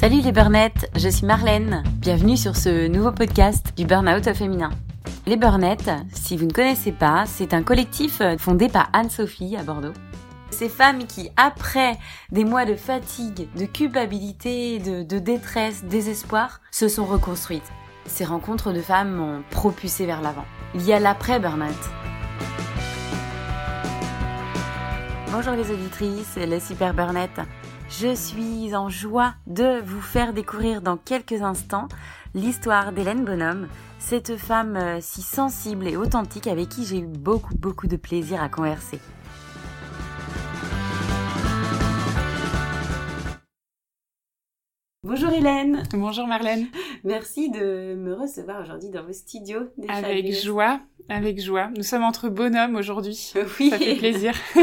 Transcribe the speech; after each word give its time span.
Salut 0.00 0.22
les 0.22 0.32
burnettes, 0.32 0.90
je 0.96 1.10
suis 1.10 1.26
Marlène. 1.26 1.82
Bienvenue 1.96 2.38
sur 2.38 2.56
ce 2.56 2.88
nouveau 2.88 3.12
podcast 3.12 3.74
du 3.76 3.84
Burnout 3.84 4.32
féminin. 4.32 4.70
Les 5.26 5.36
burnettes, 5.36 5.90
si 6.14 6.38
vous 6.38 6.46
ne 6.46 6.52
connaissez 6.52 6.90
pas, 6.90 7.24
c'est 7.26 7.52
un 7.52 7.62
collectif 7.62 8.22
fondé 8.38 8.70
par 8.70 8.88
Anne-Sophie 8.94 9.58
à 9.58 9.62
Bordeaux. 9.62 9.92
Ces 10.48 10.70
femmes 10.70 11.06
qui, 11.06 11.28
après 11.36 11.98
des 12.32 12.46
mois 12.46 12.64
de 12.64 12.76
fatigue, 12.76 13.46
de 13.54 13.66
culpabilité, 13.66 14.78
de, 14.78 15.18
détresse, 15.18 15.84
désespoir, 15.84 16.62
se 16.70 16.88
sont 16.88 17.04
reconstruites. 17.04 17.70
Ces 18.06 18.24
rencontres 18.24 18.72
de 18.72 18.80
femmes 18.80 19.16
m'ont 19.16 19.42
propulsé 19.50 20.06
vers 20.06 20.22
l'avant. 20.22 20.46
Il 20.74 20.80
y 20.80 20.94
a 20.94 20.98
l'après-burnout. 20.98 21.76
Bonjour 25.30 25.52
les 25.52 25.70
auditrices, 25.70 26.36
les 26.36 26.60
super 26.60 26.94
burnettes. 26.94 27.42
Je 27.90 28.14
suis 28.14 28.74
en 28.76 28.88
joie 28.88 29.34
de 29.48 29.80
vous 29.84 30.00
faire 30.00 30.32
découvrir 30.32 30.80
dans 30.80 30.96
quelques 30.96 31.42
instants 31.42 31.88
l'histoire 32.34 32.92
d'Hélène 32.92 33.24
Bonhomme, 33.24 33.66
cette 33.98 34.36
femme 34.36 34.76
euh, 34.76 34.98
si 35.00 35.22
sensible 35.22 35.88
et 35.88 35.96
authentique 35.96 36.46
avec 36.46 36.68
qui 36.68 36.84
j'ai 36.84 37.00
eu 37.00 37.06
beaucoup 37.06 37.54
beaucoup 37.56 37.88
de 37.88 37.96
plaisir 37.96 38.40
à 38.40 38.48
converser. 38.48 39.00
Bonjour 45.02 45.30
Hélène. 45.30 45.82
Bonjour 45.94 46.26
Marlène. 46.26 46.66
Merci 47.04 47.50
de 47.50 47.94
me 47.94 48.12
recevoir 48.12 48.60
aujourd'hui 48.60 48.90
dans 48.90 49.02
vos 49.02 49.14
studios. 49.14 49.62
Avec 49.88 50.30
joie, 50.30 50.82
avec 51.08 51.40
joie. 51.40 51.70
Nous 51.74 51.82
sommes 51.82 52.02
entre 52.02 52.28
bonhommes 52.28 52.76
aujourd'hui. 52.76 53.32
Oui. 53.58 53.70
Ça 53.70 53.78
fait 53.78 53.96
plaisir. 53.96 54.34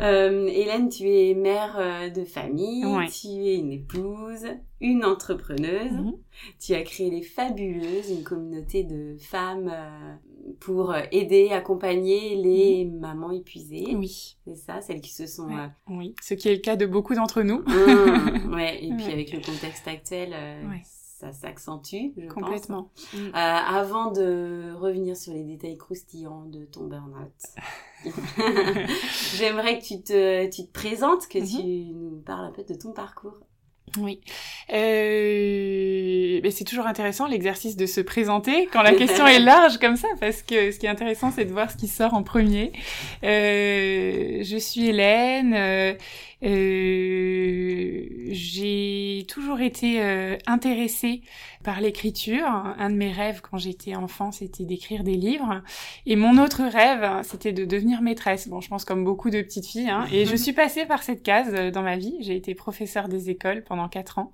Euh, 0.00 0.46
Hélène, 0.46 0.88
tu 0.90 1.08
es 1.08 1.34
mère 1.34 1.74
euh, 1.76 2.08
de 2.08 2.24
famille, 2.24 2.84
tu 3.10 3.26
es 3.26 3.56
une 3.56 3.72
épouse, 3.72 4.46
une 4.80 5.04
entrepreneuse. 5.04 5.90
Mhm. 5.90 6.12
Tu 6.60 6.74
as 6.74 6.82
créé 6.82 7.10
les 7.10 7.22
Fabuleuses, 7.22 8.08
une 8.08 8.22
communauté 8.22 8.84
de 8.84 9.16
femmes 9.18 9.68
euh, 9.72 10.14
pour 10.60 10.94
aider, 11.12 11.50
accompagner 11.50 12.36
les 12.36 12.84
mamans 12.84 13.30
épuisées. 13.30 13.94
Oui. 13.94 14.36
C'est 14.46 14.56
ça, 14.56 14.80
celles 14.80 15.00
qui 15.00 15.12
se 15.12 15.26
sont... 15.26 15.48
Oui, 15.88 16.14
ce 16.22 16.34
qui 16.34 16.48
est 16.48 16.54
le 16.54 16.60
cas 16.60 16.76
de 16.76 16.86
beaucoup 16.86 17.14
d'entre 17.14 17.42
nous. 17.42 17.62
Mmh, 17.66 18.52
ouais, 18.54 18.84
et 18.84 18.92
puis 18.94 19.12
avec 19.12 19.32
le 19.32 19.40
contexte 19.40 19.86
actuel, 19.86 20.34
ça 20.84 21.32
s'accentue, 21.32 22.12
je 22.16 22.28
Complètement. 22.28 22.90
pense. 22.94 23.10
Complètement. 23.10 23.34
avant 23.34 24.12
de 24.12 24.72
revenir 24.74 25.16
sur 25.16 25.32
les 25.32 25.42
détails 25.42 25.76
croustillants 25.76 26.44
de 26.46 26.64
ton 26.64 26.84
burn-out, 26.84 27.32
J'aimerais 29.36 29.78
que 29.78 29.84
tu 29.84 30.02
te, 30.02 30.48
tu 30.50 30.66
te 30.66 30.72
présentes, 30.72 31.26
que 31.28 31.38
mhm. 31.38 31.46
tu 31.46 31.94
nous 31.94 32.20
parles 32.20 32.46
un 32.46 32.52
peu 32.52 32.62
de 32.62 32.74
ton 32.74 32.92
parcours. 32.92 33.40
Oui. 34.00 34.20
Euh, 34.72 36.40
c'est 36.50 36.64
toujours 36.64 36.86
intéressant 36.86 37.26
l'exercice 37.26 37.76
de 37.76 37.86
se 37.86 38.00
présenter 38.00 38.68
quand 38.72 38.82
la 38.82 38.92
question 38.92 39.26
est 39.26 39.38
large 39.38 39.78
comme 39.78 39.96
ça, 39.96 40.08
parce 40.20 40.42
que 40.42 40.70
ce 40.72 40.78
qui 40.78 40.86
est 40.86 40.90
intéressant, 40.90 41.30
c'est 41.30 41.44
de 41.44 41.52
voir 41.52 41.70
ce 41.70 41.76
qui 41.76 41.88
sort 41.88 42.14
en 42.14 42.22
premier. 42.22 42.72
Euh, 43.24 44.42
je 44.42 44.56
suis 44.56 44.88
Hélène. 44.88 45.54
Euh, 45.54 45.94
j'ai 48.30 49.26
toujours 49.28 49.60
été 49.60 50.00
intéressée 50.46 51.22
par 51.64 51.80
l'écriture. 51.80 52.46
Un 52.46 52.90
de 52.90 52.96
mes 52.96 53.12
rêves 53.12 53.40
quand 53.40 53.58
j'étais 53.58 53.94
enfant, 53.94 54.32
c'était 54.32 54.64
d'écrire 54.64 55.04
des 55.04 55.14
livres. 55.14 55.62
Et 56.06 56.16
mon 56.16 56.42
autre 56.42 56.62
rêve, 56.64 57.22
c'était 57.22 57.52
de 57.52 57.64
devenir 57.64 58.02
maîtresse. 58.02 58.48
Bon, 58.48 58.60
je 58.60 58.68
pense 58.68 58.84
comme 58.84 59.04
beaucoup 59.04 59.30
de 59.30 59.42
petites 59.42 59.66
filles. 59.66 59.90
Hein. 59.90 60.06
Et 60.12 60.26
je 60.26 60.36
suis 60.48 60.52
passée 60.52 60.86
par 60.86 61.02
cette 61.02 61.22
case 61.22 61.54
euh, 61.54 61.70
dans 61.70 61.82
ma 61.82 61.96
vie. 61.96 62.16
J'ai 62.20 62.36
été 62.36 62.54
professeure 62.54 63.08
des 63.08 63.30
écoles 63.30 63.64
pendant 63.64 63.88
quatre 63.88 64.18
ans. 64.18 64.30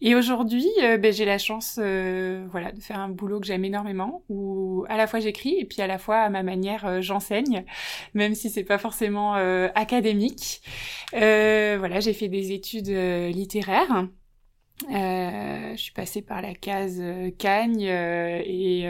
Et 0.00 0.14
aujourd'hui, 0.14 0.68
ben, 0.78 1.12
j'ai 1.12 1.24
la 1.24 1.38
chance, 1.38 1.74
voilà, 1.74 2.70
de 2.70 2.80
faire 2.80 3.00
un 3.00 3.08
boulot 3.08 3.40
que 3.40 3.46
j'aime 3.46 3.64
énormément, 3.64 4.22
où 4.28 4.84
à 4.88 4.96
la 4.96 5.08
fois 5.08 5.18
j'écris 5.18 5.56
et 5.58 5.64
puis 5.64 5.82
à 5.82 5.88
la 5.88 5.98
fois 5.98 6.18
à 6.18 6.28
ma 6.28 6.44
manière 6.44 7.02
j'enseigne, 7.02 7.64
même 8.14 8.36
si 8.36 8.48
c'est 8.48 8.62
pas 8.62 8.78
forcément 8.78 9.34
académique. 9.74 10.62
Euh, 11.14 11.76
voilà, 11.78 12.00
j'ai 12.00 12.12
fait 12.12 12.28
des 12.28 12.52
études 12.52 12.88
euh, 12.88 13.28
littéraires. 13.28 14.06
Euh, 14.84 15.72
je 15.72 15.80
suis 15.80 15.92
passée 15.92 16.22
par 16.22 16.40
la 16.40 16.54
case 16.54 16.98
euh, 17.00 17.30
Cagne 17.36 17.84
euh, 17.88 18.40
et, 18.44 18.84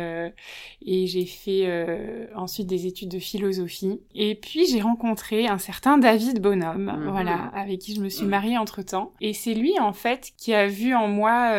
et 0.84 1.06
j'ai 1.06 1.24
fait 1.24 2.28
ensuite 2.34 2.66
des 2.66 2.86
études 2.86 3.10
de 3.10 3.18
philosophie. 3.18 4.00
Et 4.14 4.34
puis 4.34 4.66
j'ai 4.66 4.80
rencontré 4.80 5.46
un 5.46 5.58
certain 5.58 5.98
David 5.98 6.40
Bonhomme, 6.40 6.92
mhm. 6.98 7.10
voilà, 7.10 7.50
avec 7.54 7.80
qui 7.80 7.94
je 7.94 8.00
me 8.00 8.08
suis 8.08 8.26
mariée 8.26 8.58
entre 8.58 8.82
temps. 8.82 9.12
Et 9.20 9.32
c'est 9.32 9.54
lui 9.54 9.78
en 9.80 9.92
fait 9.92 10.32
qui 10.36 10.54
a 10.54 10.66
vu 10.66 10.94
en 10.94 11.08
moi 11.08 11.52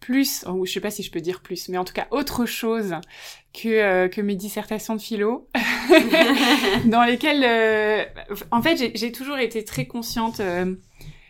plus, 0.00 0.44
ou 0.48 0.66
je 0.66 0.72
sais 0.72 0.80
pas 0.80 0.90
si 0.90 1.02
je 1.02 1.10
peux 1.10 1.20
dire 1.20 1.40
plus, 1.40 1.68
mais 1.68 1.78
en 1.78 1.84
tout 1.84 1.94
cas 1.94 2.06
autre 2.10 2.46
chose 2.46 2.96
que, 3.52 4.06
que 4.08 4.20
mes 4.20 4.34
dissertations 4.34 4.96
de 4.96 5.00
philo, 5.00 5.46
dans 6.86 7.04
lesquelles, 7.04 8.08
en 8.50 8.62
fait, 8.62 8.92
j'ai 8.94 9.12
toujours 9.12 9.38
été 9.38 9.64
très 9.64 9.86
consciente 9.86 10.40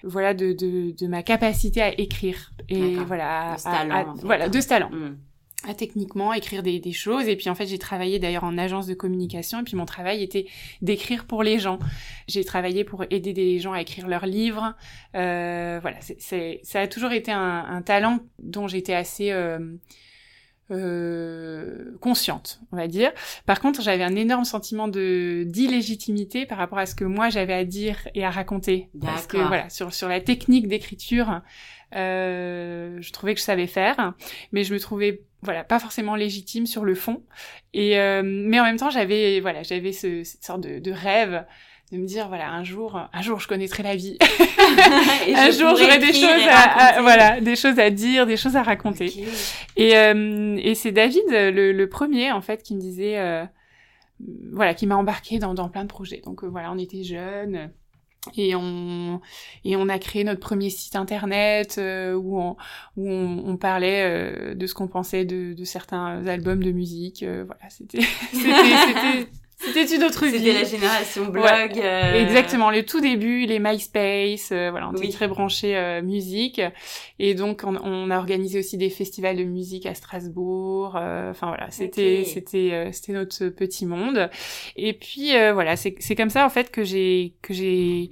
voilà 0.04 0.34
de, 0.34 0.52
de, 0.52 0.94
de, 0.96 1.06
ma 1.06 1.22
capacité 1.22 1.82
à 1.82 1.98
écrire 2.00 2.52
et 2.68 2.96
voilà 2.96 3.54
de 3.54 3.58
ce 3.58 3.64
talent, 3.64 4.14
voilà 4.22 4.48
de 4.48 4.60
ce 4.60 4.68
talent. 4.68 4.90
Mm. 4.90 5.16
à 5.68 5.74
techniquement 5.74 6.32
écrire 6.32 6.62
des, 6.62 6.80
des, 6.80 6.92
choses 6.92 7.28
et 7.28 7.36
puis 7.36 7.48
en 7.50 7.54
fait 7.54 7.66
j'ai 7.66 7.78
travaillé 7.78 8.18
d'ailleurs 8.18 8.44
en 8.44 8.58
agence 8.58 8.86
de 8.86 8.94
communication 8.94 9.60
et 9.60 9.62
puis 9.64 9.76
mon 9.76 9.86
travail 9.86 10.22
était 10.22 10.46
d'écrire 10.80 11.26
pour 11.26 11.42
les 11.42 11.58
gens. 11.58 11.78
J'ai 12.28 12.44
travaillé 12.44 12.84
pour 12.84 13.04
aider 13.10 13.32
des 13.32 13.58
gens 13.58 13.72
à 13.72 13.80
écrire 13.80 14.08
leurs 14.08 14.26
livres. 14.26 14.74
Euh, 15.14 15.78
voilà 15.80 15.98
c'est 16.00 16.60
ça 16.62 16.80
a 16.80 16.86
toujours 16.88 17.12
été 17.12 17.30
un, 17.32 17.64
un 17.68 17.82
talent 17.82 18.20
dont 18.38 18.68
j'étais 18.68 18.94
assez 18.94 19.30
euh, 19.30 19.58
euh, 20.72 21.96
consciente, 22.00 22.60
on 22.72 22.76
va 22.76 22.88
dire. 22.88 23.12
Par 23.46 23.60
contre, 23.60 23.82
j'avais 23.82 24.02
un 24.02 24.16
énorme 24.16 24.44
sentiment 24.44 24.88
de 24.88 25.44
d'illégitimité 25.46 26.46
par 26.46 26.58
rapport 26.58 26.78
à 26.78 26.86
ce 26.86 26.94
que 26.94 27.04
moi 27.04 27.28
j'avais 27.28 27.52
à 27.52 27.64
dire 27.64 28.08
et 28.14 28.24
à 28.24 28.30
raconter. 28.30 28.88
Parce 29.00 29.26
que 29.26 29.36
voilà, 29.36 29.68
sur 29.68 29.92
sur 29.92 30.08
la 30.08 30.20
technique 30.20 30.68
d'écriture, 30.68 31.42
euh, 31.94 32.98
je 33.00 33.12
trouvais 33.12 33.34
que 33.34 33.40
je 33.40 33.44
savais 33.44 33.66
faire, 33.66 34.14
mais 34.52 34.64
je 34.64 34.72
me 34.72 34.80
trouvais 34.80 35.22
voilà 35.42 35.64
pas 35.64 35.78
forcément 35.78 36.16
légitime 36.16 36.66
sur 36.66 36.84
le 36.84 36.94
fond. 36.94 37.22
Et 37.74 37.98
euh, 37.98 38.22
mais 38.24 38.58
en 38.58 38.64
même 38.64 38.78
temps, 38.78 38.90
j'avais 38.90 39.40
voilà, 39.40 39.62
j'avais 39.62 39.92
ce, 39.92 40.24
cette 40.24 40.44
sorte 40.44 40.62
de, 40.62 40.78
de 40.78 40.90
rêve 40.90 41.44
de 41.92 41.98
me 41.98 42.06
dire 42.06 42.28
voilà 42.28 42.50
un 42.50 42.64
jour 42.64 42.98
un 43.12 43.22
jour 43.22 43.38
je 43.38 43.46
connaîtrai 43.46 43.82
la 43.82 43.94
vie. 43.94 44.16
Un 45.36 45.50
jour 45.50 45.76
j'aurai 45.76 45.98
des 45.98 46.14
choses 46.14 46.46
à, 46.50 47.02
voilà 47.02 47.40
des 47.40 47.54
choses 47.54 47.78
à 47.78 47.90
dire 47.90 48.26
des 48.26 48.38
choses 48.38 48.56
à 48.56 48.62
raconter. 48.62 49.12
Et 49.76 49.96
euh, 49.96 50.56
et 50.62 50.74
c'est 50.74 50.92
David 50.92 51.22
le, 51.28 51.72
le, 51.72 51.88
premier 51.88 52.32
en 52.32 52.40
fait 52.40 52.62
qui 52.62 52.74
me 52.74 52.80
disait 52.80 53.18
euh, 53.18 53.44
voilà 54.52 54.72
qui 54.72 54.86
m'a 54.86 54.96
embarqué 54.96 55.38
dans, 55.38 55.52
dans 55.52 55.68
plein 55.68 55.82
de 55.82 55.88
projets. 55.88 56.22
Donc 56.24 56.42
euh, 56.42 56.48
voilà 56.48 56.72
on 56.72 56.78
était 56.78 57.04
jeunes 57.04 57.70
et 58.36 58.54
on 58.54 59.20
et 59.64 59.76
on 59.76 59.88
a 59.90 59.98
créé 59.98 60.24
notre 60.24 60.40
premier 60.40 60.70
site 60.70 60.96
internet 60.96 61.76
euh, 61.76 62.14
où 62.14 62.40
on 62.40 62.56
où 62.96 63.10
on, 63.10 63.44
on 63.46 63.56
parlait 63.58 64.54
de 64.54 64.66
ce 64.66 64.72
qu'on 64.72 64.88
pensait 64.88 65.26
de, 65.26 65.52
de 65.52 65.64
certains 65.64 66.26
albums 66.26 66.62
de 66.62 66.72
musique 66.72 67.22
voilà 67.22 67.68
c'était 67.68 68.00
c'était 68.32 69.28
c'était 69.64 69.96
une 69.96 70.02
autre 70.02 70.26
vie. 70.26 70.38
C'était 70.38 70.52
la 70.52 70.64
génération 70.64 71.26
blog. 71.26 71.78
Euh, 71.78 72.14
Exactement, 72.14 72.70
le 72.70 72.84
tout 72.84 73.00
début, 73.00 73.46
les 73.46 73.58
MySpace, 73.58 74.50
euh, 74.52 74.70
voilà, 74.70 74.88
on 74.88 74.94
était 74.94 75.12
très 75.12 75.28
branchés 75.28 75.76
euh, 75.76 76.02
musique. 76.02 76.60
Et 77.18 77.34
donc, 77.34 77.62
on, 77.64 77.76
on, 77.76 78.10
a 78.10 78.18
organisé 78.18 78.58
aussi 78.58 78.76
des 78.76 78.90
festivals 78.90 79.36
de 79.36 79.44
musique 79.44 79.86
à 79.86 79.94
Strasbourg. 79.94 80.96
Enfin 80.96 81.48
voilà, 81.48 81.70
c'était 81.70 82.24
c'était 82.24 82.90
c'était 82.92 83.12
notre 83.12 83.48
petit 83.48 83.86
monde. 83.86 84.28
Et 84.76 84.92
puis 84.92 85.30
voilà, 85.52 85.76
c'est 85.76 85.94
c'est 86.00 86.16
comme 86.16 86.30
ça 86.30 86.44
en 86.44 86.50
fait 86.50 86.70
que 86.70 86.84
j'ai 86.84 87.34
que 87.42 87.54
j'ai 87.54 88.10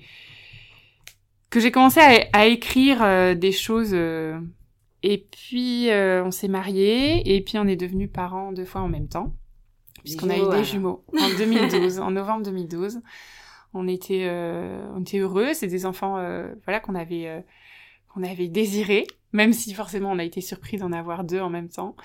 que 1.50 1.58
j'ai 1.58 1.70
commencé 1.73 2.00
à, 2.00 2.29
à 2.32 2.47
écrire 2.47 3.37
des 3.37 3.52
choses. 3.52 3.94
et 3.94 5.26
puis 5.31 5.88
on 5.91 6.31
s'est 6.31 6.49
mariés 6.49 7.35
et 7.35 7.41
puis 7.43 7.58
on 7.58 7.67
est 7.67 7.76
devenus 7.76 8.11
parents 8.12 8.52
deux 8.52 8.64
fois 8.64 8.82
en 8.82 8.88
même 8.88 9.08
temps 9.08 9.35
puisqu'on 10.02 10.31
a 10.31 10.37
eu 10.37 10.49
des 10.50 10.64
jumeaux 10.64 11.05
en 11.19 11.29
2012, 11.38 12.00
en 12.00 12.11
novembre 12.11 12.44
2012. 12.44 13.00
On 13.73 13.87
était, 13.87 14.26
euh, 14.29 14.85
on 14.94 15.02
était 15.02 15.19
heureux. 15.19 15.55
C'est 15.55 15.69
des 15.69 15.87
enfants, 15.87 16.19
euh, 16.19 16.52
voilà, 16.64 16.81
qu'on 16.81 16.94
avait, 16.94 17.29
euh, 17.29 17.41
qu'on 18.08 18.23
avait 18.23 18.49
désirés, 18.49 19.06
même 19.32 19.52
si 19.52 19.73
forcément 19.75 20.11
on 20.11 20.19
a 20.19 20.25
été 20.25 20.41
surpris 20.41 20.76
d'en 20.76 20.93
avoir 20.93 21.25
deux 21.25 21.41
en 21.41 21.50
même 21.50 21.69
temps. 21.69 21.97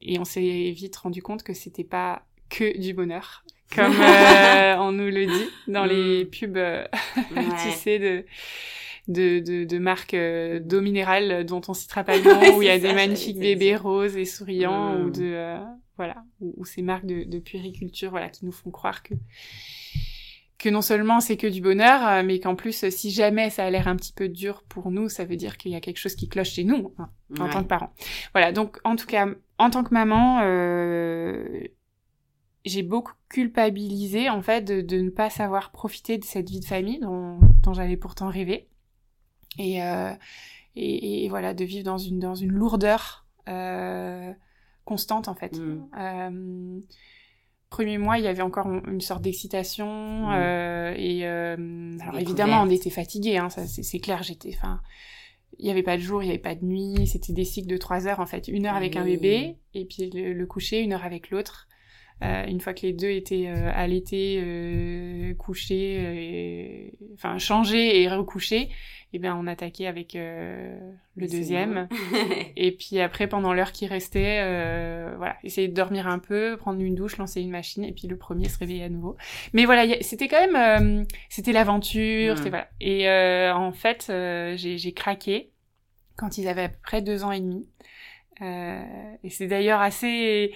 Et 0.00 0.18
on 0.18 0.24
s'est 0.24 0.70
vite 0.70 0.96
rendu 0.96 1.22
compte 1.22 1.42
que 1.42 1.52
c'était 1.52 1.84
pas 1.84 2.22
que 2.48 2.78
du 2.78 2.94
bonheur, 2.94 3.44
comme 3.74 3.92
on 4.78 4.92
nous 4.92 5.10
le 5.10 5.26
dit 5.26 5.48
dans 5.68 5.84
les 5.84 6.24
mm. 6.24 6.30
pubs, 6.30 6.88
tu 7.62 7.70
sais, 7.72 7.98
de 7.98 8.24
de, 9.10 9.40
de, 9.40 9.64
de 9.64 9.78
marques 9.78 10.16
d'eau 10.16 10.80
minérale 10.80 11.44
dont 11.44 11.60
on 11.68 11.74
citera 11.74 12.04
pas 12.04 12.16
le 12.18 12.24
nom, 12.24 12.56
où 12.56 12.62
il 12.62 12.66
y 12.66 12.70
a 12.70 12.78
des 12.78 12.92
magnifiques 12.92 13.38
bébés 13.38 13.76
roses 13.76 14.16
et 14.16 14.24
souriants, 14.24 14.96
ou 15.00 15.08
mm. 15.08 15.12
de 15.12 15.58
voilà, 15.96 16.24
ou, 16.40 16.64
ces 16.64 16.80
marques 16.80 17.04
de, 17.04 17.24
de, 17.24 17.38
puériculture, 17.38 18.10
voilà, 18.10 18.30
qui 18.30 18.46
nous 18.46 18.52
font 18.52 18.70
croire 18.70 19.02
que 19.02 19.12
que 20.60 20.68
non 20.68 20.82
seulement 20.82 21.20
c'est 21.20 21.36
que 21.36 21.46
du 21.46 21.60
bonheur, 21.60 22.06
euh, 22.06 22.22
mais 22.22 22.38
qu'en 22.38 22.54
plus, 22.54 22.88
si 22.90 23.10
jamais 23.10 23.50
ça 23.50 23.64
a 23.64 23.70
l'air 23.70 23.88
un 23.88 23.96
petit 23.96 24.12
peu 24.12 24.28
dur 24.28 24.62
pour 24.68 24.90
nous, 24.90 25.08
ça 25.08 25.24
veut 25.24 25.36
dire 25.36 25.56
qu'il 25.56 25.72
y 25.72 25.74
a 25.74 25.80
quelque 25.80 25.96
chose 25.96 26.14
qui 26.14 26.28
cloche 26.28 26.50
chez 26.50 26.64
nous 26.64 26.94
hein, 26.98 27.08
en 27.40 27.48
tant 27.48 27.62
que 27.62 27.68
parents. 27.68 27.92
Voilà, 28.32 28.52
donc 28.52 28.78
en 28.84 28.94
tout 28.94 29.06
cas, 29.06 29.26
en 29.58 29.70
tant 29.70 29.82
que 29.82 29.94
maman, 29.94 30.40
euh, 30.42 31.64
j'ai 32.64 32.82
beaucoup 32.82 33.14
culpabilisé 33.30 34.28
en 34.28 34.42
fait 34.42 34.62
de, 34.62 35.00
ne 35.00 35.10
pas 35.10 35.30
savoir 35.30 35.72
profiter 35.72 36.18
de 36.18 36.24
cette 36.24 36.50
vie 36.50 36.60
de 36.60 36.66
famille 36.66 37.00
dont, 37.00 37.40
dont 37.62 37.72
j'avais 37.72 37.96
pourtant 37.96 38.28
rêvé. 38.28 38.68
Et, 39.58 39.82
euh, 39.82 40.12
et, 40.76 41.24
et, 41.24 41.28
voilà, 41.28 41.54
de 41.54 41.64
vivre 41.64 41.84
dans 41.84 41.98
une, 41.98 42.18
dans 42.18 42.34
une 42.34 42.52
lourdeur 42.52 43.26
euh, 43.48 44.32
constante 44.84 45.28
en 45.28 45.34
fait. 45.34 45.58
Mm. 45.58 45.88
Euh, 45.98 46.80
premier 47.68 47.98
mois, 47.98 48.18
il 48.18 48.24
y 48.24 48.28
avait 48.28 48.42
encore 48.42 48.66
une 48.66 49.00
sorte 49.00 49.22
d'excitation 49.22 50.28
mm. 50.28 50.94
et 50.96 51.24
alors 51.26 52.18
évidemment 52.18 52.62
on 52.62 52.70
était 52.70 52.90
fatigué, 52.90 53.38
hein, 53.38 53.50
ça 53.50 53.66
c'est 53.66 54.00
clair. 54.00 54.22
J'étais, 54.22 54.54
enfin, 54.56 54.80
il 55.58 55.66
y 55.66 55.70
avait 55.70 55.82
pas 55.82 55.96
de 55.96 56.02
jour, 56.02 56.22
il 56.22 56.26
y 56.26 56.30
avait 56.30 56.38
pas 56.38 56.54
de 56.54 56.64
nuit. 56.64 57.06
C'était 57.06 57.32
des 57.32 57.44
cycles 57.44 57.68
de 57.68 57.76
trois 57.76 58.06
heures 58.06 58.20
en 58.20 58.26
fait, 58.26 58.48
une 58.48 58.66
heure 58.66 58.76
avec 58.76 58.96
un 58.96 59.04
bébé 59.04 59.56
et 59.74 59.84
puis 59.84 60.10
le, 60.10 60.46
coucher, 60.46 60.80
une 60.80 60.92
heure 60.92 61.04
avec 61.04 61.30
l'autre. 61.30 61.68
Euh, 62.22 62.44
une 62.46 62.60
fois 62.60 62.74
que 62.74 62.82
les 62.82 62.92
deux 62.92 63.10
étaient 63.10 63.48
euh, 63.48 63.70
allaités, 63.74 64.40
euh, 64.42 65.34
couchés, 65.34 66.92
enfin 67.14 67.38
changés 67.38 68.02
et 68.02 68.08
recouchés, 68.08 68.68
eh 69.12 69.18
bien 69.18 69.36
on 69.36 69.46
attaquait 69.46 69.86
avec 69.86 70.14
euh, 70.14 70.78
le 71.16 71.26
deuxième. 71.26 71.88
et 72.56 72.72
puis 72.72 73.00
après, 73.00 73.26
pendant 73.26 73.52
l'heure 73.52 73.72
qui 73.72 73.86
restait, 73.86 74.40
euh, 74.42 75.14
voilà, 75.16 75.36
essayer 75.42 75.68
de 75.68 75.74
dormir 75.74 76.06
un 76.06 76.18
peu, 76.18 76.56
prendre 76.56 76.80
une 76.80 76.94
douche, 76.94 77.16
lancer 77.16 77.40
une 77.40 77.50
machine, 77.50 77.84
et 77.84 77.92
puis 77.92 78.06
le 78.06 78.16
premier 78.16 78.48
se 78.48 78.58
réveiller 78.58 78.84
à 78.84 78.88
nouveau. 78.88 79.16
Mais 79.52 79.64
voilà, 79.64 80.00
c'était 80.00 80.28
quand 80.28 80.40
même, 80.40 81.02
euh, 81.02 81.04
c'était 81.28 81.52
l'aventure, 81.52 82.36
c'était 82.36 82.50
voilà. 82.50 82.68
Et 82.80 83.08
euh, 83.08 83.52
en 83.54 83.72
fait, 83.72 84.12
j'ai 84.56 84.92
craqué 84.92 85.50
quand 86.16 86.38
ils 86.38 86.46
avaient 86.46 86.64
à 86.64 86.68
peu 86.68 86.78
près 86.82 87.02
deux 87.02 87.24
ans 87.24 87.32
et 87.32 87.40
demi. 87.40 87.66
et 88.40 89.30
c'est 89.30 89.48
d'ailleurs 89.48 89.80
assez 89.80 90.52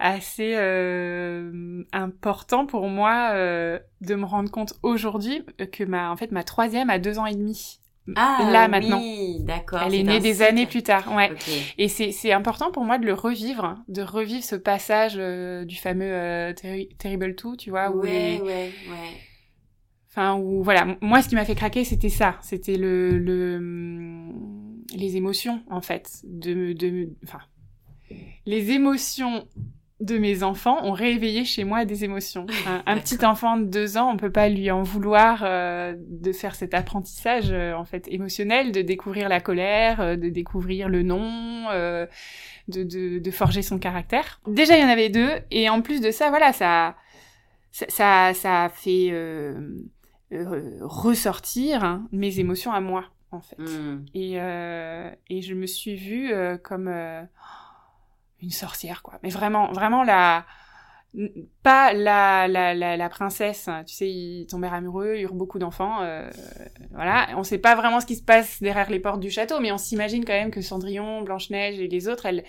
assez 0.00 0.54
euh, 0.56 1.84
important 1.92 2.66
pour 2.66 2.88
moi 2.88 3.32
euh, 3.34 3.78
de 4.00 4.14
me 4.14 4.24
rendre 4.24 4.50
compte 4.50 4.72
aujourd'hui 4.82 5.44
que 5.72 5.84
ma 5.84 6.10
en 6.10 6.16
fait 6.16 6.32
ma 6.32 6.42
troisième 6.42 6.90
a 6.90 6.98
deux 6.98 7.18
ans 7.18 7.26
et 7.26 7.34
demi 7.34 7.80
ah, 8.16 8.48
là 8.50 8.66
maintenant. 8.66 9.00
d'accord. 9.40 9.82
Elle 9.86 9.94
est, 9.94 10.02
née 10.02 10.18
des 10.18 10.42
années 10.42 10.66
plus 10.66 10.82
tard, 10.82 11.14
ouais. 11.14 11.30
Et 11.78 11.86
c'est 11.86 12.10
c'est 12.10 12.32
important 12.32 12.72
pour 12.72 12.82
moi 12.82 12.98
de 12.98 13.06
le 13.06 13.12
revivre, 13.12 13.76
de 13.86 14.02
revivre 14.02 14.42
ce 14.42 14.56
passage 14.56 15.14
euh, 15.16 15.64
du 15.64 15.76
fameux 15.76 16.52
Terrible 16.98 17.36
2, 17.36 17.56
tu 17.56 17.70
vois, 17.70 17.90
où 17.90 18.00
ouais, 18.00 18.40
ouais, 18.42 18.72
ouais. 18.88 19.10
Enfin, 20.08 20.34
où 20.34 20.64
voilà, 20.64 20.96
moi 21.00 21.22
ce 21.22 21.28
qui 21.28 21.36
m'a 21.36 21.44
fait 21.44 21.54
craquer, 21.54 21.84
c'était 21.84 22.08
ça, 22.08 22.36
c'était 22.40 22.76
le 22.76 23.16
le 23.18 24.32
les 24.96 25.16
émotions 25.16 25.62
en 25.70 25.82
fait, 25.82 26.22
de 26.24 26.72
de 26.72 27.10
enfin 27.22 27.40
les 28.46 28.72
émotions 28.72 29.46
de 30.00 30.16
mes 30.16 30.42
enfants 30.42 30.84
ont 30.84 30.92
réveillé 30.92 31.44
chez 31.44 31.64
moi 31.64 31.84
des 31.84 32.04
émotions. 32.04 32.46
Un, 32.86 32.98
petit 32.98 33.24
enfant 33.24 33.58
de 33.58 33.64
deux 33.64 33.96
ans, 33.96 34.10
on 34.12 34.16
peut 34.16 34.32
pas 34.32 34.48
lui 34.48 34.70
en 34.70 34.82
vouloir 34.82 35.42
euh, 35.44 35.94
de 35.98 36.32
faire 36.32 36.54
cet 36.54 36.72
apprentissage 36.74 37.50
euh, 37.50 37.74
en 37.74 37.84
fait 37.84 38.08
émotionnel, 38.08 38.72
de 38.72 38.80
découvrir 38.80 39.28
la 39.28 39.40
colère, 39.40 40.00
euh, 40.00 40.16
de 40.16 40.30
découvrir 40.30 40.88
le 40.88 41.02
non, 41.02 41.66
de, 41.70 42.08
de, 42.82 43.18
de, 43.18 43.30
forger 43.30 43.62
son 43.62 43.78
caractère. 43.78 44.40
Déjà, 44.46 44.76
il 44.76 44.80
y 44.80 44.84
en 44.84 44.88
avait 44.88 45.10
deux, 45.10 45.30
et 45.50 45.68
en 45.68 45.82
plus 45.82 46.00
de 46.00 46.10
ça, 46.10 46.30
voilà, 46.30 46.52
ça, 46.52 46.96
ça, 47.70 48.32
ça, 48.32 48.64
a 48.64 48.68
fait 48.70 49.12
ressortir 50.80 51.84
hein, 51.84 52.08
mes 52.12 52.40
émotions 52.40 52.72
à 52.72 52.80
moi, 52.80 53.04
en 53.32 53.40
fait. 53.40 53.58
Hmm. 53.58 54.04
Et, 54.14 54.36
et 54.36 55.42
je 55.42 55.54
me 55.54 55.66
suis 55.66 55.96
vue 55.96 56.32
comme 56.62 56.88
une 58.42 58.50
sorcière 58.50 59.02
quoi. 59.02 59.18
Mais 59.22 59.30
vraiment, 59.30 59.72
vraiment 59.72 60.02
la 60.02 60.44
pas 61.64 61.92
la, 61.92 62.46
la, 62.46 62.74
la, 62.74 63.08
princesse, 63.08 63.68
tu 63.84 63.94
sais, 63.94 64.08
ils 64.08 64.46
tombèrent 64.46 64.74
amoureux, 64.74 65.16
ils 65.16 65.22
eurent 65.22 65.34
beaucoup 65.34 65.58
d'enfants, 65.58 66.02
euh, 66.02 66.30
voilà. 66.92 67.30
On 67.36 67.42
sait 67.42 67.58
pas 67.58 67.74
vraiment 67.74 68.00
ce 68.00 68.06
qui 68.06 68.14
se 68.14 68.22
passe 68.22 68.62
derrière 68.62 68.88
les 68.88 69.00
portes 69.00 69.18
du 69.18 69.28
château, 69.28 69.58
mais 69.58 69.72
on 69.72 69.78
s'imagine 69.78 70.24
quand 70.24 70.34
même 70.34 70.52
que 70.52 70.60
Cendrillon, 70.60 71.22
Blanche-Neige 71.22 71.80
et 71.80 71.88
les 71.88 72.06
autres, 72.06 72.26
elles, 72.26 72.44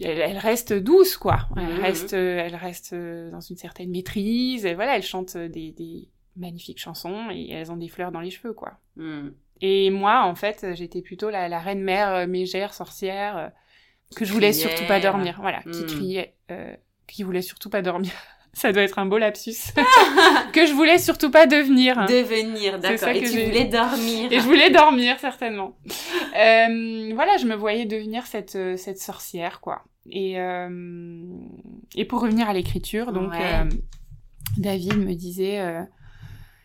elles, 0.00 0.38
restent 0.38 0.72
douces, 0.72 1.18
quoi. 1.18 1.40
Elles 1.58 1.64
mmh. 1.64 1.82
restent, 1.82 2.12
elles 2.14 2.56
restent 2.56 2.94
dans 2.94 3.40
une 3.40 3.56
certaine 3.58 3.90
maîtrise, 3.90 4.64
et 4.64 4.72
voilà, 4.72 4.96
elles 4.96 5.02
chantent 5.02 5.36
des, 5.36 5.72
des 5.72 6.08
magnifiques 6.36 6.80
chansons 6.80 7.28
et 7.30 7.50
elles 7.50 7.70
ont 7.70 7.76
des 7.76 7.88
fleurs 7.88 8.12
dans 8.12 8.20
les 8.20 8.30
cheveux, 8.30 8.54
quoi. 8.54 8.78
Mmh. 8.96 9.28
Et 9.62 9.90
moi, 9.90 10.22
en 10.24 10.34
fait, 10.34 10.66
j'étais 10.74 11.02
plutôt 11.02 11.30
la, 11.30 11.48
la 11.48 11.58
reine-mère, 11.58 12.08
euh, 12.14 12.26
mégère, 12.26 12.72
sorcière, 12.72 13.36
euh, 13.36 13.48
que 14.16 14.24
je 14.24 14.32
voulais 14.32 14.52
surtout 14.52 14.86
pas 14.86 15.00
dormir. 15.00 15.38
Voilà, 15.40 15.62
qui 15.62 15.82
hmm. 15.82 15.86
criait, 15.86 16.34
euh, 16.50 16.74
qui 17.06 17.22
voulait 17.22 17.42
surtout 17.42 17.70
pas 17.70 17.82
dormir. 17.82 18.12
Ça 18.52 18.72
doit 18.72 18.82
être 18.82 18.98
un 18.98 19.06
beau 19.06 19.18
lapsus. 19.18 19.72
que 20.52 20.66
je 20.66 20.72
voulais 20.72 20.98
surtout 20.98 21.30
pas 21.30 21.46
devenir. 21.46 22.06
Devenir, 22.06 22.80
d'accord. 22.80 23.10
Et 23.10 23.20
tu 23.22 23.44
voulais 23.44 23.66
dormir. 23.66 24.32
Et 24.32 24.40
je 24.40 24.44
voulais 24.44 24.70
dormir, 24.70 25.20
certainement. 25.20 25.76
euh, 26.36 27.12
voilà, 27.14 27.36
je 27.36 27.46
me 27.46 27.54
voyais 27.54 27.86
devenir 27.86 28.26
cette, 28.26 28.56
euh, 28.56 28.76
cette 28.76 28.98
sorcière, 28.98 29.60
quoi. 29.60 29.84
Et, 30.10 30.40
euh, 30.40 30.68
et 31.94 32.04
pour 32.04 32.22
revenir 32.22 32.48
à 32.48 32.52
l'écriture, 32.52 33.12
donc, 33.12 33.32
euh, 33.34 33.64
David 34.56 34.96
me 34.98 35.14
disait, 35.14 35.60
euh, 35.60 35.82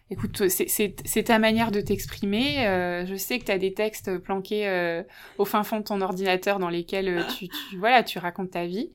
écoute, 0.10 0.48
c'est 0.48 1.24
ta 1.24 1.40
manière 1.40 1.72
de 1.72 1.82
t'exprimer. 1.82 2.66
Euh, 2.68 3.06
je 3.06 3.16
sais 3.16 3.40
que 3.40 3.46
tu 3.46 3.52
as 3.52 3.58
des 3.58 3.74
textes 3.74 4.18
planqués 4.20 4.68
euh, 4.68 5.04
au 5.38 5.46
fin 5.46 5.64
fond 5.64 5.80
de 5.80 5.84
ton 5.84 6.02
ordinateur 6.02 6.60
dans 6.60 6.70
lesquels 6.70 7.10
euh, 7.10 7.24
tu, 7.38 7.48
tu 7.48 7.78
voilà, 7.78 8.04
tu 8.04 8.20
racontes 8.20 8.52
ta 8.52 8.66
vie. 8.66 8.92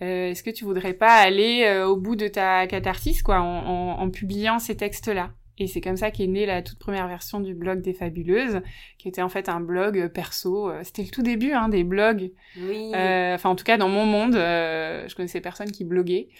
Est-ce 0.00 0.42
que 0.42 0.50
tu 0.50 0.64
voudrais 0.64 0.94
pas 0.94 1.16
aller 1.16 1.82
au 1.86 1.94
bout 1.94 2.16
de 2.16 2.26
ta 2.26 2.66
catharsis, 2.66 3.22
quoi, 3.22 3.40
en, 3.40 3.66
en, 3.66 4.00
en 4.00 4.10
publiant 4.10 4.58
ces 4.58 4.74
textes-là? 4.74 5.30
Et 5.60 5.66
c'est 5.66 5.82
comme 5.82 5.96
ça 5.96 6.10
qu'est 6.10 6.26
née 6.26 6.46
la 6.46 6.62
toute 6.62 6.78
première 6.78 7.06
version 7.06 7.38
du 7.38 7.54
blog 7.54 7.82
des 7.82 7.92
Fabuleuses, 7.92 8.62
qui 8.96 9.08
était 9.08 9.20
en 9.20 9.28
fait 9.28 9.50
un 9.50 9.60
blog 9.60 9.98
euh, 9.98 10.08
perso. 10.08 10.70
Euh, 10.70 10.80
c'était 10.82 11.02
le 11.02 11.10
tout 11.10 11.22
début 11.22 11.52
hein, 11.52 11.68
des 11.68 11.84
blogs. 11.84 12.32
Oui. 12.56 12.90
Euh, 12.94 13.34
enfin, 13.34 13.50
en 13.50 13.56
tout 13.56 13.64
cas, 13.64 13.76
dans 13.76 13.90
mon 13.90 14.06
monde, 14.06 14.34
euh, 14.36 15.06
je 15.06 15.14
connaissais 15.14 15.42
personne 15.42 15.70
qui 15.70 15.84
bloguait. 15.84 16.30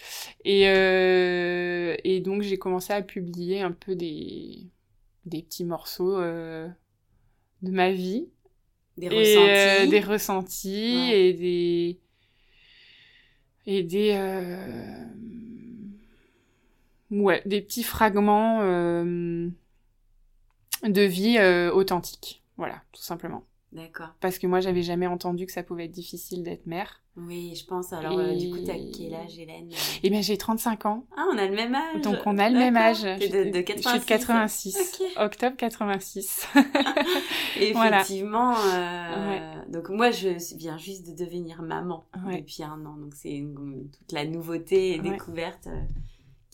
Et, 0.43 0.67
euh, 0.67 1.95
et 2.03 2.19
donc, 2.19 2.41
j'ai 2.41 2.57
commencé 2.57 2.93
à 2.93 3.03
publier 3.03 3.61
un 3.61 3.71
peu 3.71 3.95
des, 3.95 4.67
des 5.25 5.43
petits 5.43 5.65
morceaux 5.65 6.17
euh, 6.19 6.67
de 7.61 7.71
ma 7.71 7.91
vie. 7.91 8.27
Des 8.97 9.07
ressentis. 9.07 9.89
des 9.89 9.99
ressentis 9.99 11.11
et 11.13 11.33
des... 11.33 11.99
Et 13.67 13.83
des 13.83 14.17
ouais, 17.11 17.41
des 17.45 17.61
petits 17.61 17.83
fragments 17.83 18.59
euh, 18.61 19.49
de 20.83 21.01
vie 21.01 21.37
euh, 21.37 21.71
authentique. 21.71 22.43
Voilà, 22.57 22.81
tout 22.91 23.01
simplement. 23.01 23.43
D'accord. 23.71 24.09
Parce 24.19 24.37
que 24.37 24.47
moi, 24.47 24.59
j'avais 24.59 24.81
jamais 24.81 25.07
entendu 25.07 25.45
que 25.45 25.51
ça 25.51 25.63
pouvait 25.63 25.85
être 25.85 25.91
difficile 25.91 26.43
d'être 26.43 26.65
mère. 26.65 27.01
Oui, 27.15 27.55
je 27.55 27.65
pense. 27.65 27.93
Alors, 27.93 28.17
euh, 28.19 28.35
du 28.35 28.49
coup, 28.49 28.59
t'as 28.65 28.73
quel 28.73 29.13
âge, 29.13 29.37
Hélène 29.37 29.69
Eh 30.03 30.09
bien, 30.09 30.21
j'ai 30.21 30.37
35 30.37 30.85
ans. 30.85 31.05
Ah, 31.15 31.25
on 31.33 31.37
a 31.37 31.45
le 31.45 31.55
même 31.55 31.73
âge. 31.75 32.01
Donc, 32.01 32.17
on 32.25 32.37
a 32.37 32.49
le 32.49 32.57
même 32.57 32.75
âge. 32.75 33.03
De, 33.03 33.49
de 33.49 33.61
86. 33.61 33.83
Je 33.83 33.89
suis 33.89 33.99
de 33.99 34.05
86. 34.05 35.03
Octobre 35.17 35.55
86. 35.57 36.47
Effectivement. 37.59 38.55
Euh, 38.57 39.55
donc, 39.69 39.89
moi, 39.89 40.11
je 40.11 40.29
viens 40.57 40.77
juste 40.77 41.07
de 41.07 41.23
devenir 41.23 41.61
maman 41.61 42.05
depuis 42.29 42.63
un 42.63 42.85
an. 42.85 42.95
Donc, 42.97 43.13
c'est 43.13 43.43
toute 43.97 44.11
la 44.11 44.25
nouveauté 44.25 44.95
et 44.95 44.99
découverte 44.99 45.69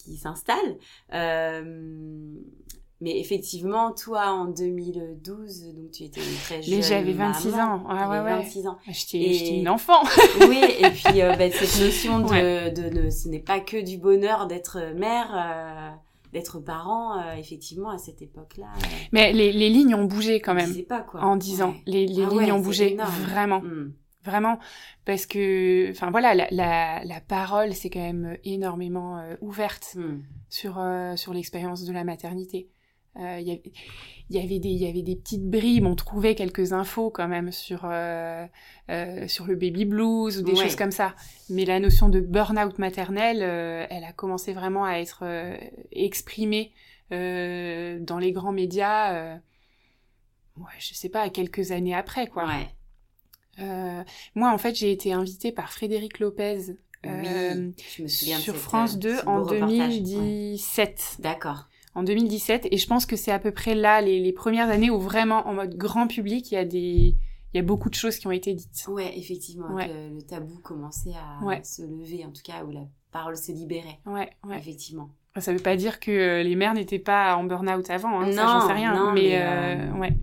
qui 0.08 0.18
s'installe. 0.18 0.78
Euh, 1.14 2.34
mais 3.00 3.20
effectivement, 3.20 3.92
toi, 3.92 4.32
en 4.32 4.46
2012, 4.46 5.74
donc 5.76 5.92
tu 5.92 6.04
étais 6.04 6.20
une 6.20 6.38
très 6.38 6.62
jeune 6.64 6.78
Mais 6.78 6.82
j'avais 6.82 7.14
26 7.14 7.54
ans. 7.54 7.84
Ah, 7.88 8.10
ouais, 8.10 8.20
ouais. 8.20 8.42
26 8.42 8.68
ans. 8.68 8.78
Ah, 8.88 8.92
j'étais 8.92 9.60
une 9.60 9.70
enfant. 9.70 10.02
oui, 10.50 10.62
et 10.80 10.90
puis 10.90 11.22
euh, 11.22 11.36
bah, 11.36 11.52
cette 11.52 11.80
notion 11.80 12.22
de, 12.22 12.70
de, 12.70 13.10
ce 13.12 13.30
n'est 13.30 13.40
pas 13.40 13.60
que 13.60 13.80
du 13.84 14.00
bonheur 14.00 14.48
d'être 14.48 14.80
mère, 14.96 15.32
euh, 15.36 15.96
d'être 16.34 16.60
parent, 16.60 17.20
euh, 17.20 17.36
effectivement, 17.36 17.92
à 17.92 18.00
cette 18.00 18.24
époque-là. 18.24 18.68
Mais 19.12 19.32
les, 19.32 19.52
les 19.52 19.70
lignes 19.70 19.94
ont 19.94 20.06
bougé 20.06 20.40
quand 20.40 20.56
même. 20.56 20.70
Je 20.70 20.78
sais 20.78 20.84
pas 20.84 21.02
quoi. 21.02 21.24
En 21.24 21.36
10 21.36 21.62
ans. 21.62 21.76
Les, 21.86 22.08
les 22.08 22.24
ah 22.24 22.30
lignes 22.32 22.52
ont 22.52 22.60
bougé. 22.60 22.98
Vraiment. 23.30 23.62
Hmm. 23.62 23.94
Vraiment, 24.28 24.60
parce 25.06 25.26
que, 25.26 25.90
enfin 25.92 26.12
voilà, 26.12 26.36
la, 26.36 26.48
la, 26.52 27.02
la 27.06 27.22
parole 27.22 27.74
c'est 27.74 27.90
quand 27.90 28.02
même 28.02 28.38
énormément 28.44 29.20
euh, 29.20 29.36
ouverte 29.40 29.96
hmm. 29.96 30.20
sur 30.50 30.78
euh, 30.80 31.16
sur 31.16 31.34
l'expérience 31.34 31.86
de 31.86 31.94
la 31.94 32.04
maternité. 32.04 32.70
il 33.16 33.48
y 34.30 34.38
avait 34.38 34.58
il 34.58 34.78
y 34.78 34.88
avait 34.88 35.02
des 35.02 35.16
petites 35.16 35.50
bribes 35.50 35.88
on 35.88 35.96
trouvait 35.96 36.36
quelques 36.36 36.74
infos 36.74 37.10
quand 37.10 37.28
même 37.28 37.52
sur 37.52 37.80
sur 37.80 39.46
le 39.48 39.56
baby 39.56 39.86
blues 39.86 40.38
ou 40.38 40.44
des 40.44 40.56
choses 40.56 40.76
comme 40.76 40.92
ça 40.92 41.16
mais 41.50 41.66
la 41.66 41.80
notion 41.80 42.10
de 42.10 42.20
burn-out 42.20 42.78
maternel 42.78 43.42
elle 43.90 44.04
a 44.04 44.14
commencé 44.14 44.54
vraiment 44.54 44.86
à 44.86 45.00
être 45.00 45.24
exprimée 45.92 46.74
dans 47.10 48.20
les 48.20 48.32
grands 48.34 48.52
médias 48.52 49.40
ouais, 50.60 50.80
je 50.80 50.94
sais 50.94 51.10
pas, 51.10 51.30
quelques 51.30 51.72
années 51.72 51.96
après, 51.96 52.28
quoi. 52.28 52.46
Ouais. 52.46 52.68
Euh, 53.60 54.04
moi, 54.36 54.52
en 54.52 54.58
fait, 54.58 54.76
j'ai 54.76 54.92
été 54.92 55.14
invitée 55.14 55.52
par 55.52 55.72
Frédéric 55.72 56.20
Lopez 56.20 56.76
euh, 57.06 57.72
sur 58.08 58.56
France 58.56 58.98
2 58.98 59.10
euh, 59.10 59.22
en 59.26 59.46
2017. 59.46 61.18
D'accord. 61.20 61.68
En 61.96 62.04
2017, 62.04 62.68
et 62.70 62.78
je 62.78 62.88
pense 62.88 63.08
que 63.08 63.16
c'est 63.16 63.32
à 63.32 63.40
peu 63.40 63.52
près 63.52 63.74
là 63.74 64.02
les, 64.02 64.20
les, 64.20 64.32
premières 64.32 64.70
années 64.70 64.92
où 64.92 65.00
vraiment 65.00 65.48
en 65.48 65.54
mode 65.54 65.76
grand 65.76 66.06
public, 66.06 66.52
il 66.52 66.54
y 66.54 66.58
a 66.58 66.66
des, 66.66 67.16
il 67.54 67.56
y 67.56 67.60
a 67.60 67.64
beaucoup 67.64 67.90
de 67.90 67.96
choses 67.96 68.18
qui 68.18 68.28
ont 68.28 68.32
été 68.32 68.54
dites. 68.54 68.86
Ouais, 68.88 69.18
effectivement, 69.18 69.74
ouais. 69.74 69.88
le 69.88 70.22
tabou 70.22 70.60
commençait 70.60 71.14
à 71.16 71.64
se 71.64 71.82
lever, 71.82 72.24
en 72.24 72.32
tout 72.32 72.44
cas, 72.44 72.64
où 72.64 72.70
la 72.70 72.86
parole 73.12 73.36
se 73.36 73.52
libérait. 73.52 74.00
Ouais, 74.06 74.30
ouais. 74.44 74.58
Effectivement. 74.60 75.10
Ça 75.40 75.54
veut 75.54 75.60
pas 75.60 75.76
dire 75.76 76.00
que 76.00 76.42
les 76.42 76.56
mères 76.56 76.74
n'étaient 76.74 77.00
pas 77.00 77.36
en 77.36 77.44
burn-out 77.44 77.90
avant, 77.90 78.20
hein, 78.20 78.28
non, 78.28 78.36
ça 78.36 78.60
j'en 78.60 78.68
sais 78.68 78.74
rien, 78.74 78.96
non, 78.96 79.12
mais, 79.12 79.22
mais 79.22 79.42
euh, 79.42 80.00
ouais. 80.00 80.14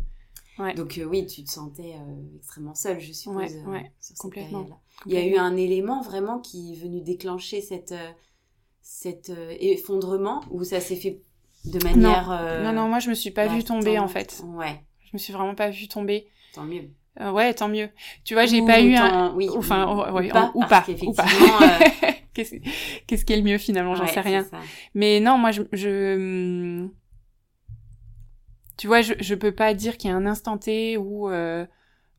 Donc 0.77 0.99
euh, 0.99 1.05
oui, 1.05 1.27
tu 1.27 1.43
te 1.43 1.51
sentais 1.51 1.95
euh, 1.95 2.37
extrêmement 2.37 2.75
seule, 2.75 3.01
je 3.01 3.13
suppose, 3.13 3.37
ouais, 3.37 3.65
ouais, 3.67 3.93
complètement. 4.19 4.69
Il 5.07 5.13
y 5.13 5.17
a 5.17 5.27
eu 5.27 5.37
un 5.37 5.57
élément 5.57 6.01
vraiment 6.01 6.39
qui 6.39 6.73
est 6.73 6.77
venu 6.77 7.01
déclencher 7.01 7.61
cette, 7.61 7.95
cet 8.81 9.33
effondrement 9.61 10.43
ou 10.51 10.63
ça 10.63 10.81
s'est 10.81 10.97
fait 10.97 11.21
de 11.65 11.83
manière... 11.83 12.29
Non. 12.63 12.73
non, 12.73 12.89
moi 12.89 13.01
je 13.01 13.11
me 13.11 13.15
suis 13.15 13.33
pas 13.33 13.49
vue 13.49 13.65
tomber 13.65 13.99
en 13.99 14.09
fait. 14.09 14.43
Ouais. 14.47 14.81
Je 15.01 15.11
me 15.15 15.19
suis 15.19 15.33
vraiment 15.33 15.55
pas 15.55 15.71
vue 15.71 15.89
tomber. 15.89 16.29
Tant 16.55 16.65
mieux. 16.65 16.89
ouais, 17.21 17.53
tant 17.55 17.69
mieux. 17.69 17.89
Tu 18.25 18.35
vois, 18.35 18.47
j'ai 18.47 18.65
pas 18.65 18.81
eu 18.81 18.95
un... 18.95 19.35
Oui, 19.35 19.49
enfin, 19.57 19.87
ou, 19.93 20.29
pas, 20.29 20.53
ou 20.55 20.61
pas. 20.61 20.85
Ou 21.03 21.13
pas. 21.13 21.25
Euh... 21.25 22.11
Qu'est-ce 22.35 23.25
qui 23.25 23.33
est 23.33 23.37
le 23.37 23.43
mieux 23.43 23.59
finalement? 23.59 23.95
J'en 23.95 24.07
sais 24.07 24.21
rien. 24.21 24.47
Mais 24.95 25.21
non, 25.21 25.39
moi 25.39 25.51
je, 25.53 25.63
je 25.73 26.89
tu 28.77 28.87
vois, 28.87 29.03
je, 29.03 29.15
je 29.21 29.35
peux 29.35 29.53
pas 29.53 29.75
dire 29.75 29.97
qu'il 29.97 30.11
y 30.11 30.13
a 30.13 30.17
un 30.17 30.27
instant 30.27 30.59
T 30.59 30.97
où, 30.97 31.29
euh, 31.31 31.67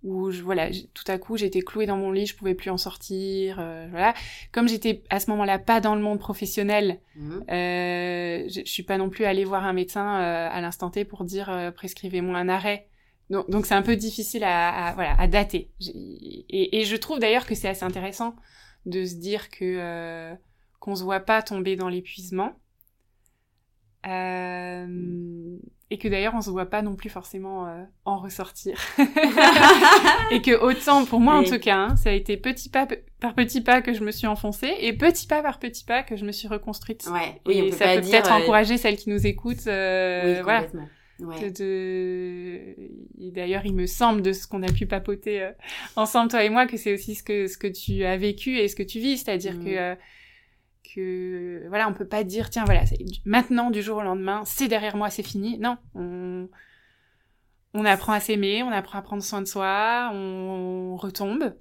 où 0.04 0.32
je, 0.32 0.42
voilà, 0.42 0.70
tout 0.70 1.04
à 1.08 1.18
coup 1.18 1.36
j'étais 1.36 1.62
clouée 1.62 1.86
dans 1.86 1.98
mon 1.98 2.12
lit, 2.12 2.26
je 2.26 2.36
pouvais 2.36 2.54
plus 2.54 2.70
en 2.70 2.78
sortir, 2.78 3.58
euh, 3.60 3.88
voilà. 3.90 4.14
Comme 4.52 4.68
j'étais 4.68 5.04
à 5.10 5.20
ce 5.20 5.30
moment-là 5.32 5.60
pas 5.60 5.82
dans 5.82 5.96
le 5.96 6.02
monde 6.02 6.20
professionnel, 6.20 7.00
mmh. 7.16 7.32
euh, 7.50 8.44
je, 8.48 8.62
je, 8.66 8.72
suis 8.72 8.84
pas 8.84 8.98
non 8.98 9.10
plus 9.10 9.26
allée 9.26 9.46
voir 9.46 9.66
un 9.66 9.74
médecin 9.74 10.20
euh, 10.22 10.50
à 10.50 10.62
l'instant 10.62 10.90
T 10.90 11.06
pour 11.06 11.24
dire 11.24 11.50
euh, 11.50 11.72
prescrivez-moi 11.72 12.38
un 12.38 12.50
arrêt. 12.50 12.88
Donc, 13.32 13.50
donc 13.50 13.66
c'est 13.66 13.74
un 13.74 13.82
peu 13.82 13.96
difficile 13.96 14.44
à, 14.44 14.88
à 14.88 14.94
voilà 14.94 15.20
à 15.20 15.28
dater. 15.28 15.72
Et, 15.82 16.80
et 16.80 16.86
je 16.86 16.96
trouve 16.96 17.20
d'ailleurs 17.20 17.48
que 17.48 17.56
c'est 17.56 17.68
assez 17.68 17.84
intéressant 17.84 18.36
de 18.86 19.04
se 19.04 19.16
dire 19.16 19.50
que 19.50 19.66
euh, 19.80 20.36
qu'on 20.80 20.96
se 20.96 21.04
voit 21.04 21.20
pas 21.20 21.42
tomber 21.42 21.76
dans 21.76 21.90
l'épuisement. 21.90 22.54
Euh, 24.08 25.58
et 25.92 25.98
que 25.98 26.08
d'ailleurs 26.08 26.34
on 26.36 26.42
se 26.42 26.50
voit 26.50 26.66
pas 26.66 26.82
non 26.82 26.96
plus 26.96 27.10
forcément 27.10 27.68
euh, 27.68 27.84
en 28.06 28.18
ressortir. 28.18 28.78
Et 30.32 30.42
que 30.42 30.60
autant 30.60 31.06
pour 31.06 31.20
moi 31.20 31.36
en 31.36 31.44
tout 31.44 31.60
cas 31.60 31.78
hein, 31.78 31.96
ça 31.96 32.10
a 32.10 32.14
été 32.14 32.38
petit 32.38 32.70
pas 32.70 32.88
par 33.20 33.36
petit 33.36 33.62
pas 33.62 33.82
que 33.82 33.94
je 33.94 34.04
me 34.04 34.12
suis 34.12 34.28
enfoncée 34.28 34.74
et 34.80 34.94
petit 34.94 35.28
pas 35.28 35.42
par 35.44 35.60
petit 35.60 35.86
pas 35.86 36.02
que 36.02 36.16
je 36.16 36.26
me 36.26 36.32
suis 36.32 36.48
reconstruite. 36.48 37.08
Ouais 37.12 37.40
oui, 37.46 37.60
et 37.60 37.72
ça 37.72 37.96
peut 37.96 38.02
peut-être 38.02 38.32
euh, 38.32 38.36
encourager 38.36 38.78
celles 38.78 38.98
qui 38.98 39.10
nous 39.10 39.28
écoutent 39.28 39.68
euh, 39.68 40.38
oui, 40.38 40.42
voilà. 40.44 40.66
ouais. 41.20 41.52
de... 41.52 43.32
d'ailleurs 43.32 43.66
il 43.66 43.76
me 43.76 43.86
semble 43.86 44.24
de 44.24 44.34
ce 44.34 44.48
qu'on 44.48 44.64
a 44.64 44.72
pu 44.72 44.88
papoter 44.88 45.52
ensemble 45.96 46.32
toi 46.32 46.44
et 46.44 46.50
moi 46.50 46.66
que 46.66 46.78
c'est 46.78 46.94
aussi 46.94 47.14
ce 47.14 47.24
que 47.24 47.48
ce 47.48 47.60
que 47.60 47.68
tu 47.68 48.04
as 48.04 48.18
vécu 48.18 48.58
et 48.58 48.68
ce 48.68 48.76
que 48.76 48.84
tu 48.84 49.00
vis. 49.00 49.18
C'est-à-dire 49.18 49.54
mmh. 49.54 49.66
que 49.66 49.96
que 50.96 51.66
voilà, 51.68 51.90
on 51.90 51.94
peut 51.94 52.08
pas 52.08 52.24
dire 52.24 52.50
tiens 52.50 52.66
voilà, 52.66 52.84
maintenant 53.25 53.72
du 53.72 53.82
jour 53.82 53.98
au 53.98 54.04
lendemain, 54.04 54.44
c'est 54.46 54.68
derrière 54.68 54.96
moi, 54.96 55.10
c'est 55.10 55.24
fini. 55.24 55.58
Non, 55.60 55.78
on 55.94 56.48
on 57.75 57.84
apprend 57.84 58.14
à 58.14 58.20
s'aimer, 58.22 58.64
on 58.64 58.70
apprend 58.70 59.00
à 59.00 59.02
prendre 59.02 59.22
soin 59.22 59.42
de 59.42 59.48
soi, 59.48 60.10
on, 60.14 60.96
retombe, 60.96 61.54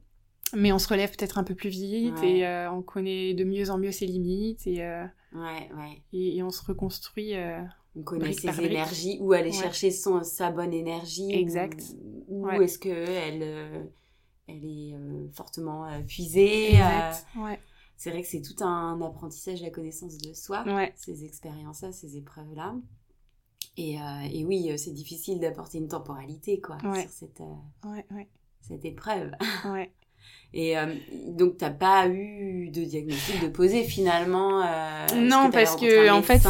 mais 0.55 0.73
on 0.73 0.79
se 0.79 0.89
relève 0.89 1.11
peut-être 1.11 1.39
un 1.39 1.45
peu 1.45 1.57
plus 1.57 1.71
vite 1.71 2.23
et 2.23 2.47
euh, 2.47 2.71
on 2.71 2.83
connaît 2.83 3.35
de 3.35 3.43
mieux 3.43 3.71
en 3.71 3.79
mieux 3.79 3.91
ses 3.91 4.07
limites 4.07 4.65
et 4.67 4.85
euh, 4.85 5.05
ouais, 5.35 5.69
ouais. 5.77 6.03
Et, 6.13 6.41
on 6.45 6.51
se 6.51 6.65
reconstruit. 6.65 7.35
Euh, 7.35 7.61
on 7.97 8.03
connaît 8.03 8.33
ses 8.33 8.61
énergies, 8.61 9.19
où 9.21 9.33
aller 9.33 9.51
chercher 9.51 9.91
son, 9.91 10.23
sa 10.23 10.53
bonne 10.53 10.73
énergie. 10.73 11.33
Exact. 11.33 11.83
Où, 12.29 12.49
est-ce 12.49 12.79
que 12.79 12.89
elle, 12.89 13.91
elle 14.47 14.65
est 14.65 14.95
fortement 15.33 15.87
puisée. 16.07 16.75
Exact. 16.75 17.27
C'est 17.97 18.11
vrai 18.11 18.23
que 18.23 18.29
c'est 18.29 18.43
tout 18.43 18.63
un 18.65 19.01
apprentissage 19.01 19.61
de 19.61 19.65
la 19.65 19.71
connaissance 19.71 20.19
de 20.19 20.33
soi, 20.35 20.65
ouais. 20.67 20.93
ces 20.97 21.25
expériences-là, 21.25 21.93
ces 21.93 22.17
épreuves-là. 22.17 22.75
Et, 23.77 23.99
euh, 23.99 24.03
et, 24.33 24.45
oui, 24.45 24.71
euh, 24.71 24.77
c'est 24.77 24.93
difficile 24.93 25.41
d'apporter 25.41 25.79
une 25.79 25.89
temporalité, 25.89 26.61
quoi, 26.61 26.79
ouais. 26.85 27.03
sur 27.03 27.11
cette, 27.11 27.41
euh, 27.41 27.89
ouais, 28.15 28.29
cette 28.61 28.85
épreuve. 28.85 29.33
Et 30.55 30.79
euh, 30.79 30.95
donc, 31.27 31.59
t'as 31.59 31.71
pas 31.71 32.09
eu 32.09 32.71
de 32.71 32.85
diagnostic 32.85 33.43
de 33.43 33.49
poser 33.49 33.83
finalement 33.83 34.61
Non, 35.15 35.49
que 35.49 35.53
parce 35.53 35.77
que 35.77 36.11
en 36.11 36.23
fait, 36.23 36.41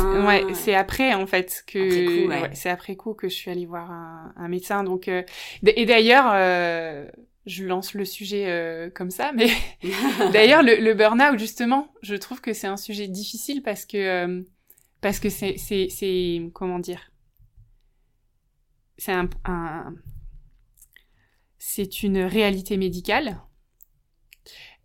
c'est 0.55 0.75
après 0.75 1.15
en 1.15 1.27
fait 1.27 1.65
que 1.67 2.29
c'est 2.53 2.69
après 2.69 2.95
coup 2.97 3.15
que 3.15 3.29
je 3.29 3.35
suis 3.35 3.51
allée 3.51 3.65
voir 3.67 3.91
un, 3.91 4.33
un 4.37 4.49
médecin. 4.49 4.85
Donc, 4.85 5.09
et 5.09 5.87
d'ailleurs, 5.87 7.09
je 7.47 7.65
lance 7.65 7.95
le 7.95 8.05
sujet 8.05 8.47
euh, 8.49 8.91
comme 8.91 9.11
ça, 9.11 9.33
mais 9.33 9.49
d'ailleurs 10.33 10.63
le, 10.63 10.77
le 10.77 10.95
burn-out 10.95 11.39
justement, 11.39 11.93
je 12.03 12.15
trouve 12.15 12.41
que 12.41 12.53
c'est 12.53 12.67
un 12.67 12.77
sujet 12.77 13.09
difficile 13.09 13.63
parce 13.63 13.85
que 13.85 13.97
euh, 13.99 14.43
parce 15.01 15.21
que 15.21 15.29
c'est 15.29 15.57
c'est 15.59 15.89
c'est 15.91 16.41
comment 16.55 16.79
dire, 16.79 17.13
c'est 18.97 19.13
un, 19.13 19.29
un 19.45 19.95
c'est 21.59 22.03
une 22.03 22.19
réalité 22.19 22.77
médicale. 22.77 23.41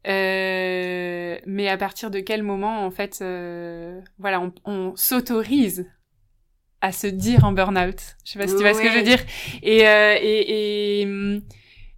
Euh, 0.07 1.37
mais 1.45 1.67
à 1.67 1.77
partir 1.77 2.09
de 2.09 2.19
quel 2.21 2.41
moment 2.41 2.85
en 2.85 2.91
fait, 2.91 3.19
euh, 3.21 3.99
voilà, 4.17 4.39
on, 4.41 4.53
on 4.65 4.95
s'autorise 4.95 5.87
à 6.81 6.91
se 6.93 7.07
dire 7.07 7.43
en 7.43 7.51
burn-out? 7.51 8.15
Je 8.23 8.31
sais 8.31 8.39
pas 8.39 8.47
si 8.47 8.55
tu 8.55 8.61
vois 8.61 8.73
ce 8.73 8.81
que 8.81 8.89
je 8.89 8.97
veux 8.97 9.03
dire. 9.03 9.19
Et, 9.61 9.85
euh, 9.87 10.15
et, 10.21 11.01
et 11.01 11.05
hum, 11.05 11.41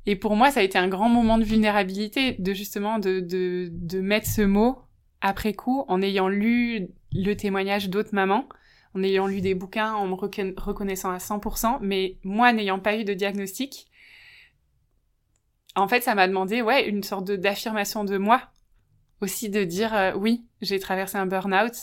et 0.06 0.16
pour 0.16 0.36
moi, 0.36 0.52
ça 0.52 0.62
a 0.62 0.64
été 0.64 0.78
un 0.78 0.88
grand 0.88 1.10
moment 1.10 1.38
de 1.38 1.44
vulnérabilité, 1.44 2.34
de 2.40 2.54
justement 2.54 2.98
de, 2.98 3.20
de, 3.20 3.70
de 3.72 4.02
mettre 4.02 4.28
ce 4.28 4.42
mot 4.42 4.80
après 5.22 5.54
coup, 5.54 5.86
en 5.88 6.02
ayant 6.02 6.28
lu 6.28 6.88
le 7.14 7.34
témoignage 7.36 7.90
d'autres 7.90 8.14
mamans, 8.16 8.50
en 8.96 9.04
ayant 9.04 9.28
lu 9.28 9.42
des 9.42 9.54
bouquins, 9.54 9.94
en 9.94 10.08
me 10.08 10.16
reconnaissant 10.16 11.12
à 11.12 11.18
100%, 11.18 11.78
mais 11.82 12.18
moi 12.24 12.52
n'ayant 12.52 12.80
pas 12.80 12.98
eu 12.98 13.04
de 13.04 13.14
diagnostic, 13.14 13.88
en 15.76 15.88
fait, 15.88 16.02
ça 16.02 16.16
m'a 16.16 16.28
demandé, 16.28 16.62
ouais, 16.62 16.90
une 16.90 17.04
sorte 17.04 17.32
d'affirmation 17.32 18.04
de, 18.04 18.18
moi, 18.18 18.42
aussi 19.22 19.50
de 19.50 19.64
dire, 19.64 19.94
euh, 19.96 20.14
oui, 20.16 20.46
j'ai 20.62 20.80
traversé 20.80 21.18
un 21.18 21.28
burn-out, 21.28 21.74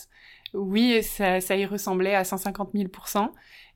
oui, 0.52 1.02
ça, 1.02 1.40
ça 1.40 1.56
y 1.56 1.64
ressemblait 1.64 2.14
à 2.14 2.24
150 2.24 2.74
000%, 2.74 3.30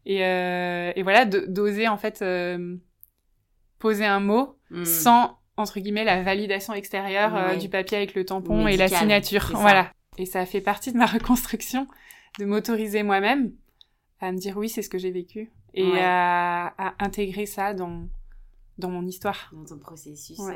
et, 0.04 0.24
euh, 0.26 0.92
et 0.96 1.02
voilà, 1.02 1.24
d'oser 1.24 1.86
en 1.86 1.96
fait... 1.96 2.22
Euh, 2.22 2.76
poser 3.82 4.04
un 4.04 4.20
mot 4.20 4.56
hmm. 4.70 4.84
sans 4.84 5.38
entre 5.56 5.80
guillemets 5.80 6.04
la 6.04 6.22
validation 6.22 6.72
extérieure 6.72 7.34
euh, 7.34 7.56
du 7.56 7.68
papier 7.68 7.96
avec 7.96 8.14
le 8.14 8.24
tampon 8.24 8.68
et 8.68 8.76
la 8.76 8.88
signature. 8.88 9.50
Voilà. 9.54 9.92
Et 10.18 10.24
ça 10.24 10.46
fait 10.46 10.60
partie 10.60 10.92
de 10.92 10.98
ma 10.98 11.06
reconstruction 11.16 11.88
de 12.38 12.44
m'autoriser 12.44 13.02
moi-même 13.02 13.52
à 14.20 14.30
me 14.30 14.38
dire 14.38 14.56
oui, 14.56 14.68
c'est 14.68 14.82
ce 14.82 14.88
que 14.88 14.98
j'ai 14.98 15.10
vécu 15.10 15.50
et 15.74 15.98
à, 15.98 16.94
intégrer 17.00 17.46
ça 17.46 17.74
dans 17.74 18.08
dans 18.78 18.90
mon 18.90 19.04
histoire. 19.04 19.50
Dans 19.52 19.64
ton 19.64 19.78
processus. 19.78 20.38
Euh, 20.38 20.52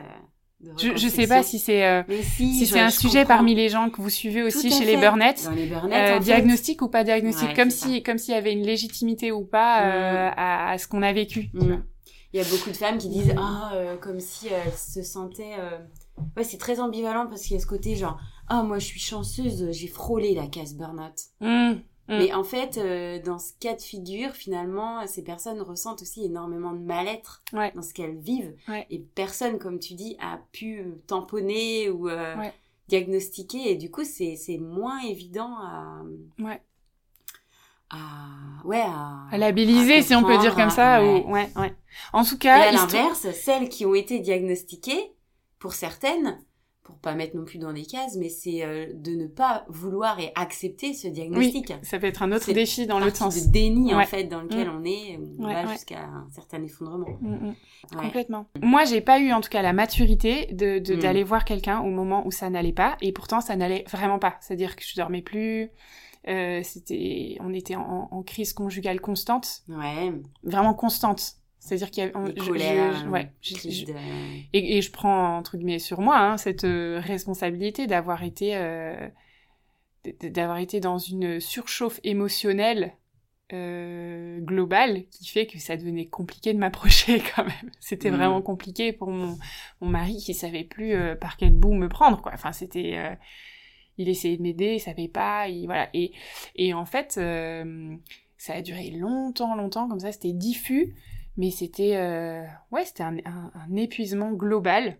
je, 0.78 0.96
je 0.96 1.08
sais 1.08 1.26
pas 1.26 1.42
si 1.42 1.58
c'est 1.58 1.84
euh, 1.84 2.02
si, 2.22 2.64
c'est 2.64 2.80
un 2.80 2.90
sujet 2.90 3.24
parmi 3.24 3.54
les 3.54 3.68
gens 3.68 3.90
que 3.90 4.00
vous 4.00 4.08
suivez 4.08 4.42
aussi 4.42 4.70
chez 4.70 4.84
les 4.84 4.96
burnettes, 4.96 5.50
euh, 5.92 6.18
diagnostic 6.20 6.80
ou 6.80 6.88
pas 6.88 7.04
diagnostic, 7.04 7.54
comme 7.54 7.70
si 7.70 8.02
comme 8.02 8.18
s'il 8.18 8.34
y 8.34 8.36
avait 8.36 8.52
une 8.52 8.64
légitimité 8.64 9.32
ou 9.32 9.44
pas 9.44 9.80
mm. 9.80 10.32
à, 10.36 10.70
à, 10.70 10.78
ce 10.78 10.86
qu'on 10.86 11.02
a 11.02 11.12
vécu. 11.12 11.50
Mm. 11.52 11.76
Il 12.32 12.42
y 12.42 12.44
a 12.44 12.48
beaucoup 12.48 12.70
de 12.70 12.76
femmes 12.76 12.98
qui 12.98 13.08
disent 13.08 13.34
ah 13.36 13.72
euh, 13.74 13.96
comme 13.96 14.20
si 14.20 14.48
elles 14.48 14.72
se 14.72 15.02
sentaient 15.02 15.58
euh, 15.58 15.78
ouais 16.36 16.44
c'est 16.44 16.58
très 16.58 16.80
ambivalent 16.80 17.26
parce 17.26 17.42
qu'il 17.42 17.52
y 17.52 17.56
a 17.56 17.62
ce 17.62 17.66
côté 17.66 17.96
genre 17.96 18.18
ah 18.48 18.62
moi 18.62 18.78
je 18.78 18.86
suis 18.86 19.00
chanceuse 19.00 19.70
j'ai 19.70 19.88
frôlé 19.88 20.34
la 20.34 20.46
case 20.46 20.74
burn-out. 20.74 21.14
Mmh, 21.40 21.46
mmh. 21.48 21.80
mais 22.08 22.32
en 22.34 22.44
fait 22.44 22.78
euh, 22.78 23.20
dans 23.22 23.38
ce 23.38 23.52
cas 23.58 23.74
de 23.74 23.80
figure 23.80 24.32
finalement 24.32 25.06
ces 25.06 25.22
personnes 25.22 25.60
ressentent 25.60 26.02
aussi 26.02 26.24
énormément 26.24 26.72
de 26.72 26.80
mal-être 26.80 27.42
dans 27.52 27.82
ce 27.82 27.94
qu'elles 27.94 28.18
vivent. 28.18 28.54
Et 28.90 28.98
personne 28.98 29.58
comme 29.58 29.78
tu 29.78 29.94
dis 29.94 30.16
a 30.20 30.40
pu 30.52 30.82
tamponner 31.06 31.90
ou 31.90 32.08
diagnostiquer. 32.88 33.70
Et 33.70 33.76
du 33.76 33.90
coup 33.90 34.04
c'est 34.04 34.36
c'est 34.36 34.58
moins 34.58 35.00
évident 35.00 35.56
à 35.58 36.02
à 37.90 38.64
ouais 38.64 38.80
à, 38.80 39.26
à 39.30 39.38
labelliser 39.38 40.02
si 40.02 40.14
on 40.14 40.24
peut 40.24 40.38
dire 40.38 40.54
comme 40.54 40.70
ça 40.70 41.02
ouais. 41.02 41.24
ou 41.24 41.32
ouais 41.32 41.48
ouais 41.56 41.72
en 42.12 42.24
tout 42.24 42.36
cas 42.38 42.58
et 42.58 42.68
à 42.68 42.72
l'inverse 42.72 43.28
celles 43.32 43.68
qui 43.68 43.86
ont 43.86 43.94
été 43.94 44.18
diagnostiquées 44.18 45.12
pour 45.58 45.72
certaines 45.72 46.38
pour 46.86 46.98
pas 46.98 47.16
mettre 47.16 47.36
non 47.36 47.44
plus 47.44 47.58
dans 47.58 47.72
des 47.72 47.84
cases, 47.84 48.16
mais 48.16 48.28
c'est 48.28 48.62
euh, 48.62 48.86
de 48.94 49.10
ne 49.10 49.26
pas 49.26 49.64
vouloir 49.68 50.20
et 50.20 50.30
accepter 50.36 50.94
ce 50.94 51.08
diagnostic. 51.08 51.70
Oui, 51.70 51.76
ça 51.82 51.98
peut 51.98 52.06
être 52.06 52.22
un 52.22 52.30
autre 52.30 52.52
défi 52.52 52.86
dans 52.86 53.00
l'autre 53.00 53.16
sens. 53.16 53.44
de 53.44 53.50
déni 53.50 53.92
en 53.92 54.04
fait 54.04 54.24
dans 54.24 54.40
lequel 54.40 54.68
mm. 54.68 54.76
on 54.80 54.84
est, 54.84 55.18
on 55.40 55.52
va 55.52 55.66
jusqu'à 55.72 56.04
un 56.04 56.28
certain 56.32 56.62
effondrement. 56.62 57.18
Mm, 57.20 57.48
mm. 57.48 57.54
Complètement. 57.96 58.46
Moi, 58.62 58.84
j'ai 58.84 59.00
pas 59.00 59.18
eu 59.18 59.32
en 59.32 59.40
tout 59.40 59.48
cas 59.48 59.62
la 59.62 59.72
maturité 59.72 60.46
de 60.52 60.78
d'aller 60.78 61.24
voir 61.24 61.44
quelqu'un 61.44 61.80
au 61.80 61.90
moment 61.90 62.24
où 62.24 62.30
ça 62.30 62.50
n'allait 62.50 62.72
pas, 62.72 62.96
et 63.00 63.10
pourtant 63.10 63.40
ça 63.40 63.56
n'allait 63.56 63.84
vraiment 63.90 64.20
pas. 64.20 64.36
C'est-à-dire 64.40 64.76
que 64.76 64.84
je 64.86 64.94
dormais 64.94 65.22
plus. 65.22 65.70
Euh, 66.28 66.60
c'était, 66.64 67.36
on 67.40 67.52
était 67.52 67.76
en, 67.76 68.08
en, 68.10 68.22
crise 68.22 68.52
conjugale 68.52 69.00
constante. 69.00 69.62
Ouais. 69.68 70.12
Vraiment 70.42 70.74
constante. 70.74 71.36
C'est-à-dire 71.60 71.90
qu'il 71.90 72.04
y 72.04 72.06
a 72.06 72.12
je, 72.36 73.08
ouais, 73.08 73.32
et, 74.52 74.76
et, 74.76 74.82
je 74.82 74.90
prends 74.92 75.36
entre 75.36 75.56
guillemets 75.56 75.80
sur 75.80 76.00
moi 76.00 76.18
hein, 76.18 76.36
cette 76.36 76.64
euh, 76.64 77.00
responsabilité 77.02 77.88
d'avoir 77.88 78.22
été 78.22 78.56
euh, 78.56 79.08
d'avoir 80.20 80.58
été 80.58 80.78
dans 80.78 80.98
une 80.98 81.40
surchauffe 81.40 81.98
émotionnelle 82.04 82.96
euh, 83.52 84.40
globale 84.40 85.04
qui 85.08 85.28
fait 85.28 85.46
que 85.46 85.60
ça 85.60 85.76
devenait 85.76 86.06
compliqué 86.06 86.52
de 86.52 86.58
m'approcher 86.58 87.22
quand 87.36 87.44
même. 87.44 87.70
C'était 87.78 88.10
mmh. 88.10 88.16
vraiment 88.16 88.42
compliqué 88.42 88.92
pour 88.92 89.10
mon, 89.10 89.38
mon 89.80 89.88
mari 89.88 90.16
qui 90.16 90.34
savait 90.34 90.64
plus 90.64 90.94
euh, 90.94 91.14
par 91.14 91.36
quel 91.36 91.54
bout 91.54 91.72
me 91.72 91.88
prendre 91.88 92.20
quoi. 92.20 92.32
Enfin 92.34 92.50
c'était 92.52 92.94
euh, 92.96 93.14
il 93.98 94.08
essayait 94.08 94.36
de 94.36 94.42
m'aider, 94.42 94.74
il 94.74 94.80
savait 94.80 95.08
pas, 95.08 95.48
il, 95.48 95.66
voilà 95.66 95.88
et 95.94 96.12
et 96.54 96.74
en 96.74 96.84
fait 96.84 97.20
ça 98.38 98.54
a 98.54 98.62
duré 98.62 98.90
longtemps 98.90 99.54
longtemps 99.56 99.88
comme 99.88 100.00
ça, 100.00 100.12
c'était 100.12 100.32
diffus 100.32 100.94
mais 101.36 101.50
c'était 101.50 101.96
euh, 101.96 102.44
ouais, 102.70 102.84
c'était 102.84 103.02
un, 103.02 103.18
un, 103.26 103.76
épuisement 103.76 104.32
global 104.32 104.96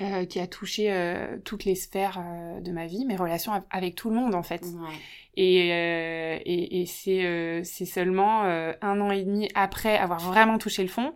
euh, 0.00 0.26
qui 0.26 0.40
a 0.40 0.46
touché 0.46 0.92
euh, 0.92 1.38
toutes 1.44 1.64
les 1.64 1.74
sphères 1.74 2.22
euh, 2.22 2.60
de 2.60 2.70
ma 2.70 2.86
vie, 2.86 3.04
mes 3.06 3.16
relations 3.16 3.52
avec 3.70 3.94
tout 3.94 4.10
le 4.10 4.16
monde 4.16 4.34
en 4.34 4.42
fait. 4.42 4.62
Ouais. 4.62 4.94
Et, 5.36 5.72
euh, 5.72 6.38
et, 6.44 6.80
et 6.80 6.86
c'est 6.86 7.62
c'est 7.64 7.86
seulement 7.86 8.42
un 8.42 9.00
an 9.00 9.10
et 9.10 9.22
demi 9.24 9.48
après 9.54 9.96
avoir 9.96 10.20
vraiment 10.20 10.58
touché 10.58 10.82
le 10.82 10.88
fond 10.88 11.14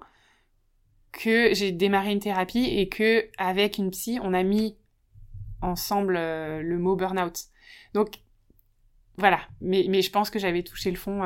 que 1.11 1.53
j'ai 1.53 1.73
démarré 1.73 2.13
une 2.13 2.21
thérapie 2.21 2.65
et 2.65 2.89
que 2.89 3.29
avec 3.37 3.77
une 3.77 3.91
psy, 3.91 4.19
on 4.23 4.33
a 4.33 4.43
mis 4.43 4.77
ensemble 5.62 6.14
le 6.14 6.78
mot 6.78 6.97
burn-out. 6.97 7.45
Donc 7.95 8.21
voilà, 9.16 9.40
mais, 9.61 9.87
mais 9.88 10.02
je 10.02 10.11
pense 10.11 10.31
que 10.31 10.38
j'avais 10.38 10.62
touché 10.62 10.90
le 10.90 10.97
fond 10.97 11.23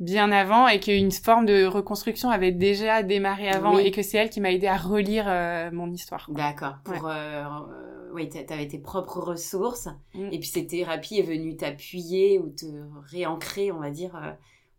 bien 0.00 0.32
avant 0.32 0.66
et 0.66 0.80
qu'une 0.80 1.12
forme 1.12 1.44
de 1.46 1.66
reconstruction 1.66 2.30
avait 2.30 2.52
déjà 2.52 3.02
démarré 3.02 3.48
avant 3.48 3.78
et 3.78 3.90
que 3.90 4.02
c'est 4.02 4.16
elle 4.16 4.30
qui 4.30 4.40
m'a 4.40 4.50
aidé 4.50 4.66
à 4.66 4.78
relire 4.78 5.26
euh, 5.28 5.70
mon 5.70 5.92
histoire. 5.92 6.26
D'accord. 6.30 6.78
Pour 6.84 7.06
euh, 7.06 7.44
euh, 7.44 8.10
oui, 8.14 8.28
t'avais 8.28 8.66
tes 8.66 8.78
propres 8.78 9.20
ressources 9.20 9.88
mm. 10.14 10.28
et 10.32 10.38
puis 10.38 10.48
cette 10.48 10.68
thérapie 10.68 11.18
est 11.18 11.22
venue 11.22 11.54
t'appuyer 11.56 12.38
ou 12.38 12.48
te 12.48 12.66
réancrer, 13.10 13.70
on 13.70 13.78
va 13.78 13.90
dire, 13.90 14.18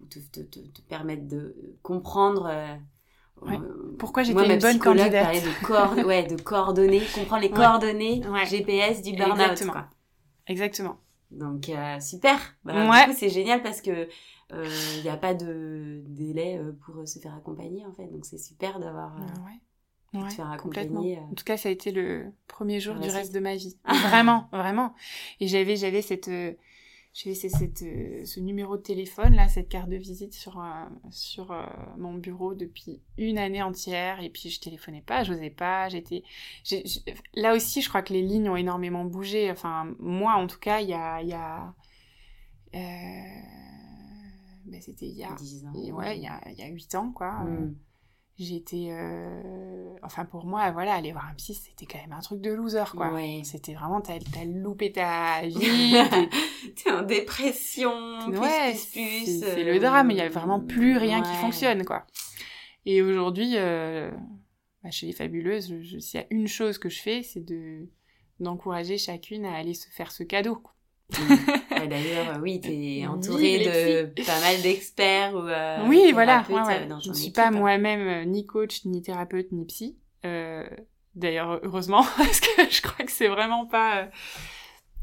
ou 0.01 0.05
te, 0.05 0.19
te, 0.19 0.41
te, 0.41 0.81
permettre 0.89 1.27
de 1.27 1.55
comprendre. 1.83 2.51
Pourquoi 3.97 4.23
j'étais 4.23 4.53
une 4.53 4.59
bonne 4.59 4.79
candidate 4.79 5.35
de, 5.35 6.03
ouais, 6.05 6.23
de 6.23 6.41
coordonner, 6.41 7.01
comprendre 7.13 7.41
les 7.41 7.51
coordonnées 7.51 8.21
GPS 8.45 9.01
du 9.01 9.13
burn-out. 9.13 9.39
Exactement. 9.39 9.83
Exactement. 10.47 10.97
Donc 11.31 11.71
super. 11.99 12.37
Bah, 12.63 13.05
du 13.05 13.11
coup, 13.11 13.17
c'est 13.17 13.29
génial 13.29 13.61
parce 13.61 13.81
que 13.81 14.07
il 14.51 14.57
euh, 14.57 15.01
n'y 15.03 15.09
a 15.09 15.17
pas 15.17 15.33
de 15.33 16.03
délai 16.07 16.57
euh, 16.57 16.73
pour 16.85 17.07
se 17.07 17.19
faire 17.19 17.33
accompagner 17.33 17.85
en 17.85 17.93
fait. 17.93 18.07
Donc 18.07 18.25
c'est 18.25 18.37
super 18.37 18.79
d'avoir 18.79 19.15
euh, 19.17 20.19
ouais. 20.19 20.29
faire 20.29 20.51
accompagner. 20.51 21.19
En 21.19 21.33
tout 21.33 21.45
cas, 21.45 21.55
ça 21.55 21.69
a 21.69 21.71
été 21.71 21.91
le 21.91 22.25
premier 22.47 22.81
jour 22.81 22.95
du 22.95 23.09
reste 23.09 23.33
de 23.33 23.39
ma 23.39 23.55
vie. 23.55 23.77
vraiment, 24.09 24.49
vraiment. 24.51 24.93
Et 25.39 25.47
j'avais 25.47 25.77
j'avais 25.77 26.01
cette 26.01 26.29
j'avais 27.13 27.35
cette, 27.35 27.79
ce 27.79 28.39
numéro 28.39 28.77
de 28.77 28.81
téléphone 28.81 29.35
là, 29.35 29.47
cette 29.47 29.67
carte 29.67 29.89
de 29.89 29.97
visite 29.97 30.33
sur 30.33 30.63
sur 31.09 31.53
mon 31.97 32.13
bureau 32.13 32.53
depuis 32.53 33.01
une 33.17 33.37
année 33.37 33.61
entière 33.61 34.21
et 34.21 34.29
puis 34.29 34.49
je 34.49 34.61
téléphonais 34.61 35.01
pas, 35.01 35.23
j'osais 35.23 35.49
pas, 35.49 35.89
j'étais 35.89 36.23
là 37.33 37.53
aussi 37.53 37.81
je 37.81 37.89
crois 37.89 38.01
que 38.01 38.13
les 38.13 38.21
lignes 38.21 38.49
ont 38.49 38.55
énormément 38.55 39.03
bougé. 39.03 39.51
Enfin 39.51 39.93
moi 39.99 40.35
en 40.35 40.47
tout 40.47 40.59
cas 40.59 40.79
il 40.79 40.89
y 40.89 40.93
a 40.93 41.21
y 41.21 41.33
a 41.33 41.73
ben, 44.71 44.81
c'était 44.81 45.07
il 45.07 45.17
y 45.17 45.23
a, 45.23 45.31
ouais, 45.93 46.17
il 46.17 46.23
y 46.23 46.27
a, 46.27 46.41
il 46.49 46.57
y 46.57 46.63
a 46.63 46.67
8 46.67 46.95
ans, 46.95 47.11
quoi. 47.11 47.43
Euh, 47.45 47.65
mm. 47.65 47.75
J'étais, 48.41 48.87
euh... 48.89 49.93
enfin 50.01 50.25
pour 50.25 50.45
moi, 50.45 50.71
voilà, 50.71 50.95
aller 50.95 51.11
voir 51.11 51.27
un 51.27 51.35
psy, 51.35 51.53
c'était 51.53 51.85
quand 51.85 52.01
même 52.01 52.17
un 52.17 52.21
truc 52.21 52.41
de 52.41 52.51
loser, 52.51 52.83
quoi. 52.95 53.11
C'était 53.43 53.75
vraiment, 53.75 54.01
t'as, 54.01 54.15
as 54.15 54.45
loupé 54.45 54.91
ta 54.91 55.41
vie, 55.45 55.95
t'es, 56.75 56.91
en 56.91 57.03
dépression, 57.03 57.91
ouais, 58.29 58.73
c'est, 58.73 59.63
le 59.63 59.77
drame, 59.79 60.09
il 60.09 60.17
y 60.17 60.21
a 60.21 60.29
vraiment 60.29 60.59
plus 60.59 60.97
rien 60.97 61.21
qui 61.21 61.33
fonctionne, 61.35 61.85
quoi. 61.85 62.07
Et 62.87 63.03
aujourd'hui, 63.03 63.53
euh, 63.57 64.09
bah, 64.83 64.89
chez 64.89 65.05
les 65.05 65.13
fabuleuses, 65.13 65.75
je, 65.81 65.99
s'il 65.99 66.19
y 66.19 66.23
a 66.23 66.27
une 66.31 66.47
chose 66.47 66.79
que 66.79 66.89
je 66.89 66.99
fais, 66.99 67.21
c'est 67.21 67.45
de 67.45 67.87
d'encourager 68.39 68.97
chacune 68.97 69.45
à 69.45 69.53
aller 69.53 69.75
se 69.75 69.87
faire 69.89 70.11
ce 70.11 70.23
cadeau. 70.23 70.55
Quoi. 70.55 70.73
D'ailleurs, 71.87 72.39
oui, 72.41 72.59
tu 72.61 72.71
es 72.71 73.07
entourée 73.07 73.59
de 73.59 74.23
pas 74.23 74.39
mal 74.39 74.61
d'experts 74.61 75.33
ou 75.33 75.47
euh, 75.47 75.85
Oui, 75.87 76.11
voilà. 76.13 76.45
Ouais, 76.49 76.87
je 77.03 77.09
ne 77.09 77.13
suis 77.13 77.31
pas 77.31 77.51
moi-même 77.51 78.07
euh, 78.07 78.25
ni 78.25 78.45
coach, 78.45 78.85
ni 78.85 79.01
thérapeute, 79.01 79.51
ni 79.51 79.65
psy. 79.65 79.97
Euh, 80.25 80.63
D'ailleurs, 81.15 81.59
heureusement, 81.63 82.05
parce 82.17 82.39
que 82.39 82.69
je 82.69 82.81
crois 82.81 83.05
que 83.05 83.11
c'est 83.11 83.27
vraiment 83.27 83.65
pas... 83.65 83.97
Euh, 83.97 84.05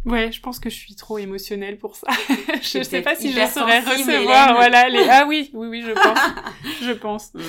ouais, 0.06 0.32
je 0.32 0.40
pense 0.40 0.58
que 0.58 0.70
je 0.70 0.76
suis 0.76 0.94
trop 0.94 1.18
émotionnelle 1.18 1.78
pour 1.78 1.96
ça. 1.96 2.08
je 2.62 2.82
sais 2.82 3.02
pas 3.02 3.14
si 3.14 3.32
je 3.32 3.46
saurais 3.46 3.80
recevoir, 3.80 4.54
voilà, 4.54 4.88
les... 4.88 5.06
Ah 5.08 5.26
oui, 5.28 5.50
oui, 5.52 5.66
oui, 5.68 5.82
je 5.82 5.92
pense. 5.92 6.18
je 6.82 6.92
pense. 6.92 7.34
Mmh. 7.34 7.40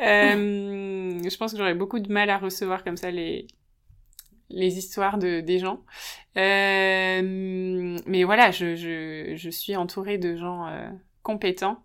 Euh, 0.00 1.30
je 1.30 1.36
pense 1.36 1.52
que 1.52 1.58
j'aurais 1.58 1.74
beaucoup 1.74 2.00
de 2.00 2.12
mal 2.12 2.30
à 2.30 2.38
recevoir 2.38 2.82
comme 2.82 2.96
ça 2.96 3.10
les, 3.10 3.46
les 4.50 4.78
histoires 4.78 5.18
de 5.18 5.40
des 5.40 5.58
gens. 5.58 5.84
Euh, 6.36 7.98
mais 8.06 8.24
voilà, 8.24 8.50
je, 8.50 8.74
je, 8.76 9.50
suis 9.50 9.76
entourée 9.76 10.18
de 10.18 10.36
gens 10.36 10.66
euh, 10.66 10.90
compétents 11.22 11.82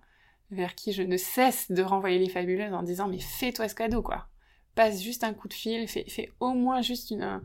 vers 0.52 0.76
qui 0.76 0.92
je 0.92 1.02
ne 1.02 1.18
cesse 1.18 1.72
de 1.72 1.82
renvoyer 1.82 2.20
les 2.20 2.30
fabuleuses 2.30 2.74
en 2.74 2.84
disant 2.84 3.08
mais 3.08 3.20
fais-toi 3.20 3.68
ce 3.68 3.76
cadeau 3.76 4.02
quoi. 4.02 4.28
Passe 4.76 5.02
juste 5.02 5.24
un 5.24 5.34
coup 5.34 5.48
de 5.48 5.54
fil, 5.54 5.88
fais, 5.88 6.06
fais 6.10 6.32
au 6.40 6.54
moins 6.54 6.82
juste 6.82 7.12
une, 7.12 7.42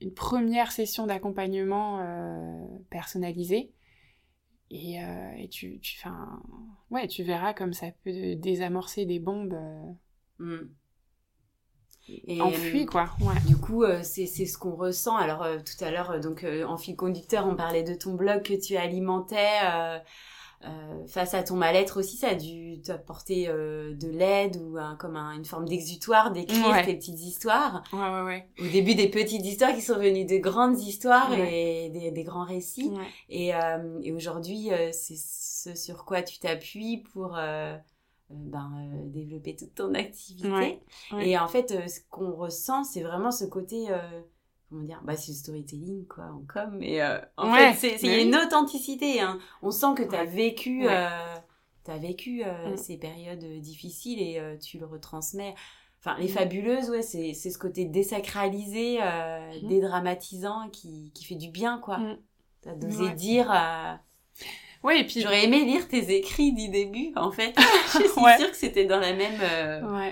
une 0.00 0.14
première 0.14 0.72
session 0.72 1.06
d'accompagnement 1.06 2.00
euh, 2.00 2.66
personnalisée. 2.90 3.72
Et, 4.68 4.98
tu, 5.48 5.80
ouais, 6.90 7.06
tu 7.06 7.22
verras 7.22 7.54
comme 7.54 7.72
ça 7.72 7.86
peut 8.02 8.34
désamorcer 8.34 9.06
des 9.06 9.20
bombes. 9.20 9.56
Mm. 10.40 10.66
Et, 12.08 12.40
Enfui, 12.40 12.82
euh, 12.82 12.86
quoi. 12.86 13.10
Ouais. 13.20 13.34
Du 13.46 13.56
coup, 13.56 13.82
euh, 13.82 14.00
c'est 14.02 14.26
ce 14.26 14.58
qu'on 14.58 14.74
ressent. 14.74 15.16
Alors, 15.16 15.42
euh, 15.42 15.58
tout 15.58 15.84
à 15.84 15.90
l'heure, 15.90 16.20
donc 16.20 16.44
en 16.66 16.76
fil 16.76 16.96
conducteur, 16.96 17.46
on 17.46 17.54
parlait 17.54 17.82
de 17.82 17.94
ton 17.94 18.14
blog 18.14 18.42
que 18.42 18.54
tu 18.54 18.76
alimentais. 18.76 19.60
face 21.08 21.34
à 21.34 21.42
ton 21.42 21.54
mal-être 21.56 22.00
aussi, 22.00 22.16
ça 22.16 22.28
a 22.28 22.34
dû 22.34 22.80
t'apporter 22.80 23.46
de 23.46 24.08
l'aide 24.08 24.56
ou 24.56 24.78
comme 24.98 25.16
une 25.16 25.44
forme 25.44 25.66
d'exutoire 25.66 26.32
d'écrire 26.32 26.84
tes 26.84 26.94
petites 26.94 27.20
histoires. 27.20 27.82
Ouais, 27.92 27.98
ouais, 27.98 28.22
ouais. 28.22 28.48
Au 28.60 28.70
début, 28.70 28.94
des 28.94 29.08
petites 29.08 29.44
histoires 29.44 29.74
qui 29.74 29.82
sont 29.82 29.94
devenues 29.94 30.24
de 30.24 30.38
grandes 30.38 30.80
histoires 30.80 31.32
et 31.32 31.90
des, 31.90 32.10
des, 32.10 32.24
grands 32.24 32.44
récits. 32.44 32.92
Et, 33.28 33.52
et 34.02 34.12
aujourd'hui, 34.12 34.70
c'est 34.92 35.16
ce 35.16 35.74
sur 35.74 36.04
quoi 36.04 36.22
tu 36.22 36.38
t'appuies 36.38 36.98
pour 36.98 37.36
euh, 37.36 37.76
ben, 38.30 38.72
euh, 38.92 39.06
développer 39.06 39.54
toute 39.54 39.74
ton 39.74 39.94
activité. 39.94 40.80
Et 41.20 41.38
en 41.38 41.46
fait, 41.46 41.70
euh, 41.70 41.86
ce 41.86 42.00
qu'on 42.10 42.32
ressent, 42.32 42.84
c'est 42.84 43.02
vraiment 43.02 43.30
ce 43.30 43.44
côté 43.44 43.88
comment 44.68 44.82
dire 44.82 45.00
bah 45.04 45.14
c'est 45.14 45.30
le 45.30 45.36
storytelling 45.36 46.08
quoi 46.08 46.24
en 46.24 46.42
com 46.52 46.78
mais 46.80 47.00
en 47.36 47.54
fait 47.54 47.74
c'est 47.74 48.02
il 48.02 48.10
y 48.10 48.14
a 48.14 48.20
une 48.20 48.34
authenticité 48.34 49.20
hein. 49.20 49.38
on 49.62 49.70
sent 49.70 49.94
que 49.96 50.02
tu 50.02 50.16
as 50.16 50.24
vécu 50.24 50.88
as 50.88 51.98
vécu 52.00 52.42
mm. 52.42 52.76
ces 52.76 52.96
périodes 52.96 53.44
difficiles 53.60 54.20
et 54.20 54.58
tu 54.60 54.80
le 54.80 54.86
retransmets 54.86 55.54
enfin 56.00 56.18
les 56.18 56.26
mm. 56.26 56.30
fabuleuses 56.30 56.90
ouais 56.90 57.02
c'est 57.02 57.32
ce 57.32 57.58
côté 57.58 57.84
désacralisé 57.84 58.98
mm. 58.98 59.68
dédramatisant 59.68 60.68
qui 60.70 61.12
qui 61.14 61.24
fait 61.24 61.36
du 61.36 61.48
bien 61.48 61.78
quoi 61.78 62.00
tu 62.62 62.68
as 62.68 62.74
dosé 62.74 63.12
dire 63.12 63.52
oui, 64.82 64.98
et 64.98 65.04
puis 65.04 65.20
j'aurais 65.20 65.44
aimé 65.44 65.64
lire 65.64 65.88
tes 65.88 66.16
écrits 66.16 66.52
du 66.52 66.68
début, 66.68 67.12
en 67.16 67.30
fait. 67.30 67.54
je 67.92 67.98
suis 67.98 68.08
sûre 68.08 68.50
que 68.50 68.56
c'était 68.56 68.84
dans 68.84 69.00
la 69.00 69.12
même, 69.12 69.40
euh, 69.40 70.10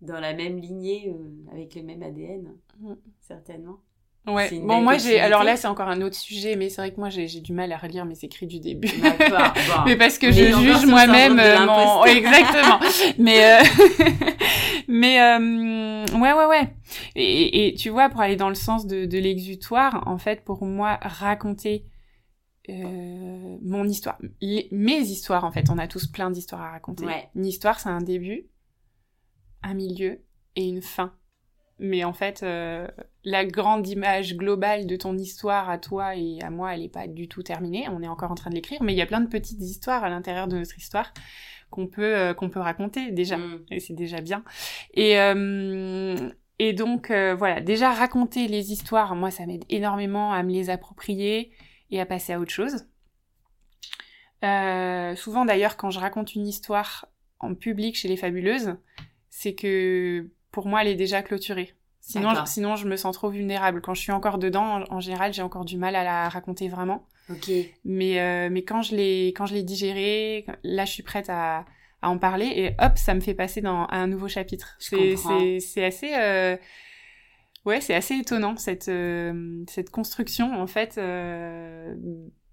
dans 0.00 0.20
la 0.20 0.34
même 0.34 0.58
lignée, 0.58 1.12
euh, 1.14 1.52
avec 1.52 1.74
le 1.74 1.82
même 1.82 2.02
ADN, 2.02 2.54
mm. 2.80 2.94
certainement. 3.20 3.78
Ouais. 4.26 4.50
Bon, 4.62 4.80
moi, 4.80 4.98
j'ai. 4.98 5.18
Alors 5.18 5.42
là, 5.42 5.56
c'est 5.56 5.66
encore 5.66 5.88
un 5.88 6.00
autre 6.00 6.14
sujet, 6.14 6.54
mais 6.54 6.68
c'est 6.68 6.80
vrai 6.80 6.92
que 6.92 7.00
moi, 7.00 7.08
j'ai 7.08 7.26
du 7.26 7.52
mal 7.52 7.72
à 7.72 7.76
relire 7.76 8.04
mes 8.04 8.16
écrits 8.22 8.46
du 8.46 8.60
début. 8.60 8.88
D'accord. 9.00 9.52
mais 9.86 9.96
parce 9.96 10.16
que 10.16 10.30
je 10.30 10.44
juge 10.44 10.86
moi-même 10.86 11.40
euh, 11.40 11.66
mon. 11.66 12.04
Exactement. 12.04 12.78
mais 13.18 13.44
euh... 13.44 13.64
mais 14.86 15.20
euh... 15.20 16.04
ouais, 16.16 16.32
ouais, 16.34 16.46
ouais. 16.46 16.74
Et, 17.16 17.66
et, 17.66 17.74
tu 17.74 17.88
vois, 17.88 18.10
pour 18.10 18.20
aller 18.20 18.36
dans 18.36 18.48
le 18.48 18.54
sens 18.54 18.86
de, 18.86 19.06
de 19.06 19.18
l'exutoire, 19.18 20.04
en 20.06 20.18
fait, 20.18 20.44
pour 20.44 20.64
moi, 20.64 21.00
raconter 21.02 21.84
euh, 22.68 23.58
mon 23.62 23.84
histoire, 23.88 24.18
mes 24.40 25.00
histoires, 25.00 25.44
en 25.44 25.50
fait, 25.50 25.68
on 25.70 25.78
a 25.78 25.88
tous 25.88 26.06
plein 26.06 26.30
d'histoires 26.30 26.62
à 26.62 26.70
raconter. 26.70 27.04
Ouais. 27.04 27.28
Une 27.34 27.46
histoire, 27.46 27.80
c'est 27.80 27.88
un 27.88 28.00
début, 28.00 28.46
un 29.62 29.74
milieu 29.74 30.20
et 30.56 30.64
une 30.64 30.82
fin. 30.82 31.12
Mais 31.78 32.04
en 32.04 32.12
fait, 32.12 32.44
euh, 32.44 32.86
la 33.24 33.44
grande 33.44 33.88
image 33.88 34.36
globale 34.36 34.86
de 34.86 34.94
ton 34.94 35.18
histoire 35.18 35.68
à 35.68 35.78
toi 35.78 36.14
et 36.14 36.40
à 36.40 36.50
moi, 36.50 36.74
elle 36.74 36.82
n'est 36.82 36.88
pas 36.88 37.08
du 37.08 37.26
tout 37.26 37.42
terminée. 37.42 37.88
On 37.88 38.02
est 38.02 38.08
encore 38.08 38.30
en 38.30 38.36
train 38.36 38.50
de 38.50 38.54
l'écrire, 38.54 38.82
mais 38.82 38.92
il 38.92 38.96
y 38.96 39.02
a 39.02 39.06
plein 39.06 39.20
de 39.20 39.28
petites 39.28 39.60
histoires 39.60 40.04
à 40.04 40.08
l'intérieur 40.08 40.46
de 40.46 40.56
notre 40.56 40.76
histoire 40.76 41.12
qu'on 41.70 41.88
peut 41.88 42.14
euh, 42.14 42.34
qu'on 42.34 42.50
peut 42.50 42.60
raconter 42.60 43.10
déjà, 43.10 43.38
mm. 43.38 43.64
et 43.70 43.80
c'est 43.80 43.94
déjà 43.94 44.20
bien. 44.20 44.44
Et 44.94 45.18
euh, 45.18 46.30
et 46.60 46.72
donc 46.74 47.08
voilà, 47.08 47.60
déjà 47.60 47.92
raconter 47.92 48.46
les 48.46 48.70
histoires, 48.70 49.16
moi 49.16 49.32
ça 49.32 49.46
m'aide 49.46 49.64
énormément 49.68 50.32
à 50.32 50.44
me 50.44 50.52
les 50.52 50.70
approprier 50.70 51.50
et 51.92 52.00
à 52.00 52.06
passer 52.06 52.32
à 52.32 52.40
autre 52.40 52.50
chose. 52.50 52.86
souvent 55.16 55.44
d'ailleurs, 55.44 55.76
quand 55.76 55.90
je 55.90 56.00
raconte 56.00 56.34
une 56.34 56.48
histoire 56.48 57.06
en 57.38 57.54
public 57.54 57.94
chez 57.96 58.08
les 58.08 58.16
fabuleuses, 58.16 58.74
c'est 59.30 59.54
que 59.54 60.28
pour 60.50 60.66
moi, 60.66 60.82
elle 60.82 60.88
est 60.88 60.96
déjà 60.96 61.22
clôturée. 61.22 61.74
Sinon, 62.00 62.34
sinon, 62.46 62.74
je 62.74 62.86
me 62.86 62.96
sens 62.96 63.14
trop 63.14 63.30
vulnérable. 63.30 63.80
Quand 63.80 63.94
je 63.94 64.00
suis 64.00 64.12
encore 64.12 64.38
dedans, 64.38 64.84
en, 64.90 65.00
général, 65.00 65.32
j'ai 65.32 65.42
encore 65.42 65.64
du 65.64 65.78
mal 65.78 65.94
à 65.94 66.02
la 66.02 66.28
raconter 66.28 66.68
vraiment. 66.68 67.06
Ok. 67.30 67.50
Mais, 67.84 68.20
euh, 68.20 68.48
mais 68.50 68.64
quand 68.64 68.82
je 68.82 68.96
l'ai, 68.96 69.32
je 69.32 69.60
digérée, 69.60 70.44
là, 70.64 70.84
je 70.84 70.92
suis 70.92 71.04
prête 71.04 71.30
à, 71.30 71.64
à 72.02 72.10
en 72.10 72.18
parler 72.18 72.46
et 72.46 72.74
hop, 72.84 72.98
ça 72.98 73.14
me 73.14 73.20
fait 73.20 73.34
passer 73.34 73.60
dans 73.60 73.86
un 73.90 74.08
nouveau 74.08 74.26
chapitre. 74.26 74.76
C'est 74.80 75.14
assez, 75.84 76.12
euh... 76.14 76.56
ouais, 77.64 77.80
c'est 77.80 77.94
assez 77.94 78.16
étonnant 78.16 78.56
cette, 78.56 78.88
euh, 78.88 79.64
cette 79.68 79.90
construction 79.90 80.60
en 80.60 80.66
fait. 80.66 80.96
Euh, 80.98 81.94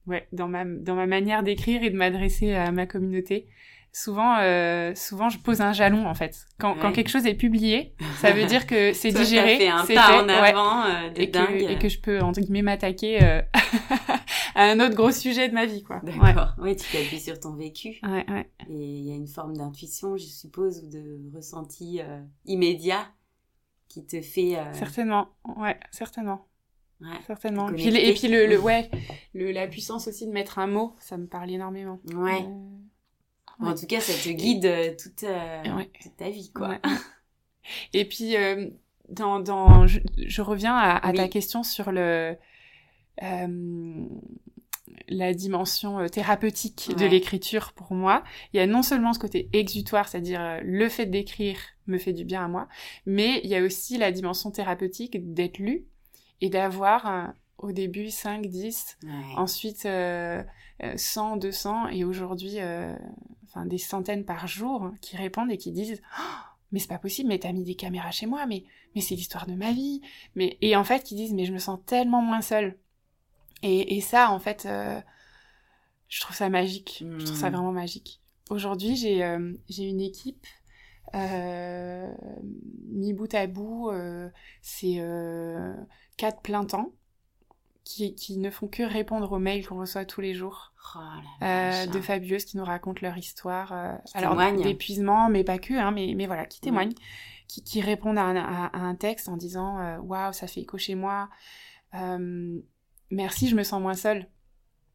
ouais, 0.08 0.28
dans 0.32 0.48
ma, 0.48 0.66
dans 0.66 0.96
ma 0.96 1.08
manière 1.08 1.44
d'écrire 1.44 1.84
et 1.84 1.90
de 1.90 1.98
m'adresser 1.98 2.54
à 2.54 2.72
ma 2.72 2.86
communauté 2.86 3.48
souvent, 3.92 4.38
euh, 4.40 4.94
souvent, 4.96 5.30
je 5.30 5.40
pose 5.40 5.62
un 5.62 5.74
jalon 5.74 6.08
en 6.08 6.14
fait. 6.14 6.48
Quand, 6.60 6.76
quand 6.76 6.92
quelque 6.92 7.10
chose 7.10 7.26
est 7.26 7.36
publié, 7.36 7.96
ça 8.18 8.32
veut 8.32 8.46
dire 8.46 8.68
que 8.68 8.94
c'est 8.94 9.12
digéré, 9.14 9.58
c'est 9.58 9.94
fait, 9.94 9.98
en 9.98 10.28
avant, 10.30 10.84
euh, 10.84 11.10
et, 11.16 11.32
que, 11.32 11.72
et, 11.72 11.78
que, 11.78 11.90
je 11.90 12.00
peux 12.00 12.20
entre 12.22 12.42
guillemets 12.42 12.62
m'attaquer 12.62 13.24
euh, 13.24 13.42
à 14.56 14.64
un 14.66 14.80
autre 14.80 14.96
gros 14.96 15.12
sujet 15.12 15.50
de 15.50 15.54
ma 15.54 15.66
vie, 15.66 15.84
quoi. 15.84 16.02
D'accord. 16.04 16.54
Oui, 16.60 16.76
tu 16.76 16.90
t'appuies 16.92 17.20
sur 17.20 17.40
ton 17.40 17.56
vécu. 17.56 18.00
Ouais, 18.04 18.26
ouais. 18.30 18.50
Et 18.70 18.76
il 18.76 19.08
y 19.08 19.12
a 19.12 19.16
une 19.16 19.28
forme 19.28 19.58
d'intuition, 19.58 20.18
je 20.18 20.26
suppose, 20.26 20.84
ou 20.84 20.90
de 20.90 21.36
ressenti 21.36 22.00
euh, 22.02 22.22
immédiat 22.46 23.08
qui 23.90 24.06
te 24.06 24.22
fait. 24.22 24.58
Euh, 24.58 24.74
certainement. 24.74 25.28
Ouais, 25.58 25.78
certainement. 25.92 26.46
Ouais, 27.02 27.08
certainement. 27.28 27.68
Puis, 27.74 27.88
et 27.88 28.14
puis 28.14 28.30
le, 28.30 28.46
le 28.46 28.58
ouais, 28.62 28.90
le, 29.34 29.52
la 29.52 29.68
puissance 29.68 30.08
aussi 30.08 30.26
de 30.26 30.32
mettre 30.32 30.60
un 30.60 30.68
mot, 30.68 30.96
ça 31.00 31.18
me 31.18 31.28
parle 31.28 31.52
énormément. 31.52 32.00
Ouais. 32.14 32.46
En 33.62 33.76
tout 33.76 33.88
cas, 33.88 34.00
ça 34.00 34.14
te 34.14 34.30
guide 34.34 34.66
euh, 34.66 34.96
toute, 34.98 35.24
euh, 35.24 35.84
toute 36.02 36.16
ta 36.16 36.30
vie, 36.30 36.52
quoi. 36.54 36.80
Et 37.94 38.06
puis, 38.06 38.38
euh, 38.38 38.70
dans, 39.10 39.40
dans, 39.40 39.86
je, 39.86 40.42
reviens 40.42 40.78
à, 40.78 41.12
ta 41.14 41.28
question 41.28 41.64
sur 41.64 41.92
le, 41.92 42.38
la 45.08 45.34
dimension 45.34 46.08
thérapeutique 46.08 46.92
de 46.98 47.06
l'écriture 47.06 47.74
pour 47.74 47.94
moi. 47.94 48.24
Il 48.54 48.58
y 48.58 48.60
a 48.60 48.68
non 48.68 48.84
seulement 48.84 49.14
ce 49.14 49.20
côté 49.20 49.50
exutoire, 49.54 50.08
c'est-à-dire 50.08 50.60
le 50.64 50.90
fait 50.90 51.06
d'écrire 51.06 51.58
me 51.88 51.98
fait 51.98 52.14
du 52.14 52.26
bien 52.26 52.46
à 52.46 52.48
moi, 52.48 52.68
mais 53.06 53.42
il 53.44 53.50
y 53.50 53.56
a 53.56 53.64
aussi 53.64 53.98
la 53.98 54.12
dimension 54.12 54.52
thérapeutique 54.52 55.34
d'être 55.34 55.58
lu 55.58 55.86
et 56.42 56.50
d'avoir 56.50 57.34
au 57.58 57.72
début 57.72 58.10
5, 58.10 58.46
10, 58.46 59.00
ensuite 59.36 59.88
100, 60.96 61.38
200 61.38 61.88
et 61.90 62.04
aujourd'hui 62.04 62.58
enfin 63.46 63.66
des 63.66 63.78
centaines 63.78 64.26
par 64.26 64.48
jour 64.48 64.92
qui 65.02 65.18
répondent 65.18 65.52
et 65.52 65.58
qui 65.58 65.72
disent 65.72 66.02
oh, 66.20 66.24
mais 66.72 66.80
c'est 66.80 66.88
pas 66.88 67.00
possible, 67.00 67.30
mais 67.30 67.40
t'as 67.40 67.52
mis 67.52 67.64
des 67.64 67.76
caméras 67.76 68.12
chez 68.12 68.28
moi, 68.28 68.46
mais 68.46 68.64
mais 68.96 69.02
c'est 69.02 69.16
l'histoire 69.16 69.48
de 69.48 69.54
ma 69.54 69.72
vie, 69.72 70.02
mais 70.36 70.58
et 70.62 70.76
en 70.76 70.84
fait 70.84 71.04
qui 71.04 71.16
disent 71.16 71.34
mais 71.34 71.46
je 71.46 71.54
me 71.54 71.60
sens 71.60 71.80
tellement 71.86 72.22
moins 72.22 72.42
seule. 72.42 72.78
Et, 73.62 73.98
et 73.98 74.02
ça 74.02 74.32
en 74.32 74.40
fait, 74.40 74.66
euh, 74.66 75.00
je 76.08 76.22
trouve 76.22 76.36
ça 76.36 76.50
magique, 76.50 77.04
je 77.20 77.26
trouve 77.26 77.38
ça 77.38 77.50
hmm. 77.50 77.54
vraiment 77.54 77.72
magique. 77.72 78.22
Aujourd'hui 78.50 78.96
j'ai 78.96 79.24
euh, 79.24 79.54
une 79.78 80.02
équipe 80.02 80.48
euh, 81.16 82.12
mis 82.88 83.14
bout 83.14 83.34
à 83.34 83.48
bout, 83.48 83.90
euh, 83.90 84.30
c'est 84.62 85.02
quatre 86.18 86.42
plein 86.42 86.66
temps 86.66 86.92
qui, 87.84 88.14
qui 88.16 88.38
ne 88.38 88.50
font 88.50 88.68
que 88.68 88.84
répondre 88.84 89.32
aux 89.32 89.40
mails 89.40 89.66
qu'on 89.66 89.80
reçoit 89.80 90.06
tous 90.06 90.22
les 90.22 90.34
jours 90.34 90.74
oh, 90.96 91.00
de 91.42 92.02
fabuleuses 92.02 92.46
qui 92.46 92.58
nous 92.58 92.66
racontent 92.66 93.00
leur 93.02 93.18
histoire. 93.18 93.74
Alors 94.14 94.36
d'épuisement, 94.58 95.30
mais 95.30 95.44
pas 95.44 95.58
que, 95.58 95.74
hein, 95.74 95.92
mais, 95.92 96.14
mais 96.16 96.28
voilà, 96.28 96.46
qui 96.46 96.60
témoignent, 96.60 96.94
qui, 97.48 97.64
qui 97.64 97.82
répondent 97.82 98.18
à 98.18 98.24
un, 98.24 98.36
à, 98.36 98.78
un, 98.78 98.96
texte 98.96 99.30
en 99.30 99.38
disant 99.38 100.00
waouh, 100.00 100.34
ça 100.34 100.48
fait 100.48 100.62
écho 100.62 100.78
chez 100.78 100.96
moi. 100.96 101.30
Euh, 101.96 102.60
merci, 103.12 103.48
je 103.50 103.56
me 103.56 103.64
sens 103.64 103.82
moins 103.82 103.94
seule. 103.94 104.28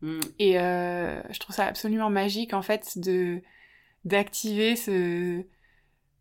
Mm. 0.01 0.21
Et 0.39 0.59
euh, 0.59 1.21
je 1.33 1.39
trouve 1.39 1.55
ça 1.55 1.67
absolument 1.67 2.11
magique 2.11 2.55
en 2.55 2.63
fait 2.63 2.99
de 2.99 3.43
d'activer 4.05 4.77
ce 4.77 5.43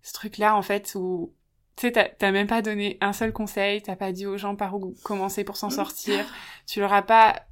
ce 0.02 0.14
truc 0.14 0.38
là 0.38 0.56
en 0.56 0.62
fait 0.62 0.94
où 0.96 1.34
tu 1.76 1.88
sais, 1.88 2.16
t'as 2.18 2.32
même 2.32 2.48
pas 2.48 2.62
donné 2.62 2.98
un 3.02 3.14
seul 3.14 3.34
conseil, 3.34 3.82
t'as 3.82 3.96
pas 3.96 4.12
dit 4.12 4.26
aux 4.28 4.38
gens 4.38 4.56
par 4.56 4.76
où 4.76 4.96
commencer 5.04 5.44
pour 5.44 5.58
s'en 5.58 5.70
sortir, 5.72 6.24
tu 6.68 6.80
leur 6.80 6.94
as 6.94 7.02
pas, 7.02 7.48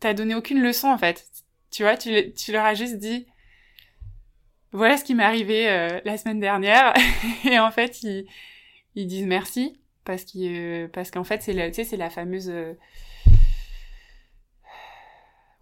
t'as 0.00 0.12
donné 0.12 0.34
aucune 0.34 0.60
leçon 0.60 0.88
en 0.88 0.98
fait. 0.98 1.26
Tu 1.70 1.82
vois, 1.82 1.96
tu, 1.96 2.32
tu 2.34 2.52
leur 2.52 2.64
as 2.64 2.74
juste 2.74 2.98
dit, 2.98 3.26
voilà 4.72 4.98
ce 4.98 5.04
qui 5.04 5.14
m'est 5.14 5.24
arrivé 5.24 5.68
euh, 5.70 6.00
la 6.04 6.18
semaine 6.18 6.40
dernière, 6.40 6.92
et 7.44 7.58
en 7.58 7.70
fait 7.70 8.02
ils, 8.02 8.26
ils 8.94 9.06
disent 9.06 9.26
merci 9.26 9.80
parce 10.04 10.24
qu'ils, 10.24 10.54
euh, 10.54 10.88
parce 10.88 11.10
qu'en 11.10 11.24
fait 11.24 11.42
c'est 11.42 11.54
la, 11.54 11.68
tu 11.68 11.76
sais, 11.76 11.84
c'est 11.84 11.96
la 11.96 12.10
fameuse, 12.10 12.50
euh, 12.50 12.74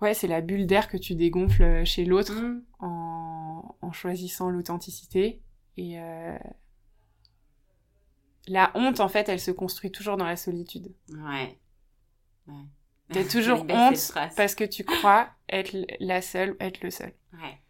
ouais, 0.01 0.15
c'est 0.15 0.29
la 0.29 0.41
bulle 0.41 0.67
d'air 0.67 0.89
que 0.89 0.97
tu 0.97 1.15
dégonfles 1.15 1.85
chez 1.85 2.05
l'autre 2.05 2.35
mmh. 2.35 2.63
en, 2.81 3.77
en 3.81 3.93
choisissant 3.93 4.51
l'authenticité 4.51 5.43
et 5.77 5.99
la 8.49 8.71
honte, 8.75 9.01
en 9.01 9.09
fait, 9.09 9.29
elle 9.29 9.41
se 9.41 9.51
construit 9.51 9.91
toujours 9.91 10.17
dans 10.17 10.25
la 10.25 10.37
solitude. 10.37 10.93
Ouais. 11.11 11.59
ouais. 12.47 12.65
T'as 13.13 13.25
toujours 13.31 13.63
honte 13.69 14.13
parce 14.37 14.55
que 14.55 14.65
tu 14.65 14.85
crois 14.85 15.29
être 15.49 15.77
la 16.01 16.23
seule, 16.23 16.57
être 16.61 16.83
le 16.83 16.91
seul. 16.91 17.13
Ouais. 17.33 17.61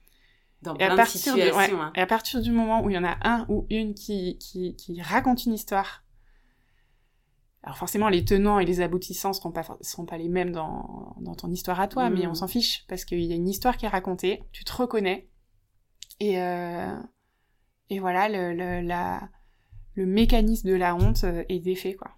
Dans 0.63 0.75
et 0.75 0.87
plein 0.87 0.97
de 0.97 1.09
situations. 1.09 1.83
Hein. 1.83 1.93
Et 1.95 2.01
à 2.01 2.07
partir 2.07 2.41
du 2.41 2.51
moment 2.51 2.83
où 2.83 2.91
il 2.91 2.95
y 2.95 2.99
en 2.99 3.05
a 3.05 3.17
un 3.23 3.47
ou 3.49 3.67
une 3.71 3.95
qui, 3.95 4.39
qui, 4.39 4.75
qui 4.77 5.01
raconte 5.01 5.45
une 5.45 5.53
histoire, 5.53 6.03
alors 7.67 7.77
forcément 7.77 8.09
les 8.09 8.25
tenants 8.25 8.59
et 8.59 8.65
les 8.65 8.81
aboutissants 8.81 9.35
seront 9.35 9.51
pas 9.51 9.65
seront 9.83 10.07
pas 10.07 10.17
les 10.17 10.29
mêmes 10.29 10.53
dans, 10.53 11.15
dans 11.21 11.35
ton 11.35 11.51
histoire 11.51 11.81
à 11.81 11.89
toi, 11.89 12.09
mais 12.09 12.27
mm. 12.27 12.31
on 12.31 12.35
s'en 12.35 12.49
fiche 12.49 12.87
parce 12.89 13.05
qu'il 13.05 13.21
y 13.21 13.33
a 13.33 13.37
une 13.37 13.49
histoire 13.49 13.77
qui 13.77 13.85
est 13.85 13.89
racontée, 13.89 14.43
tu 14.53 14.65
te 14.65 14.73
reconnais 14.73 15.29
et 16.21 16.41
euh, 16.41 16.97
et 17.91 17.99
voilà 17.99 18.29
le, 18.29 18.55
le 18.55 18.81
la 18.81 19.29
le 19.97 20.07
mécanisme 20.07 20.69
de 20.69 20.75
la 20.75 20.95
honte 20.95 21.25
euh, 21.25 21.43
est 21.49 21.59
défait, 21.59 21.95
quoi. 21.95 22.13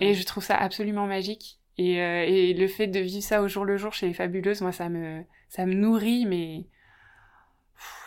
Et, 0.00 0.14
je 0.14 0.24
trouve 0.24 0.42
ça 0.42 0.56
absolument 0.56 1.06
magique. 1.06 1.60
Et, 1.76 2.00
euh, 2.00 2.24
et, 2.26 2.54
le 2.54 2.66
fait 2.66 2.86
de 2.86 3.00
vivre 3.00 3.22
ça 3.22 3.42
au 3.42 3.48
jour 3.48 3.64
le 3.66 3.76
jour 3.76 3.92
chez 3.92 4.08
les 4.08 4.14
fabuleuses, 4.14 4.62
moi, 4.62 4.72
ça 4.72 4.88
me, 4.88 5.22
ça 5.50 5.66
me 5.66 5.74
nourrit, 5.74 6.24
mais 6.24 6.66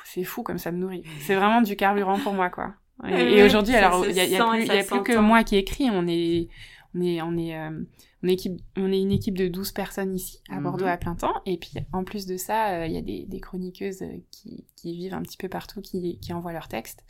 c'est 0.04 0.24
fou 0.24 0.42
comme 0.42 0.58
ça 0.58 0.72
me 0.72 0.80
nourrit. 0.80 1.04
C'est 1.22 1.36
vraiment 1.36 1.62
du 1.62 1.76
carburant 1.76 2.20
pour 2.20 2.34
moi, 2.34 2.50
quoi. 2.50 2.74
Et, 3.08 3.44
aujourd'hui, 3.44 3.76
alors, 3.76 4.06
il 4.08 4.16
y 4.16 4.20
a, 4.20 4.26
y 4.26 4.36
a, 4.36 4.46
plus, 4.46 4.66
y 4.66 4.72
a 4.72 4.84
plus 4.84 5.04
que 5.04 5.18
moi 5.18 5.44
qui 5.44 5.56
écris. 5.56 5.90
On 5.92 6.08
est, 6.08 6.48
on 6.96 7.02
est, 7.02 7.22
on 7.22 7.38
est, 7.38 7.56
euh, 7.56 7.84
on 8.24 8.28
est, 8.28 8.34
équipe, 8.34 8.60
on 8.76 8.92
est 8.92 9.00
une 9.00 9.12
équipe 9.12 9.38
de 9.38 9.48
12 9.48 9.72
personnes 9.72 10.16
ici, 10.16 10.42
à 10.50 10.60
Bordeaux 10.60 10.86
mhm. 10.86 10.92
à 10.92 10.98
plein 10.98 11.16
temps. 11.16 11.42
Et 11.46 11.58
puis, 11.58 11.74
en 11.94 12.04
plus 12.04 12.26
de 12.26 12.38
ça, 12.38 12.88
il 12.88 12.94
y 12.94 12.98
a 12.98 13.02
des, 13.02 13.26
des 13.28 13.40
chroniqueuses 13.40 14.04
qui, 14.32 14.66
qui 14.76 14.94
vivent 14.94 15.14
un 15.14 15.22
petit 15.22 15.38
peu 15.38 15.48
partout, 15.48 15.82
qui, 15.82 16.18
qui 16.20 16.34
envoient 16.34 16.54
leurs 16.54 16.68
textes. 16.68 17.04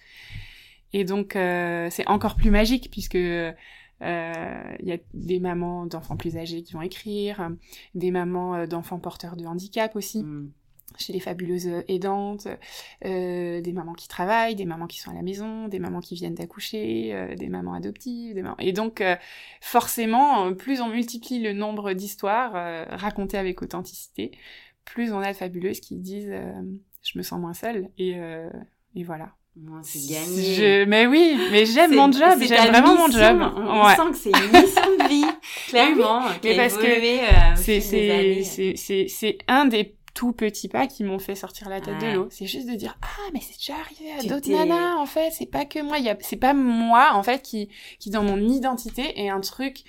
Et 0.94 1.04
donc, 1.04 1.36
euh, 1.36 1.90
c'est 1.92 2.08
encore 2.08 2.36
plus 2.36 2.52
magique 2.52 2.90
puisque 2.92 3.16
il 3.16 3.54
euh, 4.02 4.76
y 4.82 4.92
a 4.92 4.98
des 5.14 5.40
mamans 5.40 5.86
d'enfants 5.86 6.18
plus 6.18 6.38
âgés 6.38 6.64
qui 6.64 6.74
vont 6.74 6.82
écrire, 6.82 7.50
des 7.96 8.12
mamans 8.12 8.56
euh, 8.56 8.68
d'enfants 8.68 9.00
porteurs 9.00 9.36
de 9.36 9.46
handicap 9.46 9.96
aussi. 9.96 10.24
Mm. 10.24 10.52
Chez 10.98 11.14
les 11.14 11.20
fabuleuses 11.20 11.70
aidantes, 11.88 12.48
euh, 13.06 13.62
des 13.62 13.74
mamans 13.74 13.94
qui 13.94 14.08
travaillent, 14.08 14.56
des 14.56 14.66
mamans 14.66 14.88
qui 14.88 15.00
sont 15.00 15.12
à 15.12 15.14
la 15.14 15.22
maison, 15.22 15.68
des 15.68 15.80
mamans 15.80 16.00
qui 16.00 16.16
viennent 16.16 16.36
d'accoucher, 16.36 17.14
euh, 17.14 17.36
des 17.36 17.50
mamans 17.50 17.74
adoptives, 17.74 18.34
des 18.34 18.42
mamans... 18.42 18.58
et 18.60 18.72
donc 18.72 19.02
euh, 19.02 19.16
forcément, 19.62 20.54
plus 20.54 20.82
on 20.82 20.90
multiplie 20.90 21.40
le 21.40 21.54
nombre 21.54 21.94
d'histoires 21.94 22.54
racontées 22.90 23.38
avec 23.38 23.62
authenticité, 23.62 24.32
plus 24.86 25.12
on 25.12 25.20
a 25.20 25.32
de 25.32 25.38
fabuleuses 25.38 25.80
qui 25.80 25.96
disent 25.98 26.34
je 27.04 27.18
me 27.18 27.24
sens 27.24 27.40
moins 27.40 27.54
seule 27.54 27.90
et, 27.98 28.18
et 28.96 29.04
voilà. 29.04 29.34
c'est 29.84 30.08
gagné. 30.10 30.86
Mais 30.86 31.06
oui, 31.06 31.38
mais 31.52 31.66
j'aime 31.66 31.96
mon 31.96 32.12
job, 32.12 32.40
j'aime 32.40 32.72
vraiment 32.72 32.96
mon 32.96 33.12
job. 33.12 33.42
On, 33.56 33.90
sent 33.90 34.12
que 34.12 34.18
c'est 34.18 34.30
une 34.30 34.62
mission 34.62 34.98
de 34.98 35.10
vie, 35.10 35.26
clairement. 35.68 36.22
mais 36.44 36.56
parce 36.56 36.78
que 36.78 36.88
c'est 37.56 39.08
c'est 39.08 39.38
un 39.48 39.66
des 39.66 39.98
tout 40.18 40.32
petits 40.32 40.68
pas 40.68 40.88
qui 40.88 41.04
m'ont 41.04 41.20
fait 41.20 41.36
sortir 41.36 41.70
la 41.70 41.80
tête 41.80 42.00
de 42.02 42.08
l'eau. 42.08 42.28
C'est 42.32 42.48
juste 42.48 42.68
de 42.68 42.74
dire 42.74 42.98
ah 43.04 43.30
mais 43.34 43.40
c'est 43.40 43.56
déjà 43.56 43.80
arrivé 43.80 44.12
à 44.14 44.24
d'autres 44.24 44.50
nanas 44.50 44.96
en 44.96 45.06
fait. 45.06 45.30
C'est 45.30 45.46
pas 45.46 45.64
que 45.66 45.80
moi. 45.80 46.00
Y 46.00 46.10
a... 46.10 46.18
C'est 46.22 46.38
pas 46.38 46.56
moi 46.56 47.12
en 47.14 47.22
fait 47.22 47.44
qui 47.44 47.70
qui 48.00 48.10
dans 48.10 48.24
mon 48.24 48.40
identité 48.40 49.22
est 49.22 49.30
un 49.30 49.42
truc 49.42 49.84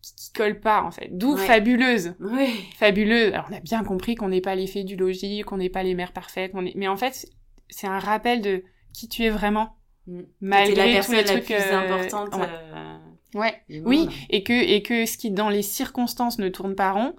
qui, 0.00 0.14
qui 0.14 0.32
colle 0.32 0.60
pas 0.60 0.82
en 0.82 0.92
fait. 0.92 1.08
D'où 1.10 1.36
fabuleuse. 1.36 2.14
Oui. 2.20 2.66
Fabuleuse. 2.76 3.32
Alors 3.32 3.48
on 3.50 3.56
a 3.56 3.58
bien 3.58 3.82
compris 3.82 4.14
qu'on 4.14 4.28
n'est 4.28 4.40
pas 4.40 4.54
l'effet 4.54 4.84
du 4.84 4.94
logis, 4.94 5.40
qu'on 5.40 5.56
n'est 5.56 5.70
pas 5.70 5.82
les 5.82 5.94
mères 5.94 6.12
parfaites. 6.12 6.52
On 6.54 6.64
est... 6.64 6.76
Mais 6.76 6.86
en 6.86 6.96
fait 6.96 7.26
c'est 7.68 7.88
un 7.88 7.98
rappel 7.98 8.40
de 8.40 8.62
qui 8.94 9.08
tu 9.08 9.24
es 9.24 9.30
vraiment. 9.30 9.74
Mm. 10.06 10.20
Malgré 10.40 10.86
la 10.86 10.92
personne 10.92 11.16
la 11.16 11.38
plus 11.38 11.54
euh, 11.54 11.78
importante. 11.80 12.40
Ouais. 13.34 13.60
Euh, 13.70 13.82
oui, 13.84 14.08
et 14.30 14.44
que 14.44 14.52
et 14.52 14.82
que 14.82 15.04
ce 15.04 15.18
qui 15.18 15.32
dans 15.32 15.48
les 15.48 15.62
circonstances 15.62 16.38
ne 16.38 16.48
tourne 16.48 16.76
pas 16.76 16.92
rond, 16.92 17.16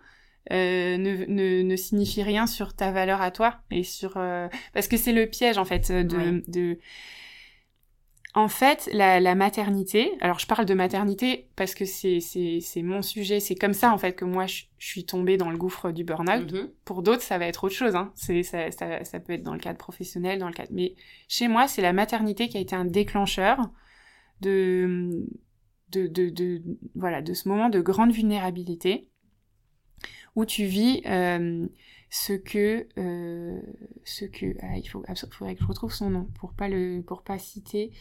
euh, 0.51 0.97
ne, 0.97 1.25
ne, 1.25 1.61
ne, 1.61 1.75
signifie 1.75 2.23
rien 2.23 2.47
sur 2.47 2.73
ta 2.73 2.91
valeur 2.91 3.21
à 3.21 3.29
toi 3.29 3.57
et 3.69 3.83
sur 3.83 4.13
euh, 4.17 4.47
parce 4.73 4.87
que 4.87 4.97
c'est 4.97 5.11
le 5.11 5.27
piège 5.27 5.57
en 5.57 5.65
fait 5.65 5.91
de, 5.91 6.43
de... 6.47 6.79
en 8.33 8.47
fait 8.47 8.89
la, 8.91 9.19
la, 9.19 9.35
maternité 9.35 10.11
alors 10.21 10.39
je 10.39 10.47
parle 10.47 10.65
de 10.65 10.73
maternité 10.73 11.49
parce 11.55 11.75
que 11.75 11.85
c'est 11.85 12.19
c'est 12.19 12.59
c'est 12.61 12.81
mon 12.81 13.01
sujet 13.01 13.39
c'est 13.39 13.55
comme 13.55 13.73
ça 13.73 13.93
en 13.93 13.97
fait 13.97 14.13
que 14.13 14.25
moi 14.25 14.47
je, 14.47 14.63
suis 14.79 15.05
tombée 15.05 15.37
dans 15.37 15.51
le 15.51 15.57
gouffre 15.57 15.91
du 15.91 16.03
burn-out. 16.03 16.51
Mm-hmm. 16.51 16.69
pour 16.83 17.03
d'autres 17.03 17.21
ça 17.21 17.37
va 17.37 17.45
être 17.45 17.65
autre 17.65 17.75
chose 17.75 17.95
hein. 17.95 18.11
C'est 18.15 18.41
ça, 18.43 18.71
ça, 18.71 19.03
ça 19.03 19.19
peut 19.19 19.33
être 19.33 19.43
dans 19.43 19.53
le 19.53 19.59
cadre 19.59 19.77
professionnel 19.77 20.39
dans 20.39 20.47
le 20.47 20.53
cadre 20.53 20.71
mais 20.71 20.95
chez 21.27 21.47
moi 21.47 21.67
c'est 21.67 21.81
la 21.81 21.93
maternité 21.93 22.47
qui 22.49 22.57
a 22.57 22.61
été 22.61 22.75
un 22.75 22.85
déclencheur 22.85 23.69
de 24.41 25.27
de, 25.91 26.07
de, 26.07 26.29
de, 26.29 26.61
voilà, 26.95 27.21
de 27.21 27.33
ce 27.33 27.47
moment 27.49 27.69
de 27.69 27.81
grande 27.81 28.11
vulnérabilité 28.11 29.08
où 30.35 30.45
tu 30.45 30.65
vis 30.65 31.01
euh, 31.05 31.67
ce 32.09 32.33
que 32.33 32.87
euh, 32.97 33.61
ce 34.03 34.25
que 34.25 34.55
ah, 34.61 34.77
il 34.77 34.87
faut 34.87 35.03
faudrait 35.31 35.55
que 35.55 35.61
je 35.61 35.67
retrouve 35.67 35.93
son 35.93 36.09
nom 36.09 36.25
pour 36.39 36.53
pas 36.53 36.67
le 36.67 37.01
pour 37.01 37.21
pas 37.21 37.37
citer. 37.37 37.91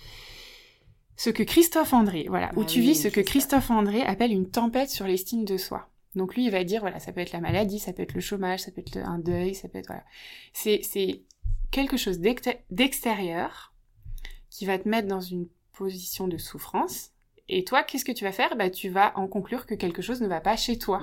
Ce 1.16 1.30
que 1.30 1.42
Christophe 1.42 1.92
André 1.92 2.26
voilà. 2.28 2.50
Où 2.56 2.62
ah 2.62 2.64
tu 2.64 2.80
vis 2.80 2.94
ce 2.94 3.08
que 3.08 3.20
Christophe. 3.20 3.70
André 3.70 4.02
appelle 4.02 4.32
une 4.32 4.48
tempête 4.48 4.90
sur 4.90 5.06
l'estime 5.06 5.44
de 5.44 5.56
soi. 5.56 5.90
Donc 6.14 6.34
lui 6.34 6.46
il 6.46 6.50
va 6.50 6.64
dire 6.64 6.80
voilà 6.80 7.00
ça 7.00 7.12
peut 7.12 7.20
être 7.20 7.32
la 7.32 7.40
maladie 7.40 7.78
ça 7.78 7.92
peut 7.92 8.02
être 8.02 8.14
le 8.14 8.20
chômage 8.20 8.60
ça 8.60 8.70
peut 8.70 8.80
être 8.80 8.96
un 8.96 9.18
deuil 9.18 9.54
ça 9.54 9.68
peut 9.68 9.78
être 9.78 9.88
voilà. 9.88 10.04
C'est 10.52 10.80
c'est 10.82 11.22
quelque 11.70 11.96
chose 11.96 12.18
d'extérieur 12.70 13.74
qui 14.48 14.64
va 14.64 14.78
te 14.78 14.88
mettre 14.88 15.08
dans 15.08 15.20
une 15.20 15.48
position 15.72 16.28
de 16.28 16.38
souffrance. 16.38 17.10
Et 17.50 17.64
toi 17.64 17.82
qu'est-ce 17.82 18.04
que 18.04 18.12
tu 18.12 18.24
vas 18.24 18.32
faire? 18.32 18.56
Bah 18.56 18.70
tu 18.70 18.88
vas 18.88 19.12
en 19.18 19.26
conclure 19.26 19.66
que 19.66 19.74
quelque 19.74 20.00
chose 20.00 20.22
ne 20.22 20.28
va 20.28 20.40
pas 20.40 20.56
chez 20.56 20.78
toi 20.78 21.02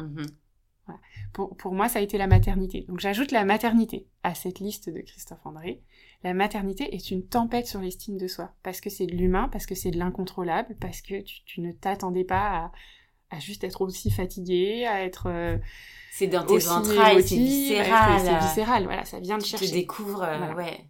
mm-hmm. 0.88 0.98
Pour, 1.34 1.56
pour, 1.58 1.74
moi, 1.74 1.90
ça 1.90 2.00
a 2.00 2.02
été 2.02 2.18
la 2.18 2.28
maternité. 2.28 2.86
Donc 2.88 3.00
j'ajoute 3.00 3.32
la 3.32 3.46
maternité 3.46 4.08
à 4.24 4.36
cette 4.36 4.60
liste 4.60 4.90
de 4.90 5.02
Christophe 5.02 5.46
André. 5.46 5.82
La 6.26 6.34
maternité 6.34 6.96
est 6.96 7.12
une 7.12 7.24
tempête 7.24 7.68
sur 7.68 7.82
l'estime 7.82 8.18
de 8.18 8.28
soi, 8.28 8.52
parce 8.64 8.82
que 8.82 8.90
c'est 8.90 9.06
de 9.06 9.16
l'humain, 9.16 9.48
parce 9.52 9.68
que 9.68 9.76
c'est 9.76 9.92
de 9.92 10.00
l'incontrôlable, 10.00 10.76
parce 10.82 11.02
que 11.02 11.22
tu, 11.22 11.44
tu 11.46 11.62
ne 11.62 11.72
t'attendais 11.72 12.24
pas 12.24 12.72
à, 13.30 13.36
à, 13.36 13.40
juste 13.40 13.64
être 13.64 13.82
aussi 13.82 14.10
fatigué, 14.10 14.88
à 14.88 15.04
être... 15.04 15.28
Euh, 15.28 15.58
c'est 16.12 16.26
dans 16.26 16.44
tes 16.44 16.68
entrailles, 16.68 17.22
c'est 17.22 17.36
viscéral. 17.36 18.22
C'est 18.24 18.40
viscéral, 18.40 18.86
voilà, 18.86 19.06
ça 19.06 19.20
vient 19.20 19.38
de 19.38 19.44
chercher. 19.44 19.68
Tu 19.68 19.74
découvres, 19.74 20.24
euh, 20.24 20.56
ouais. 20.56 20.90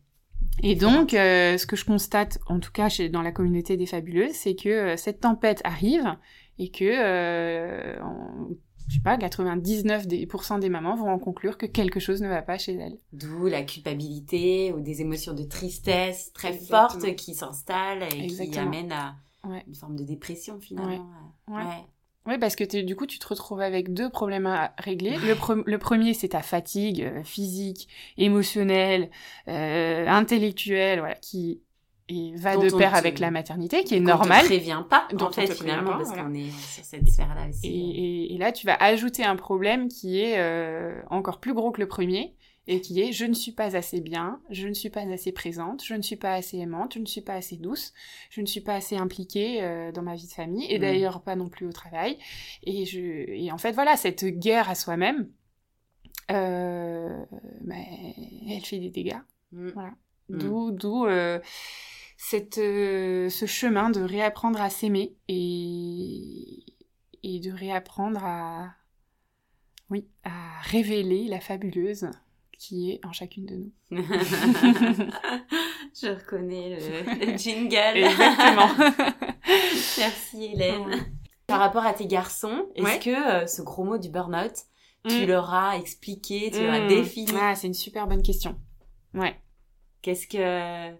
Et 0.63 0.75
donc, 0.75 1.13
euh, 1.13 1.57
ce 1.57 1.65
que 1.65 1.75
je 1.75 1.83
constate, 1.83 2.39
en 2.47 2.61
tout 2.61 2.71
cas 2.71 2.87
chez, 2.87 3.09
dans 3.09 3.21
la 3.21 3.33
communauté 3.33 3.75
des 3.75 3.87
fabuleuses, 3.87 4.35
c'est 4.35 4.55
que 4.55 4.95
cette 4.95 5.19
tempête 5.19 5.59
arrive 5.65 6.15
et 6.59 6.69
que 6.71 7.97
je 8.87 8.95
sais 8.95 9.01
pas, 9.01 9.17
99% 9.17 10.59
des 10.59 10.69
mamans 10.69 10.95
vont 10.95 11.09
en 11.09 11.19
conclure 11.19 11.57
que 11.57 11.65
quelque 11.65 11.99
chose 11.99 12.21
ne 12.21 12.27
va 12.27 12.41
pas 12.41 12.57
chez 12.57 12.75
elles. 12.75 12.97
D'où 13.13 13.47
la 13.47 13.63
culpabilité 13.63 14.71
ou 14.73 14.79
des 14.79 15.01
émotions 15.01 15.33
de 15.33 15.43
tristesse 15.43 16.31
très 16.33 16.53
fortes 16.53 17.15
qui 17.15 17.33
s'installent 17.33 18.03
et 18.13 18.27
qui 18.27 18.59
amènent 18.59 18.91
à 18.91 19.15
une 19.67 19.75
forme 19.75 19.95
de 19.95 20.03
dépression 20.03 20.59
finalement. 20.59 21.07
Ouais. 21.47 21.63
ouais. 22.25 22.37
parce 22.37 22.55
que 22.55 22.83
du 22.83 22.95
coup, 22.95 23.05
tu 23.05 23.19
te 23.19 23.27
retrouves 23.27 23.61
avec 23.61 23.93
deux 23.93 24.09
problèmes 24.09 24.47
à 24.47 24.73
régler. 24.77 25.17
Le, 25.17 25.63
le 25.65 25.77
premier, 25.77 26.13
c'est 26.13 26.29
ta 26.29 26.41
fatigue 26.41 27.01
euh, 27.01 27.23
physique, 27.23 27.87
émotionnelle, 28.17 29.09
euh, 29.47 30.07
intellectuelle, 30.07 30.99
voilà, 30.99 31.15
qui 31.15 31.61
et 32.07 32.33
va 32.35 32.55
de 32.57 32.69
pair 32.75 32.93
avec 32.93 33.19
la 33.19 33.31
maternité, 33.31 33.83
qui 33.83 33.95
est 33.95 33.99
normale. 33.99 34.41
On 34.41 34.43
ne 34.43 34.47
prévient 34.47 34.83
pas, 34.87 35.07
en 35.19 35.31
fait, 35.31 35.53
finalement, 35.53 35.97
parce 35.97 36.11
qu'on 36.11 36.33
est 36.33 36.51
sur 36.51 36.83
cette 36.83 37.07
sphère-là 37.09 37.49
aussi. 37.49 37.67
Et, 37.67 38.35
et, 38.35 38.37
là, 38.37 38.51
tu 38.51 38.67
vas 38.67 38.75
ajouter 38.75 39.23
un 39.23 39.35
problème 39.35 39.87
qui 39.87 40.19
est 40.21 40.37
euh, 40.37 41.01
encore 41.09 41.39
plus 41.39 41.53
gros 41.53 41.71
que 41.71 41.81
le 41.81 41.87
premier, 41.87 42.35
et 42.67 42.81
qui 42.81 43.01
est 43.01 43.11
je 43.11 43.25
ne 43.25 43.33
suis 43.33 43.51
pas 43.51 43.75
assez 43.75 44.01
bien, 44.01 44.39
je 44.49 44.67
ne 44.67 44.73
suis 44.73 44.89
pas 44.89 45.01
assez 45.01 45.31
présente, 45.31 45.83
je 45.83 45.93
ne 45.93 46.01
suis 46.01 46.15
pas 46.15 46.33
assez 46.33 46.57
aimante, 46.57 46.93
je 46.95 46.99
ne 46.99 47.05
suis 47.05 47.21
pas 47.21 47.35
assez 47.35 47.57
douce, 47.57 47.93
je 48.29 48.41
ne 48.41 48.45
suis 48.45 48.61
pas 48.61 48.75
assez 48.75 48.97
impliquée 48.97 49.63
euh, 49.63 49.91
dans 49.91 50.01
ma 50.01 50.15
vie 50.15 50.27
de 50.27 50.33
famille, 50.33 50.71
et 50.71 50.77
mm. 50.77 50.81
d'ailleurs 50.81 51.21
pas 51.21 51.35
non 51.35 51.49
plus 51.49 51.65
au 51.67 51.71
travail. 51.71 52.17
Et, 52.63 52.85
je, 52.85 52.99
et 52.99 53.51
en 53.51 53.57
fait, 53.57 53.71
voilà, 53.71 53.97
cette 53.97 54.25
guerre 54.25 54.69
à 54.69 54.75
soi-même, 54.75 55.29
euh, 56.31 57.25
bah, 57.61 57.75
elle 58.49 58.65
fait 58.65 58.79
des 58.79 58.89
dégâts. 58.89 59.19
Mm. 59.51 59.69
Voilà. 59.69 59.93
Mm. 60.29 60.37
D'où, 60.37 60.71
d'où 60.71 61.05
euh, 61.05 61.39
cette, 62.17 62.57
euh, 62.57 63.29
ce 63.29 63.45
chemin 63.45 63.89
de 63.89 64.01
réapprendre 64.01 64.61
à 64.61 64.69
s'aimer 64.69 65.15
et, 65.27 66.63
et 67.23 67.39
de 67.39 67.51
réapprendre 67.51 68.23
à, 68.23 68.73
oui, 69.89 70.07
à 70.23 70.59
révéler 70.61 71.27
la 71.27 71.39
fabuleuse 71.39 72.07
qui 72.57 72.91
est 72.91 73.05
en 73.05 73.11
chacune 73.11 73.45
de 73.45 73.55
nous. 73.55 73.71
Je 76.01 76.07
reconnais 76.07 76.79
le, 76.79 77.37
jingle. 77.37 77.97
Exactement. 77.97 78.69
Merci 79.97 80.45
Hélène. 80.53 81.05
Par 81.47 81.59
rapport 81.59 81.85
à 81.85 81.93
tes 81.93 82.07
garçons, 82.07 82.65
est-ce 82.75 82.99
que 82.99 83.43
euh, 83.43 83.45
ce 83.45 83.61
gros 83.61 83.83
mot 83.83 83.97
du 83.97 84.09
burn-out, 84.09 84.53
tu 85.07 85.23
mm. 85.23 85.27
leur 85.27 85.53
as 85.53 85.77
expliqué, 85.77 86.49
tu 86.51 86.63
leur 86.63 86.73
as 86.73 86.85
mm. 86.85 86.87
défini? 86.87 87.31
Ah, 87.39 87.55
c'est 87.55 87.67
une 87.67 87.73
super 87.73 88.07
bonne 88.07 88.23
question. 88.23 88.57
Ouais. 89.13 89.35
Qu'est-ce 90.05 90.27
que 90.27 90.95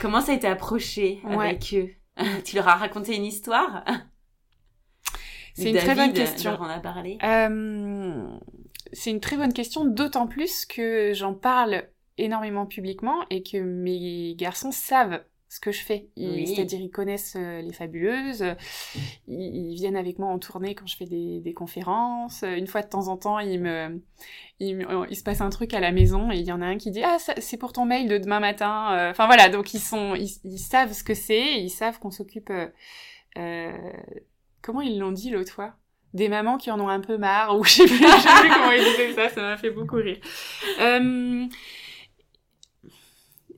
comment 0.00 0.20
ça 0.20 0.30
a 0.30 0.36
été 0.36 0.46
approché 0.46 1.20
avec 1.28 1.74
eux? 1.74 1.90
Tu 2.44 2.54
leur 2.54 2.68
as 2.68 2.76
raconté 2.76 3.16
une 3.16 3.24
histoire? 3.24 3.84
C'est 5.54 5.70
une 5.70 5.76
très 5.76 5.96
bonne 5.96 6.12
question. 6.12 6.56
On 6.60 6.64
a 6.66 6.78
parlé. 6.78 7.18
Euh, 7.24 8.24
c'est 8.92 9.10
une 9.10 9.18
très 9.18 9.36
bonne 9.36 9.52
question, 9.52 9.84
d'autant 9.84 10.28
plus 10.28 10.64
que 10.64 11.12
j'en 11.12 11.34
parle 11.34 11.88
énormément 12.18 12.66
publiquement 12.66 13.24
et 13.30 13.42
que 13.42 13.56
mes 13.58 14.36
garçons 14.36 14.70
savent 14.70 15.24
ce 15.48 15.60
que 15.60 15.70
je 15.72 15.80
fais. 15.80 16.08
C'est-à-dire, 16.16 16.80
ils 16.80 16.90
connaissent 16.90 17.36
euh, 17.36 17.60
les 17.60 17.72
fabuleuses, 17.72 18.44
ils, 19.28 19.74
viennent 19.74 19.96
avec 19.96 20.18
moi 20.18 20.28
en 20.28 20.38
tournée 20.38 20.74
quand 20.74 20.86
je 20.86 20.96
fais 20.96 21.04
des, 21.04 21.40
des 21.40 21.54
conférences. 21.54 22.42
Une 22.42 22.66
fois 22.66 22.82
de 22.82 22.88
temps 22.88 23.08
en 23.08 23.16
temps, 23.16 23.38
ils 23.38 23.60
me, 23.60 24.00
il, 24.58 24.86
il, 25.10 25.16
se 25.16 25.22
passe 25.22 25.40
un 25.40 25.50
truc 25.50 25.74
à 25.74 25.80
la 25.80 25.92
maison 25.92 26.30
et 26.32 26.36
il 26.36 26.44
y 26.44 26.52
en 26.52 26.62
a 26.62 26.66
un 26.66 26.78
qui 26.78 26.90
dit 26.90 27.02
ah 27.04 27.18
c'est 27.18 27.56
pour 27.56 27.72
ton 27.72 27.84
mail 27.84 28.08
de 28.08 28.18
demain 28.18 28.40
matin. 28.40 28.92
Euh, 28.92 29.10
enfin 29.10 29.26
voilà, 29.26 29.48
donc 29.48 29.74
ils 29.74 29.80
sont, 29.80 30.14
ils, 30.14 30.58
savent 30.58 30.92
ce 30.92 31.04
que 31.04 31.14
c'est, 31.14 31.60
ils 31.60 31.70
savent 31.70 31.98
qu'on 31.98 32.10
s'occupe. 32.10 32.50
Euh, 33.38 33.72
comment 34.62 34.80
ils 34.80 34.98
l'ont 34.98 35.12
dit 35.12 35.30
l'autre 35.30 35.52
fois? 35.52 35.74
Des 36.14 36.28
mamans 36.28 36.56
qui 36.56 36.70
en 36.70 36.80
ont 36.80 36.88
un 36.88 37.00
peu 37.00 37.18
marre 37.18 37.58
ou 37.58 37.64
je 37.64 37.70
sais 37.70 37.84
plus, 37.84 37.98
je 37.98 38.02
sais 38.02 38.40
plus 38.40 38.48
comment 38.48 38.70
ils 38.70 38.84
disaient 38.84 39.12
ça. 39.12 39.28
Ça 39.28 39.42
m'a 39.42 39.56
fait 39.56 39.70
beaucoup 39.70 39.96
rire. 39.96 40.18
Euh, 40.80 41.46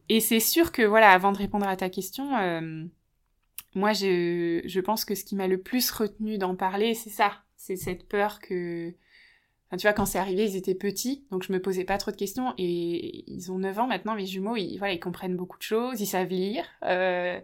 et 0.08 0.20
c'est 0.20 0.40
sûr 0.40 0.72
que, 0.72 0.82
voilà, 0.82 1.10
avant 1.10 1.32
de 1.32 1.38
répondre 1.38 1.66
à 1.66 1.76
ta 1.76 1.90
question, 1.90 2.36
euh, 2.36 2.84
moi, 3.74 3.92
je, 3.92 4.62
je 4.64 4.80
pense 4.80 5.04
que 5.04 5.14
ce 5.14 5.24
qui 5.24 5.36
m'a 5.36 5.46
le 5.46 5.58
plus 5.58 5.90
retenu 5.90 6.38
d'en 6.38 6.56
parler, 6.56 6.94
c'est 6.94 7.10
ça. 7.10 7.32
C'est 7.56 7.76
cette 7.76 8.08
peur 8.08 8.40
que... 8.40 8.92
Enfin, 9.68 9.76
tu 9.76 9.86
vois, 9.86 9.92
quand 9.92 10.06
c'est 10.06 10.18
arrivé, 10.18 10.46
ils 10.46 10.56
étaient 10.56 10.74
petits, 10.74 11.26
donc 11.30 11.42
je 11.42 11.52
me 11.52 11.60
posais 11.60 11.84
pas 11.84 11.98
trop 11.98 12.10
de 12.10 12.16
questions. 12.16 12.54
Et 12.56 13.30
ils 13.30 13.52
ont 13.52 13.58
9 13.58 13.78
ans 13.80 13.86
maintenant, 13.86 14.14
mes 14.14 14.24
jumeaux, 14.24 14.56
ils, 14.56 14.78
voilà, 14.78 14.94
ils 14.94 15.00
comprennent 15.00 15.36
beaucoup 15.36 15.58
de 15.58 15.62
choses, 15.62 16.00
ils 16.00 16.06
savent 16.06 16.30
lire. 16.30 16.64
Euh, 16.84 17.38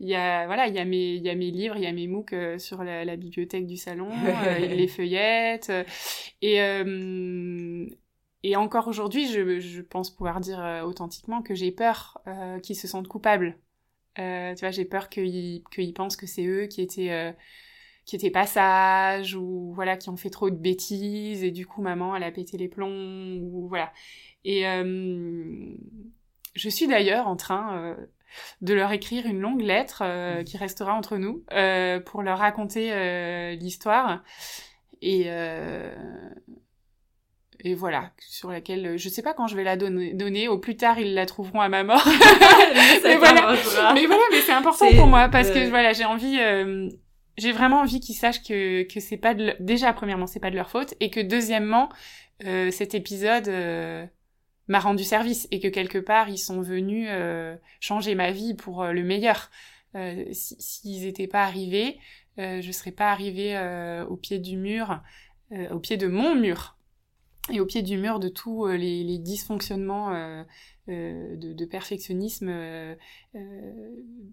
il 0.00 0.08
y 0.08 0.16
a, 0.16 0.46
voilà, 0.46 0.66
il 0.66 0.74
y 0.74 0.80
a 0.80 0.84
mes, 0.84 1.14
il 1.14 1.22
y 1.22 1.30
a 1.30 1.36
mes 1.36 1.52
livres, 1.52 1.76
il 1.76 1.84
y 1.84 1.86
a 1.86 1.92
mes 1.92 2.08
MOOC 2.08 2.32
euh, 2.32 2.58
sur 2.58 2.82
la, 2.82 3.04
la, 3.04 3.14
bibliothèque 3.14 3.66
du 3.66 3.76
salon, 3.76 4.10
euh, 4.46 4.58
ils 4.58 4.76
les 4.76 4.88
feuillettent. 4.88 5.70
Et, 6.42 6.58
et 8.44 8.56
encore 8.56 8.86
aujourd'hui, 8.88 9.26
je, 9.28 9.58
je, 9.58 9.80
pense 9.82 10.10
pouvoir 10.10 10.40
dire 10.40 10.60
euh, 10.60 10.82
authentiquement 10.82 11.42
que 11.42 11.54
j'ai 11.54 11.72
peur 11.72 12.20
euh, 12.28 12.60
qu'ils 12.60 12.76
se 12.76 12.86
sentent 12.86 13.08
coupables. 13.08 13.58
Euh, 14.18 14.54
tu 14.54 14.60
vois, 14.60 14.70
j'ai 14.70 14.84
peur 14.84 15.08
qu'ils 15.08 15.64
qu'ils 15.72 15.92
pensent 15.92 16.16
que 16.16 16.26
c'est 16.26 16.46
eux 16.46 16.66
qui 16.66 16.80
étaient 16.80 17.10
euh, 17.10 17.32
qui 18.04 18.16
étaient 18.16 18.30
pas 18.30 18.46
sages 18.46 19.34
ou 19.34 19.72
voilà 19.74 19.96
qui 19.96 20.08
ont 20.08 20.16
fait 20.16 20.30
trop 20.30 20.50
de 20.50 20.56
bêtises 20.56 21.42
et 21.42 21.50
du 21.50 21.66
coup 21.66 21.82
maman 21.82 22.16
elle 22.16 22.22
a 22.22 22.30
pété 22.30 22.56
les 22.56 22.68
plombs 22.68 23.38
ou 23.42 23.68
voilà. 23.68 23.92
Et 24.44 24.62
je 26.54 26.68
suis 26.68 26.86
d'ailleurs 26.86 27.26
en 27.28 27.36
train 27.36 27.96
de 28.62 28.74
leur 28.74 28.92
écrire 28.92 29.26
une 29.26 29.40
longue 29.40 29.60
lettre 29.60 30.02
qui 30.44 30.56
restera 30.56 30.94
entre 30.94 31.18
nous 31.18 31.44
pour 32.06 32.22
leur 32.22 32.38
raconter 32.38 33.56
l'histoire 33.56 34.24
et 35.02 35.28
et 37.64 37.74
voilà, 37.74 38.12
sur 38.20 38.50
laquelle 38.50 38.86
euh, 38.86 38.96
je 38.96 39.08
sais 39.08 39.22
pas 39.22 39.34
quand 39.34 39.48
je 39.48 39.56
vais 39.56 39.64
la 39.64 39.76
donner, 39.76 40.48
au 40.48 40.58
plus 40.58 40.76
tard 40.76 40.98
ils 41.00 41.14
la 41.14 41.26
trouveront 41.26 41.60
à 41.60 41.68
ma 41.68 41.82
mort. 41.82 42.06
mais, 43.04 43.16
voilà. 43.16 43.56
mais, 43.94 44.06
voilà. 44.06 44.22
mais 44.30 44.40
c'est 44.40 44.52
important 44.52 44.86
pour 44.96 45.06
moi 45.08 45.28
parce 45.28 45.50
que 45.50 45.68
voilà, 45.68 45.92
j'ai 45.92 46.04
envie, 46.04 46.38
euh, 46.38 46.88
j'ai 47.36 47.50
vraiment 47.50 47.80
envie 47.80 47.98
qu'ils 47.98 48.14
sachent 48.14 48.42
que 48.42 48.84
que 48.84 49.00
c'est 49.00 49.16
pas 49.16 49.34
de 49.34 49.54
déjà 49.58 49.92
premièrement 49.92 50.28
c'est 50.28 50.38
pas 50.38 50.50
de 50.50 50.56
leur 50.56 50.70
faute 50.70 50.94
et 51.00 51.10
que 51.10 51.18
deuxièmement 51.18 51.88
euh, 52.44 52.70
cet 52.70 52.94
épisode 52.94 53.48
euh, 53.48 54.06
m'a 54.68 54.78
rendu 54.78 55.02
service 55.02 55.48
et 55.50 55.58
que 55.58 55.68
quelque 55.68 55.98
part 55.98 56.28
ils 56.28 56.38
sont 56.38 56.60
venus 56.60 57.08
changer 57.80 58.14
ma 58.14 58.30
vie 58.30 58.54
pour 58.54 58.84
le 58.84 59.02
meilleur. 59.02 59.50
S'ils 59.94 60.60
si, 60.60 61.08
étaient 61.08 61.26
pas 61.26 61.42
arrivés, 61.42 61.98
je 62.36 62.70
serais 62.70 62.92
pas 62.92 63.10
arrivée 63.10 63.58
au 64.08 64.16
pied 64.16 64.38
du 64.38 64.58
mur, 64.58 65.00
au 65.72 65.80
pied 65.80 65.96
de 65.96 66.06
mon 66.06 66.36
mur 66.36 66.77
et 67.50 67.60
au 67.60 67.66
pied 67.66 67.82
du 67.82 67.96
mur 67.96 68.20
de 68.20 68.28
tous 68.28 68.66
euh, 68.66 68.76
les, 68.76 69.04
les, 69.04 69.18
dysfonctionnements 69.18 70.14
euh, 70.14 70.42
euh, 70.88 71.36
de, 71.36 71.52
de, 71.52 71.64
perfectionnisme 71.64 72.48
euh, 72.48 72.94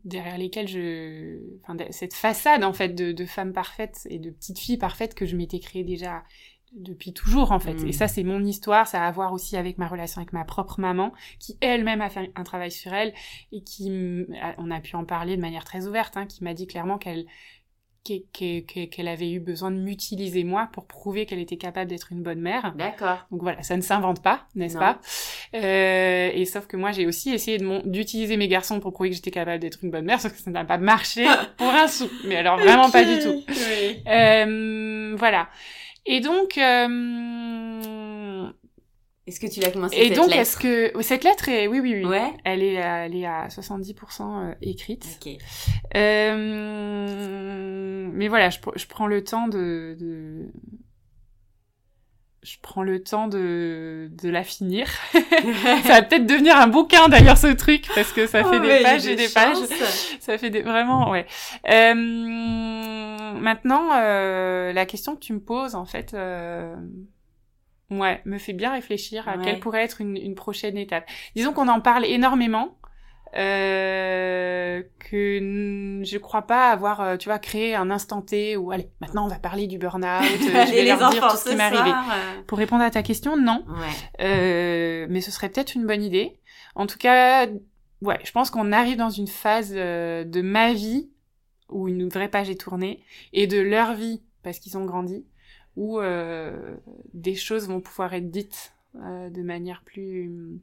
derrière 0.04 0.38
lesquels 0.38 0.68
je, 0.68 1.40
enfin 1.62 1.76
cette 1.92 2.14
façade 2.14 2.64
en 2.64 2.74
fait 2.74 2.90
de, 2.90 3.12
de 3.12 3.26
femme 3.26 3.54
parfaite 3.54 4.08
et 4.10 4.20
de 4.20 4.30
petite 4.30 4.60
fille 4.60 4.78
parfaite 4.78 5.16
que 5.16 5.26
je 5.26 5.36
m'étais 5.36 5.60
créée 5.60 5.84
déjà 5.84 6.24
depuis 6.74 7.14
toujours 7.14 7.52
en 7.52 7.60
fait. 7.60 7.82
Et 7.84 7.90
mm. 7.90 7.94
ça 7.94 8.08
c'est 8.08 8.24
mon 8.24 8.44
histoire, 8.44 8.88
ça 8.88 9.04
a 9.04 9.08
à 9.08 9.12
voir 9.12 9.34
aussi 9.34 9.58
avec 9.58 9.78
ma 9.78 9.88
relation 9.88 10.20
avec 10.20 10.34
ma 10.34 10.46
propre 10.46 10.80
maman 10.80 11.14
qui 11.40 11.58
elle-même 11.62 12.02
a 12.02 12.10
fait 12.10 12.32
un 12.36 12.44
travail 12.44 12.72
sur 12.72 12.94
elle 12.94 13.14
et 13.52 13.62
qui 13.62 13.92
on 14.58 14.72
a 14.72 14.82
pu 14.82 14.96
en 14.96 15.06
parler 15.06 15.36
de 15.36 15.42
manière 15.42 15.66
très 15.66 15.88
ouverte, 15.88 16.18
hein, 16.18 16.26
qui 16.26 16.44
m'a 16.44 16.54
dit 16.54 16.68
clairement 16.68 16.98
qu'elle 16.98 17.26
qu'elle 18.06 19.08
avait 19.08 19.32
eu 19.32 19.40
besoin 19.40 19.72
de 19.72 19.78
m'utiliser 19.78 20.44
moi 20.44 20.70
pour 20.72 20.86
prouver 20.86 21.26
qu'elle 21.26 21.40
était 21.40 21.58
capable 21.58 21.90
d'être 21.90 22.12
une 22.12 22.22
bonne 22.22 22.40
mère. 22.40 22.74
D'accord. 22.78 23.26
Donc 23.32 23.42
voilà, 23.42 23.64
ça 23.64 23.76
ne 23.76 23.82
s'invente 23.82 24.22
pas, 24.22 24.46
n'est-ce 24.56 24.78
pas? 24.78 25.00
Euh, 25.56 26.32
Et 26.34 26.46
sauf 26.46 26.68
que 26.68 26.78
moi, 26.78 26.92
j'ai 26.92 27.06
aussi 27.08 27.32
essayé 27.32 27.58
d'utiliser 27.86 28.38
mes 28.38 28.48
garçons 28.48 28.80
pour 28.80 28.94
prouver 28.94 29.10
que 29.10 29.16
j'étais 29.16 29.32
capable 29.32 29.60
d'être 29.60 29.80
une 29.84 29.92
bonne 29.92 30.06
mère, 30.06 30.22
sauf 30.22 30.34
que 30.34 30.40
ça 30.40 30.52
n'a 30.52 30.66
pas 30.66 30.78
marché 30.78 31.26
pour 31.58 31.68
un 31.70 31.88
sou. 31.88 32.10
Mais 32.26 32.36
alors 32.38 32.58
vraiment 32.58 32.90
pas 32.90 33.04
du 33.04 33.20
tout. 33.20 33.44
Oui. 33.48 34.04
Euh, 34.08 35.16
voilà. 35.18 35.50
Et 36.06 36.20
donc, 36.20 36.58
euh, 36.58 38.52
est-ce 39.28 39.40
que 39.40 39.48
tu 39.48 39.60
l'as 39.60 39.72
commencé 39.72 39.98
Et 39.98 40.12
donc, 40.12 40.32
est-ce 40.36 40.56
que 40.56 40.94
cette 41.02 41.24
lettre 41.24 41.50
est 41.50 41.66
oui 41.68 41.80
oui 41.80 41.96
oui. 41.96 42.06
Ouais. 42.06 42.32
Elle 42.44 42.62
est 42.62 42.76
elle 42.76 43.16
est 43.16 43.26
à 43.26 43.48
70% 43.48 44.22
euh, 44.22 44.54
écrite. 44.62 45.04
Ok. 45.20 45.32
Euh... 45.96 47.18
Mais 48.14 48.28
voilà, 48.28 48.52
je, 48.52 48.60
je, 48.76 48.86
prends 48.86 49.08
le 49.08 49.24
temps 49.24 49.48
de, 49.48 49.98
de... 50.00 50.52
je 52.44 52.58
prends 52.62 52.84
le 52.84 53.02
temps 53.02 53.28
de 53.28 54.12
de 54.12 54.30
la 54.30 54.44
finir. 54.44 54.88
ça 55.12 55.22
va 55.88 56.04
peut-être 56.04 56.28
devenir 56.28 56.56
un 56.58 56.68
bouquin 56.68 57.08
d'ailleurs 57.10 57.40
ce 57.40 57.48
truc 57.48 57.88
parce 57.96 58.12
que 58.12 58.28
ça 58.28 58.44
fait 58.44 58.60
oh, 58.60 58.60
des 58.60 58.84
pages 58.84 59.08
et 59.08 59.16
des 59.16 59.30
pages. 59.30 59.58
Ça 60.20 60.38
fait 60.38 60.52
des 60.52 60.62
vraiment 60.62 61.10
ouais. 61.10 61.26
Euh... 61.68 61.96
Maintenant, 63.40 63.90
euh, 63.96 64.72
la 64.72 64.86
question 64.86 65.16
que 65.16 65.22
tu 65.22 65.34
me 65.34 65.40
poses 65.40 65.74
en 65.74 65.86
fait. 65.86 66.16
Ouais, 67.92 68.22
me 68.26 68.38
fait 68.38 68.54
bien 68.54 68.72
réfléchir 68.72 69.30
à 69.30 69.38
quelle 69.38 69.60
pourrait 69.60 69.84
être 69.84 70.02
une, 70.02 70.18
une 70.18 70.36
prochaine 70.36 70.78
étape. 70.78 71.06
Disons 71.36 71.54
qu'on 71.54 71.68
en 71.68 71.82
parle 71.82 72.04
énormément, 72.06 72.78
euh, 73.38 74.82
que 75.00 76.02
je 76.04 76.18
crois 76.18 76.44
pas 76.44 76.72
avoir, 76.72 77.02
euh, 77.02 77.18
tu 77.18 77.28
vois, 77.28 77.38
créé 77.38 77.76
un 77.76 77.92
instant 77.92 78.22
T 78.22 78.56
où, 78.56 78.72
allez, 78.72 78.90
maintenant 79.02 79.26
on 79.26 79.28
va 79.28 79.40
parler 79.40 79.68
du 79.68 79.78
burn-out, 79.78 80.24
euh, 80.24 80.66
je 80.66 80.72
vais 80.72 80.86
leur 80.86 81.10
dire 81.10 81.28
tout 81.28 81.38
ce 81.38 81.50
qui 81.50 81.56
m'est 81.56 81.64
arrivé. 81.64 81.92
Euh. 81.92 82.42
Pour 82.48 82.58
répondre 82.58 82.84
à 82.84 82.90
ta 82.90 83.04
question, 83.04 83.36
non. 83.36 83.66
Ouais. 83.68 84.26
Euh, 84.26 85.08
mais 85.10 85.22
ce 85.22 85.32
serait 85.32 85.50
peut-être 85.50 85.76
une 85.76 85.86
bonne 85.86 86.02
idée. 86.02 86.40
En 86.76 86.88
tout 86.88 86.98
cas, 86.98 87.48
ouais, 88.02 88.20
je 88.24 88.32
pense 88.32 88.50
qu'on 88.50 88.72
arrive 88.72 88.98
dans 88.98 89.10
une 89.10 89.28
phase 89.28 89.72
de 89.72 90.42
ma 90.42 90.74
vie 90.74 91.10
où 91.70 91.88
une 91.88 92.08
vraie 92.08 92.30
page 92.30 92.50
est 92.50 92.60
tournée 92.60 93.04
et 93.34 93.48
de 93.48 93.60
leur 93.60 93.96
vie 93.96 94.22
parce 94.44 94.60
qu'ils 94.60 94.78
ont 94.78 94.86
grandi 94.86 95.26
où 95.76 96.00
euh, 96.00 96.76
des 97.14 97.36
choses 97.36 97.68
vont 97.68 97.82
pouvoir 97.82 98.14
être 98.14 98.30
dites 98.30 98.74
euh, 98.96 99.30
de 99.30 99.42
manière 99.42 99.82
plus 99.84 100.60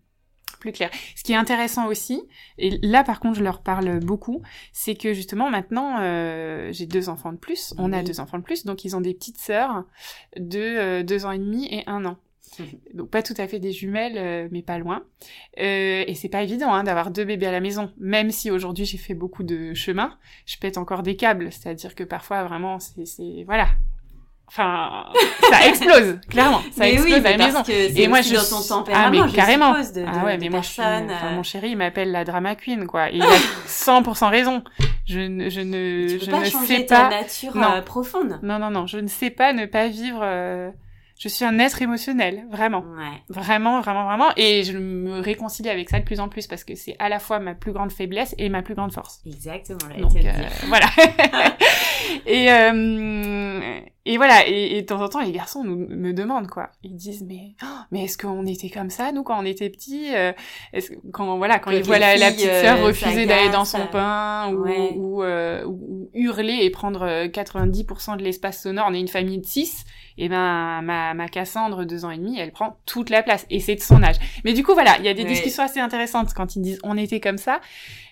plus 0.61 0.73
claire. 0.73 0.91
Ce 1.17 1.25
qui 1.25 1.33
est 1.33 1.37
intéressant 1.37 1.89
aussi, 1.89 2.23
et 2.57 2.79
là 2.83 3.03
par 3.03 3.19
contre 3.21 3.39
je 3.39 3.43
leur 3.43 3.63
parle 3.63 3.99
beaucoup, 3.99 4.43
c'est 4.73 4.95
que 4.95 5.13
justement 5.13 5.51
maintenant 5.51 5.99
euh, 6.01 6.71
j'ai 6.73 6.87
deux 6.87 7.09
enfants 7.09 7.33
de 7.33 7.39
plus, 7.39 7.75
on 7.79 7.93
a 7.93 8.03
deux 8.03 8.21
enfants 8.21 8.39
de 8.39 8.45
plus, 8.45 8.65
donc 8.65 8.85
ils 8.85 8.95
ont 8.95 9.01
des 9.01 9.13
petites 9.13 9.39
sœurs 9.39 9.85
de 10.37 10.61
euh, 10.61 11.03
deux 11.03 11.27
ans 11.27 11.33
et 11.33 11.39
demi 11.39 11.67
et 11.73 11.83
un 11.89 12.05
an. 12.05 12.17
Donc 12.95 13.11
pas 13.11 13.23
tout 13.23 13.35
à 13.39 13.47
fait 13.47 13.59
des 13.59 13.73
jumelles, 13.73 14.17
euh, 14.17 14.49
mais 14.51 14.63
pas 14.63 14.79
loin. 14.79 15.05
Euh, 15.59 16.05
et 16.07 16.15
c'est 16.15 16.29
pas 16.29 16.43
évident 16.43 16.73
hein, 16.73 16.85
d'avoir 16.85 17.11
deux 17.11 17.25
bébés 17.25 17.47
à 17.47 17.53
la 17.53 17.61
maison. 17.61 17.93
Même 17.99 18.31
si 18.31 18.51
aujourd'hui 18.51 18.85
j'ai 18.85 18.99
fait 18.99 19.15
beaucoup 19.15 19.43
de 19.43 19.75
chemin, 19.75 20.19
je 20.47 20.57
pète 20.59 20.79
encore 20.79 21.03
des 21.03 21.17
câbles. 21.17 21.53
C'est-à-dire 21.53 21.95
que 21.95 22.05
parfois 22.05 22.45
vraiment 22.45 22.79
c'est 22.79 23.45
voilà, 23.45 23.69
Enfin, 24.49 25.07
ça 25.51 25.67
explose, 25.67 26.21
clairement. 26.29 26.61
Ça 26.73 26.89
explose 26.89 27.25
à 27.25 27.37
la 27.37 27.47
maison. 27.47 27.63
et 27.67 28.09
moi, 28.09 28.21
je 28.21 28.35
dans 28.35 28.59
ton 28.59 28.63
tempérament, 28.63 29.23
ah, 29.23 29.27
mais 29.27 29.33
carrément. 29.33 29.73
De, 29.73 30.05
ah 30.07 30.25
ouais, 30.25 30.37
mais 30.37 30.51
moi, 30.51 30.61
je 30.61 30.73
enfin, 30.73 31.31
mon 31.35 31.43
chéri, 31.43 31.71
il 31.71 31.77
m'appelle 31.77 32.13
la 32.13 32.25
drama 32.25 32.55
queen, 32.55 32.87
quoi. 32.87 33.11
Et 33.11 33.17
il 33.17 33.23
a 33.23 33.27
100% 33.67 34.29
raison. 34.29 34.63
Je, 35.07 35.21
ne, 35.21 35.49
je 35.49 35.61
ne, 35.61 36.09
tu 36.19 36.25
je 36.25 36.31
pas 36.31 36.41
ne 36.41 36.45
changer 36.45 36.79
sais 36.79 36.87
ta 36.87 37.03
pas. 37.03 37.11
nature 37.11 37.57
non. 37.57 37.73
Euh, 37.77 37.83
profonde. 37.83 38.39
Non, 38.43 38.59
non, 38.59 38.71
non. 38.71 38.87
Je 38.87 38.99
ne 38.99 39.09
sais 39.09 39.31
pas 39.31 39.53
ne 39.53 39.67
pas 39.67 39.89
vivre. 39.89 40.21
Euh... 40.23 40.71
Je 41.23 41.29
suis 41.29 41.45
un 41.45 41.59
être 41.61 41.81
émotionnel, 41.81 42.43
vraiment. 42.51 42.81
Ouais. 42.81 43.23
Vraiment, 43.29 43.81
vraiment, 43.81 44.05
vraiment. 44.07 44.31
Et 44.37 44.65
je 44.65 44.77
me 44.77 45.21
réconcilie 45.21 45.69
avec 45.69 45.89
ça 45.89 46.01
de 46.01 46.05
plus 46.05 46.19
en 46.19 46.29
plus 46.29 46.49
parce 46.49 46.65
que 46.65 46.75
c'est 46.75 46.97
à 46.99 47.09
la 47.09 47.21
fois 47.21 47.39
ma 47.39 47.55
plus 47.55 47.73
grande 47.73 47.93
faiblesse 47.93 48.35
et 48.39 48.49
ma 48.49 48.63
plus 48.63 48.75
grande 48.75 48.93
force. 48.93 49.21
Exactement. 49.25 49.79
Donc, 49.99 50.17
euh, 50.17 50.33
voilà. 50.67 50.87
et, 52.27 52.51
euh, 52.51 53.81
et 54.05 54.17
voilà. 54.17 54.49
Et, 54.49 54.77
et, 54.77 54.83
de 54.83 54.87
temps 54.87 55.01
en 55.01 55.09
temps, 55.09 55.21
les 55.21 55.33
garçons 55.33 55.63
nous, 55.63 55.77
me 55.77 56.13
demandent 56.13 56.49
quoi. 56.49 56.71
Ils 56.83 56.97
disent 56.97 57.25
mais 57.27 57.55
oh, 57.63 57.67
mais 57.91 58.05
est-ce 58.05 58.19
qu'on 58.19 58.47
était 58.47 58.71
comme 58.71 58.91
ça 58.91 59.13
nous 59.13 59.23
quand 59.23 59.41
on 59.41 59.45
était 59.45 59.71
petits 59.71 60.15
euh, 60.15 60.33
Est-ce 60.73 60.93
quand 61.13 61.37
voilà 61.37 61.59
quand 61.59 61.71
ils 61.71 61.85
voient 61.85 61.99
la, 61.99 62.17
la, 62.17 62.31
petite 62.33 62.47
sœur 62.47 62.79
euh, 62.79 62.87
refuser 62.87 63.27
d'aller 63.27 63.51
dans 63.51 63.65
son 63.65 63.87
pain 63.87 64.53
ou, 64.53 64.63
ouais. 64.63 64.95
ou, 64.97 65.23
euh, 65.23 65.65
ou, 65.65 66.11
hurler 66.15 66.61
et 66.63 66.71
prendre 66.71 67.27
90% 67.27 68.17
de 68.17 68.23
l'espace 68.23 68.63
sonore, 68.63 68.87
on 68.89 68.95
est 68.95 69.01
une 69.01 69.09
famille 69.09 69.39
de 69.39 69.47
6 69.47 69.85
et 70.19 70.29
ben 70.29 70.83
ma, 70.83 71.15
ma 71.15 71.29
Cassandre 71.29 71.85
deux 71.85 72.05
ans 72.05 72.11
et 72.11 72.19
demi, 72.19 72.39
elle 72.39 72.53
prend 72.53 72.79
toute 72.87 73.09
la 73.09 73.23
place 73.23 73.47
et 73.51 73.61
c'est 73.61 73.77
de 73.77 73.81
son 73.81 74.03
âge. 74.03 74.17
Mais 74.45 74.53
du 74.53 74.65
coup 74.65 74.73
voilà, 74.73 74.97
il 74.99 75.05
y 75.05 75.09
a 75.09 75.15
des 75.15 75.25
discussions 75.25 75.63
assez 75.63 75.81
intéressantes 75.81 76.35
quand 76.35 76.57
ils 76.57 76.63
disent 76.63 76.81
on 76.83 76.97
était 76.97 77.21
comme 77.21 77.39
ça 77.39 77.61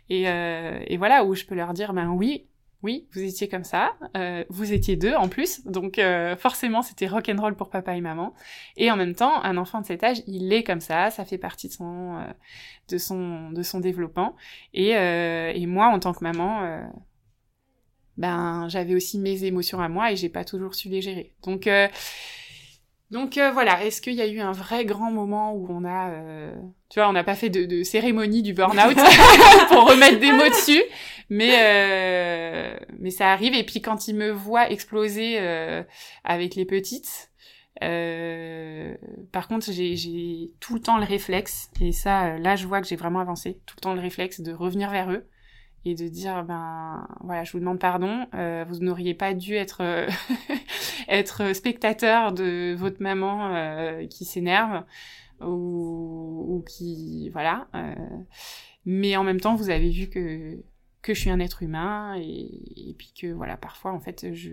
et, 0.09 0.29
euh, 0.29 0.79
et 0.87 0.96
voilà 0.96 1.24
où 1.24 1.35
je 1.35 1.44
peux 1.44 1.55
leur 1.55 1.72
dire 1.72 1.92
ben 1.92 2.09
oui 2.09 2.46
oui, 2.82 3.06
vous 3.12 3.20
étiez 3.20 3.48
comme 3.48 3.64
ça, 3.64 3.92
euh, 4.16 4.42
vous 4.48 4.72
étiez 4.72 4.96
deux 4.96 5.14
en 5.14 5.28
plus, 5.28 5.66
donc 5.66 5.98
euh, 5.98 6.34
forcément 6.36 6.80
c'était 6.80 7.06
rock 7.06 7.28
and 7.28 7.40
roll 7.40 7.54
pour 7.54 7.68
papa 7.68 7.94
et 7.94 8.00
maman. 8.00 8.34
Et 8.76 8.90
en 8.90 8.96
même 8.96 9.14
temps, 9.14 9.42
un 9.42 9.58
enfant 9.58 9.82
de 9.82 9.86
cet 9.86 10.02
âge, 10.02 10.22
il 10.26 10.50
est 10.52 10.64
comme 10.64 10.80
ça, 10.80 11.10
ça 11.10 11.26
fait 11.26 11.36
partie 11.36 11.68
de 11.68 11.74
son 11.74 12.16
euh, 12.16 12.32
de 12.88 12.96
son 12.96 13.50
de 13.50 13.62
son 13.62 13.80
développement. 13.80 14.34
Et, 14.72 14.96
euh, 14.96 15.52
et 15.54 15.66
moi, 15.66 15.88
en 15.88 15.98
tant 15.98 16.14
que 16.14 16.24
maman, 16.24 16.62
euh, 16.64 16.82
ben 18.16 18.66
j'avais 18.68 18.94
aussi 18.94 19.18
mes 19.18 19.44
émotions 19.44 19.80
à 19.80 19.88
moi 19.88 20.12
et 20.12 20.16
j'ai 20.16 20.30
pas 20.30 20.44
toujours 20.44 20.74
su 20.74 20.88
les 20.88 21.02
gérer. 21.02 21.34
Donc 21.42 21.68
euh, 23.12 23.14
donc 23.14 23.38
voilà, 23.52 23.84
est-ce 23.84 24.00
qu'il 24.00 24.14
y 24.14 24.22
a 24.22 24.26
eu 24.26 24.40
un 24.40 24.52
vrai 24.52 24.84
grand 24.84 25.10
moment 25.10 25.52
où 25.54 25.66
on 25.70 25.84
a, 25.84 26.10
tu 26.90 26.98
vois, 26.98 27.08
on 27.08 27.12
n'a 27.12 27.24
pas 27.24 27.36
fait 27.36 27.50
de, 27.50 27.64
de 27.64 27.82
cérémonie 27.84 28.42
du 28.42 28.52
burn-out 28.52 28.96
pour 29.68 29.88
remettre 29.88 30.18
des 30.18 30.32
mots 30.32 30.48
dessus, 30.48 30.82
mais 31.30 31.54
euh, 31.60 32.76
mais 32.98 33.11
ça 33.11 33.32
arrive. 33.32 33.54
Et 33.54 33.64
puis 33.64 33.80
quand 33.80 34.08
il 34.08 34.16
me 34.16 34.30
voit 34.30 34.70
exploser 34.70 35.36
euh, 35.38 35.82
avec 36.24 36.56
les 36.56 36.64
petites, 36.64 37.30
euh, 37.82 38.94
par 39.32 39.48
contre, 39.48 39.70
j'ai 39.70 40.52
tout 40.58 40.74
le 40.74 40.80
temps 40.80 40.98
le 40.98 41.04
réflexe, 41.04 41.70
et 41.80 41.92
ça, 41.92 42.36
là, 42.38 42.56
je 42.56 42.66
vois 42.66 42.80
que 42.80 42.88
j'ai 42.88 42.96
vraiment 42.96 43.20
avancé, 43.20 43.61
tout 43.64 43.76
le 43.78 43.80
temps 43.80 43.94
le 43.94 44.00
réflexe 44.00 44.40
de 44.40 44.52
revenir 44.52 44.90
vers 44.90 45.11
eux 45.11 45.26
et 45.85 45.95
de 45.95 46.09
dire 46.09 46.45
ben 46.45 47.09
voilà 47.20 47.45
je 47.45 47.53
vous 47.53 47.59
demande 47.59 47.78
pardon 47.78 48.26
euh, 48.35 48.64
vous 48.68 48.81
n'auriez 48.81 49.14
pas 49.14 49.35
dû 49.35 49.55
être 49.55 49.83
euh, 49.83 50.09
être 51.09 51.55
spectateur 51.55 52.33
de 52.33 52.74
votre 52.74 53.03
maman 53.03 53.55
euh, 53.55 54.07
qui 54.07 54.24
s'énerve 54.24 54.85
ou, 55.41 56.45
ou, 56.49 56.64
qui 56.68 57.31
voilà 57.31 57.66
mais 58.85 59.16
en 59.16 59.24
même 59.24 59.41
temps 59.41 59.55
vous 59.55 59.70
avez 59.70 59.89
vu 59.89 60.09
que 60.09 60.62
que 61.01 61.14
je 61.14 61.20
suis 61.20 61.31
un 61.31 61.41
être 61.41 61.62
humain 61.62 62.14
et, 62.18 62.91
et 62.91 62.95
puis 62.95 63.12
que 63.18 63.28
voilà 63.28 63.57
parfois 63.57 63.93
en 63.93 64.01
fait 64.01 64.35
je 64.35 64.53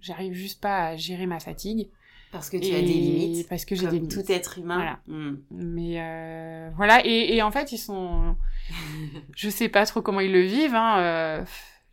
j'arrive 0.00 0.34
juste 0.34 0.60
pas 0.60 0.88
à 0.88 0.96
gérer 0.96 1.26
ma 1.26 1.40
fatigue 1.40 1.88
parce 2.32 2.50
que 2.50 2.56
tu 2.56 2.74
as 2.74 2.80
des 2.80 2.86
limites. 2.86 3.48
Parce 3.48 3.64
que 3.64 3.74
j'ai 3.74 3.86
des 3.86 4.06
tout 4.06 4.30
être 4.30 4.58
humain. 4.58 4.76
Voilà. 4.76 4.98
Hmm. 5.06 5.36
Mais 5.50 5.94
euh, 5.96 6.70
voilà, 6.76 7.04
et, 7.04 7.36
et, 7.36 7.42
en 7.42 7.50
fait, 7.50 7.72
ils 7.72 7.78
sont. 7.78 8.36
je 9.36 9.48
sais 9.48 9.68
pas 9.68 9.86
trop 9.86 10.02
comment 10.02 10.20
ils 10.20 10.32
le 10.32 10.42
vivent. 10.42 10.74
Hein. 10.74 10.98
Euh, 10.98 11.44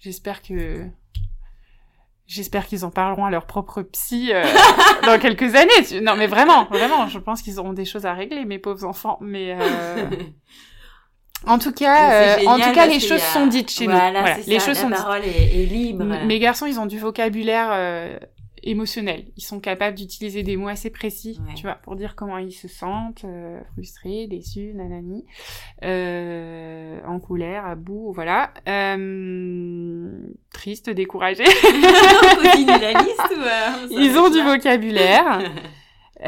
J'espère 0.05 0.43
que. 0.43 0.85
J'espère 2.27 2.67
qu'ils 2.67 2.85
en 2.85 2.91
parleront 2.91 3.25
à 3.25 3.31
leur 3.31 3.47
propre 3.47 3.81
psy 3.81 4.31
euh, 4.31 4.43
dans 5.05 5.19
quelques 5.19 5.55
années. 5.55 6.01
Non, 6.01 6.15
mais 6.15 6.27
vraiment, 6.27 6.65
vraiment, 6.65 7.07
je 7.07 7.17
pense 7.17 7.41
qu'ils 7.41 7.59
auront 7.59 7.73
des 7.73 7.85
choses 7.85 8.05
à 8.05 8.13
régler, 8.13 8.45
mes 8.45 8.59
pauvres 8.59 8.85
enfants. 8.85 9.17
Mais 9.21 9.55
euh, 9.59 10.09
en 11.47 11.57
tout 11.57 11.71
cas, 11.71 12.37
euh, 12.37 12.45
en 12.45 12.59
tout 12.59 12.71
cas, 12.71 12.85
les 12.85 12.99
choses 12.99 13.21
sont 13.21 13.47
dites 13.47 13.71
chez 13.71 13.87
nous. 13.87 13.93
Voilà, 13.93 14.37
les 14.45 14.59
choses 14.59 14.81
La 14.83 14.95
parole 14.95 15.23
est, 15.23 15.63
est, 15.63 15.65
libre. 15.65 16.03
Mes 16.03 16.39
garçons, 16.39 16.67
ils 16.67 16.79
ont 16.79 16.85
du 16.85 16.99
vocabulaire 16.99 17.69
euh, 17.71 18.19
émotionnels. 18.65 19.25
Ils 19.37 19.43
sont 19.43 19.59
capables 19.59 19.95
d'utiliser 19.95 20.43
des 20.43 20.57
mots 20.57 20.67
assez 20.67 20.89
précis, 20.89 21.39
tu 21.55 21.63
vois, 21.63 21.75
pour 21.75 21.95
dire 21.95 22.15
comment 22.15 22.39
ils 22.39 22.51
se 22.51 22.67
sentent, 22.67 23.23
euh, 23.23 23.61
frustrés, 23.73 24.27
déçus, 24.27 24.73
nanani, 24.73 25.25
euh, 25.83 26.99
en 27.05 27.19
colère, 27.19 27.65
à 27.65 27.75
bout, 27.75 28.11
voilà. 28.13 28.53
Euh, 28.67 30.17
triste, 30.51 30.89
découragé. 30.89 31.43
la 31.43 32.93
liste 33.03 33.31
ou 33.31 33.41
euh, 33.41 33.87
Ils 33.91 34.17
ont 34.17 34.29
du 34.29 34.41
vocabulaire. 34.41 35.39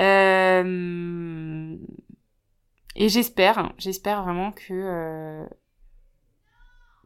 et 2.95 3.09
j'espère, 3.09 3.73
j'espère 3.77 4.23
vraiment 4.23 4.51
que 4.51 4.73
euh, 4.73 5.45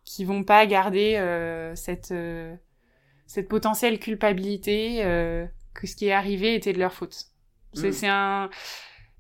qu'ils 0.04 0.28
vont 0.28 0.44
pas 0.44 0.66
garder 0.66 1.16
euh, 1.16 1.74
cette 1.76 2.14
cette 3.32 3.48
potentielle 3.48 3.98
culpabilité 3.98 5.06
euh, 5.06 5.46
que 5.74 5.88
ce 5.88 5.96
qui 5.96 6.08
est 6.08 6.12
arrivé 6.12 6.54
était 6.54 6.74
de 6.74 6.80
leur 6.80 6.92
faute. 6.92 7.28
C'est 7.74 8.06
mm. 8.06 8.10
un 8.10 8.50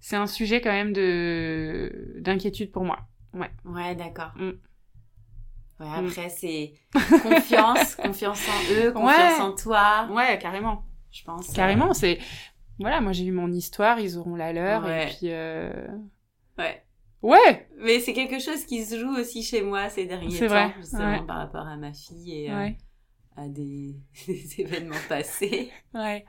c'est 0.01 0.17
un 0.17 0.27
sujet 0.27 0.59
quand 0.59 0.71
même 0.71 0.91
de 0.91 2.17
d'inquiétude 2.19 2.73
pour 2.73 2.83
moi. 2.83 2.99
Ouais. 3.33 3.49
Ouais, 3.63 3.95
d'accord. 3.95 4.33
Mm. 4.35 4.51
Ouais, 5.79 6.01
mm. 6.01 6.07
après 6.07 6.27
c'est 6.27 6.73
confiance, 7.23 7.95
confiance 7.95 8.45
en 8.49 8.73
eux, 8.73 8.91
confiance 8.91 9.39
en 9.39 9.55
toi. 9.55 10.09
Ouais, 10.11 10.37
carrément. 10.39 10.83
Je 11.09 11.23
pense. 11.23 11.53
Carrément, 11.53 11.93
c'est 11.93 12.19
voilà, 12.79 12.99
moi 12.99 13.13
j'ai 13.13 13.23
eu 13.23 13.31
mon 13.31 13.49
histoire, 13.49 13.97
ils 14.01 14.17
auront 14.17 14.35
la 14.35 14.51
leur 14.51 14.89
et 14.89 15.05
puis 15.05 15.31
euh... 15.31 15.87
Ouais. 16.57 16.83
Ouais. 17.21 17.69
Mais 17.77 18.01
c'est 18.01 18.11
quelque 18.11 18.39
chose 18.39 18.65
qui 18.65 18.83
se 18.83 18.99
joue 18.99 19.15
aussi 19.15 19.41
chez 19.41 19.61
moi 19.61 19.87
ces 19.87 20.05
derniers 20.05 20.37
temps, 20.37 20.47
vrai. 20.47 20.73
justement 20.79 21.23
par 21.23 21.37
rapport 21.37 21.65
à 21.65 21.77
ma 21.77 21.93
fille 21.93 22.45
et 22.45 22.51
euh, 22.51 22.69
à 23.37 23.47
des, 23.47 23.95
événements 24.57 24.95
passés. 25.07 25.69
Ouais. 25.93 26.25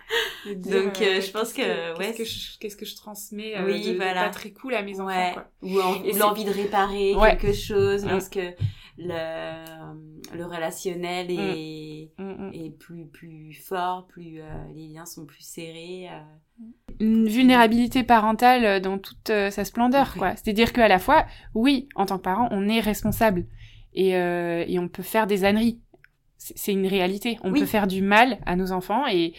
Donc 0.47 1.01
euh, 1.01 1.21
je 1.21 1.31
pense 1.31 1.53
que, 1.53 1.99
ouais. 1.99 2.13
Qu'est-ce 2.15 2.77
que 2.77 2.85
je 2.85 2.97
transmets 2.97 3.57
euh, 3.57 3.67
oui, 3.67 3.93
de, 3.93 3.97
voilà. 3.97 4.25
pas 4.25 4.31
très 4.31 4.51
cool 4.51 4.75
à 4.75 4.83
mes 4.83 5.01
enfants 5.01 5.33
quoi. 5.33 5.51
Ou, 5.63 6.17
l'envie 6.19 6.45
de 6.45 6.51
réparer 6.51 7.15
quelque 7.21 7.53
chose 7.53 8.05
lorsque 8.07 8.41
le, 8.99 10.37
le 10.37 10.45
relationnel 10.45 11.27
mm. 11.29 11.39
est, 11.39 12.11
mm, 12.19 12.25
mm. 12.25 12.51
est 12.55 12.71
plus 12.79 13.07
plus 13.07 13.55
fort, 13.55 14.07
plus 14.07 14.41
euh, 14.41 14.45
les 14.75 14.89
liens 14.89 15.07
sont 15.07 15.27
plus 15.27 15.43
serrés. 15.43 16.09
Une 17.01 17.27
vulnérabilité 17.27 18.05
parentale 18.05 18.81
dans 18.81 18.99
toute 18.99 19.29
sa 19.29 19.65
splendeur 19.65 20.15
quoi. 20.15 20.37
C'est-à-dire 20.37 20.73
qu'à 20.73 20.87
la 20.87 21.01
fois, 21.01 21.27
oui, 21.55 21.89
en 21.97 22.07
tant 22.07 22.19
que 22.19 22.23
parent, 22.23 22.49
on 22.53 22.69
est 22.69 22.81
responsable 22.81 23.47
et, 23.95 24.11
et 24.11 24.79
on 24.79 24.89
peut 24.89 25.03
faire 25.03 25.27
des 25.27 25.45
âneries 25.45 25.81
c'est 26.57 26.73
une 26.73 26.87
réalité. 26.87 27.39
On 27.43 27.53
peut 27.53 27.67
faire 27.67 27.87
du 27.87 28.03
mal 28.03 28.39
à 28.47 28.57
nos 28.57 28.73
enfants 28.73 29.07
et 29.07 29.35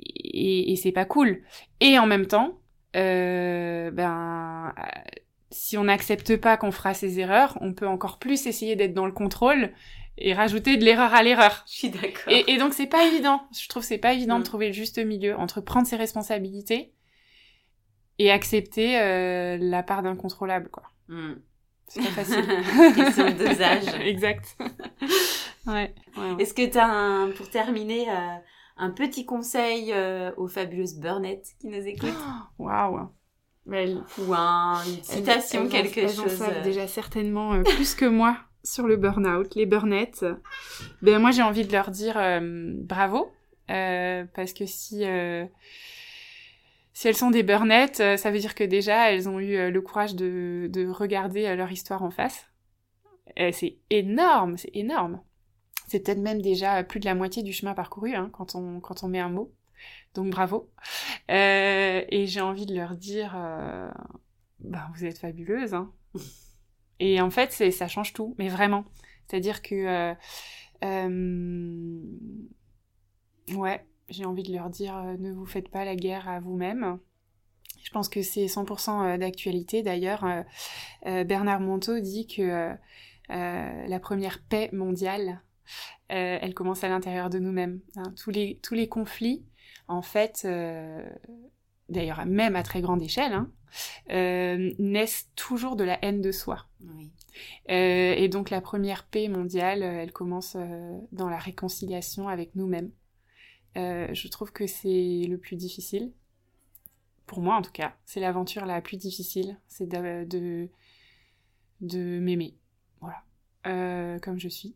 et, 0.00 0.72
et 0.72 0.76
c'est 0.76 0.92
pas 0.92 1.04
cool. 1.04 1.42
Et 1.80 1.98
en 1.98 2.06
même 2.06 2.26
temps, 2.26 2.58
euh, 2.96 3.90
ben 3.90 4.72
si 5.50 5.78
on 5.78 5.84
n'accepte 5.84 6.36
pas 6.36 6.56
qu'on 6.56 6.70
fera 6.70 6.94
ces 6.94 7.20
erreurs, 7.20 7.56
on 7.60 7.72
peut 7.72 7.88
encore 7.88 8.18
plus 8.18 8.46
essayer 8.46 8.76
d'être 8.76 8.94
dans 8.94 9.06
le 9.06 9.12
contrôle 9.12 9.72
et 10.18 10.34
rajouter 10.34 10.76
de 10.76 10.84
l'erreur 10.84 11.14
à 11.14 11.22
l'erreur. 11.22 11.64
Je 11.66 11.74
suis 11.74 11.90
d'accord. 11.90 12.32
Et, 12.32 12.52
et, 12.52 12.58
donc 12.58 12.74
c'est 12.74 12.86
pas 12.86 13.06
évident. 13.06 13.42
Je 13.58 13.68
trouve 13.68 13.82
c'est 13.82 13.98
pas 13.98 14.12
évident 14.12 14.36
de 14.36 14.40
mm. 14.40 14.44
trouver 14.44 14.66
le 14.66 14.72
juste 14.72 14.98
milieu 14.98 15.36
entre 15.36 15.60
prendre 15.60 15.86
ses 15.86 15.96
responsabilités 15.96 16.92
et 18.18 18.30
accepter 18.30 19.00
euh, 19.00 19.56
la 19.60 19.82
part 19.82 20.02
d'incontrôlable, 20.02 20.68
quoi. 20.70 20.84
Mm. 21.08 21.34
C'est 21.86 22.02
pas 22.02 22.10
facile. 22.10 22.44
Question 22.94 23.26
de 23.26 23.44
dosage. 23.46 24.00
exact. 24.04 24.58
Ouais. 25.68 25.94
Est-ce 26.38 26.54
que 26.54 26.66
tu 26.66 26.78
as, 26.78 26.86
un, 26.86 27.30
pour 27.30 27.48
terminer, 27.48 28.10
euh, 28.10 28.36
un 28.76 28.90
petit 28.90 29.24
conseil 29.24 29.92
euh, 29.92 30.32
aux 30.36 30.48
fabuleuses 30.48 30.96
burnettes 30.96 31.54
qui 31.60 31.68
nous 31.68 31.86
écoutent 31.86 32.10
Waouh 32.58 33.08
Ou 33.66 34.34
un, 34.34 34.82
une 34.84 35.02
citation, 35.02 35.68
quelque 35.68 36.08
chose 36.08 36.24
Elles 36.24 36.30
savent 36.30 36.62
déjà 36.62 36.86
certainement 36.86 37.54
euh, 37.54 37.62
plus 37.62 37.94
que 37.94 38.06
moi 38.06 38.36
sur 38.64 38.86
le 38.86 38.96
burn-out, 38.96 39.54
les 39.54 39.66
burnettes. 39.66 40.26
Ben, 41.00 41.18
moi, 41.18 41.30
j'ai 41.30 41.42
envie 41.42 41.64
de 41.64 41.72
leur 41.72 41.90
dire 41.90 42.14
bravo, 42.84 43.30
parce 43.66 44.52
que 44.52 44.66
si 44.66 45.04
si 46.98 47.06
elles 47.06 47.16
sont 47.16 47.30
des 47.30 47.44
burnettes, 47.44 48.00
euh, 48.00 48.16
ça 48.16 48.32
veut 48.32 48.40
dire 48.40 48.56
que 48.56 48.64
déjà 48.64 49.12
elles 49.12 49.28
ont 49.28 49.38
eu 49.38 49.54
euh, 49.54 49.70
le 49.70 49.80
courage 49.80 50.16
de, 50.16 50.68
de 50.68 50.88
regarder 50.88 51.46
euh, 51.46 51.54
leur 51.54 51.70
histoire 51.70 52.02
en 52.02 52.10
face. 52.10 52.48
C'est 53.36 53.76
énorme, 53.88 54.56
c'est 54.56 54.74
énorme. 54.74 55.20
C'est 55.88 56.00
peut-être 56.00 56.20
même 56.20 56.40
déjà 56.40 56.84
plus 56.84 57.00
de 57.00 57.06
la 57.06 57.14
moitié 57.14 57.42
du 57.42 57.52
chemin 57.52 57.74
parcouru 57.74 58.14
hein, 58.14 58.30
quand 58.32 58.54
on 58.54 59.08
met 59.08 59.18
un 59.18 59.30
mot. 59.30 59.52
Donc 60.14 60.30
bravo. 60.30 60.70
Euh, 61.30 62.02
et 62.08 62.26
j'ai 62.26 62.40
envie 62.40 62.66
de 62.66 62.74
leur 62.74 62.96
dire, 62.96 63.32
bah, 64.60 64.88
vous 64.94 65.04
êtes 65.04 65.18
fabuleuses. 65.18 65.74
Hein. 65.74 65.92
et 67.00 67.20
en 67.20 67.30
fait, 67.30 67.52
ça 67.72 67.88
change 67.88 68.12
tout, 68.12 68.34
mais 68.38 68.48
vraiment. 68.48 68.84
C'est-à-dire 69.26 69.62
que 69.62 70.14
euh, 70.84 71.18
ouais, 73.54 73.84
j'ai 74.08 74.24
envie 74.24 74.42
de 74.42 74.52
leur 74.52 74.70
dire 74.70 75.02
ne 75.18 75.32
vous 75.32 75.46
faites 75.46 75.68
pas 75.68 75.84
la 75.84 75.96
guerre 75.96 76.28
à 76.28 76.40
vous-même. 76.40 76.98
Je 77.82 77.90
pense 77.90 78.08
que 78.08 78.22
c'est 78.22 78.46
100% 78.46 79.14
euh, 79.14 79.18
d'actualité. 79.18 79.82
D'ailleurs, 79.82 80.26
Bernard 81.04 81.60
Monteau 81.60 82.00
dit 82.00 82.26
que 82.26 82.74
la 83.28 84.00
première 84.00 84.42
paix 84.42 84.70
mondiale, 84.72 85.42
elle 86.08 86.54
commence 86.54 86.84
à 86.84 86.88
l'intérieur 86.88 87.30
de 87.30 87.38
nous-mêmes. 87.38 87.80
Hein. 87.96 88.12
Tous, 88.16 88.30
les, 88.30 88.58
tous 88.62 88.74
les 88.74 88.88
conflits, 88.88 89.44
en 89.88 90.02
fait, 90.02 90.46
d'ailleurs 91.88 92.24
même 92.26 92.56
à 92.56 92.62
très 92.62 92.80
grande 92.80 93.02
échelle, 93.02 93.32
hein, 93.32 93.50
naissent 94.78 95.30
toujours 95.36 95.76
de 95.76 95.84
la 95.84 96.02
haine 96.04 96.20
de 96.20 96.32
soi. 96.32 96.66
et 97.66 98.28
donc 98.28 98.50
la 98.50 98.60
première 98.60 99.06
paix 99.06 99.28
mondiale, 99.28 99.82
elle 99.82 100.12
commence 100.12 100.56
dans 101.12 101.28
la 101.28 101.38
réconciliation 101.38 102.28
avec 102.28 102.54
nous-mêmes. 102.54 102.90
Euh, 103.78 104.12
je 104.12 104.28
trouve 104.28 104.52
que 104.52 104.66
c'est 104.66 105.24
le 105.28 105.36
plus 105.38 105.56
difficile. 105.56 106.12
Pour 107.26 107.40
moi, 107.40 107.56
en 107.56 107.62
tout 107.62 107.72
cas. 107.72 107.94
C'est 108.06 108.20
l'aventure 108.20 108.66
la 108.66 108.80
plus 108.80 108.96
difficile. 108.96 109.58
C'est 109.68 109.86
de, 109.86 110.24
de, 110.24 110.68
de 111.80 112.18
m'aimer. 112.18 112.56
Voilà. 113.00 113.22
Euh, 113.68 114.18
comme 114.18 114.38
je 114.38 114.48
suis. 114.48 114.74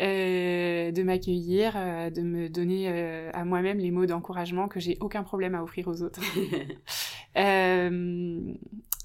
Euh, 0.00 0.92
de 0.92 1.02
m'accueillir, 1.02 1.72
euh, 1.76 2.10
de 2.10 2.22
me 2.22 2.48
donner 2.48 2.88
à 3.32 3.44
moi-même 3.44 3.78
les 3.78 3.90
mots 3.90 4.06
d'encouragement 4.06 4.68
que 4.68 4.78
j'ai 4.80 4.96
aucun 5.00 5.22
problème 5.22 5.54
à 5.54 5.62
offrir 5.62 5.88
aux 5.88 6.02
autres. 6.02 6.20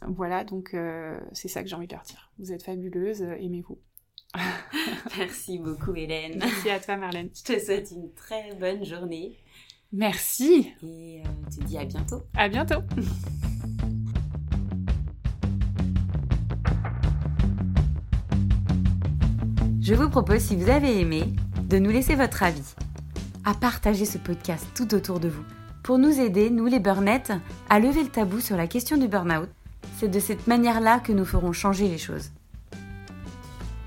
voilà, 0.07 0.43
donc 0.43 0.75
c'est 1.31 1.47
ça 1.47 1.63
que 1.63 1.69
j'ai 1.69 1.75
envie 1.75 1.87
de 1.87 1.93
leur 1.93 2.03
dire. 2.03 2.31
Vous 2.39 2.51
êtes 2.51 2.63
fabuleuse, 2.63 3.21
aimez-vous. 3.21 3.79
Merci 5.17 5.59
beaucoup 5.59 5.95
Hélène. 5.95 6.39
Merci 6.39 6.69
à 6.69 6.79
toi 6.79 6.97
Marlène. 6.97 7.29
Je 7.33 7.53
te 7.53 7.57
souhaite 7.59 7.91
une 7.91 8.11
très 8.13 8.53
bonne 8.55 8.83
journée. 8.83 9.37
Merci. 9.91 10.73
Et 10.83 11.21
euh, 11.21 11.49
te 11.49 11.63
dis 11.63 11.77
à 11.77 11.85
bientôt. 11.85 12.23
À 12.35 12.49
bientôt. 12.49 12.81
Je 19.85 19.93
vous 19.93 20.09
propose, 20.09 20.39
si 20.39 20.55
vous 20.55 20.71
avez 20.71 20.99
aimé, 20.99 21.25
de 21.69 21.77
nous 21.77 21.91
laisser 21.91 22.15
votre 22.15 22.41
avis, 22.41 22.73
à 23.43 23.53
partager 23.53 24.05
ce 24.05 24.17
podcast 24.17 24.65
tout 24.73 24.95
autour 24.95 25.19
de 25.19 25.27
vous, 25.27 25.43
pour 25.83 25.99
nous 25.99 26.19
aider, 26.19 26.49
nous 26.49 26.65
les 26.65 26.79
burnettes, 26.79 27.33
à 27.69 27.79
lever 27.79 28.01
le 28.01 28.09
tabou 28.09 28.39
sur 28.39 28.57
la 28.57 28.65
question 28.65 28.97
du 28.97 29.07
burn-out. 29.07 29.47
C'est 29.99 30.07
de 30.07 30.19
cette 30.19 30.47
manière-là 30.47 30.99
que 31.01 31.11
nous 31.11 31.23
ferons 31.23 31.53
changer 31.53 31.87
les 31.87 31.99
choses. 31.99 32.31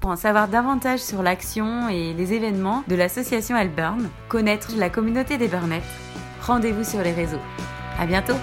Pour 0.00 0.10
en 0.10 0.16
savoir 0.16 0.46
davantage 0.46 1.00
sur 1.00 1.20
l'action 1.20 1.88
et 1.88 2.14
les 2.14 2.32
événements 2.32 2.84
de 2.86 2.94
l'association 2.94 3.56
Alburn, 3.56 4.08
connaître 4.28 4.76
la 4.76 4.90
communauté 4.90 5.36
des 5.36 5.48
Burnettes, 5.48 5.82
rendez-vous 6.42 6.84
sur 6.84 7.02
les 7.02 7.12
réseaux. 7.12 7.42
À 7.98 8.06
bientôt! 8.06 8.36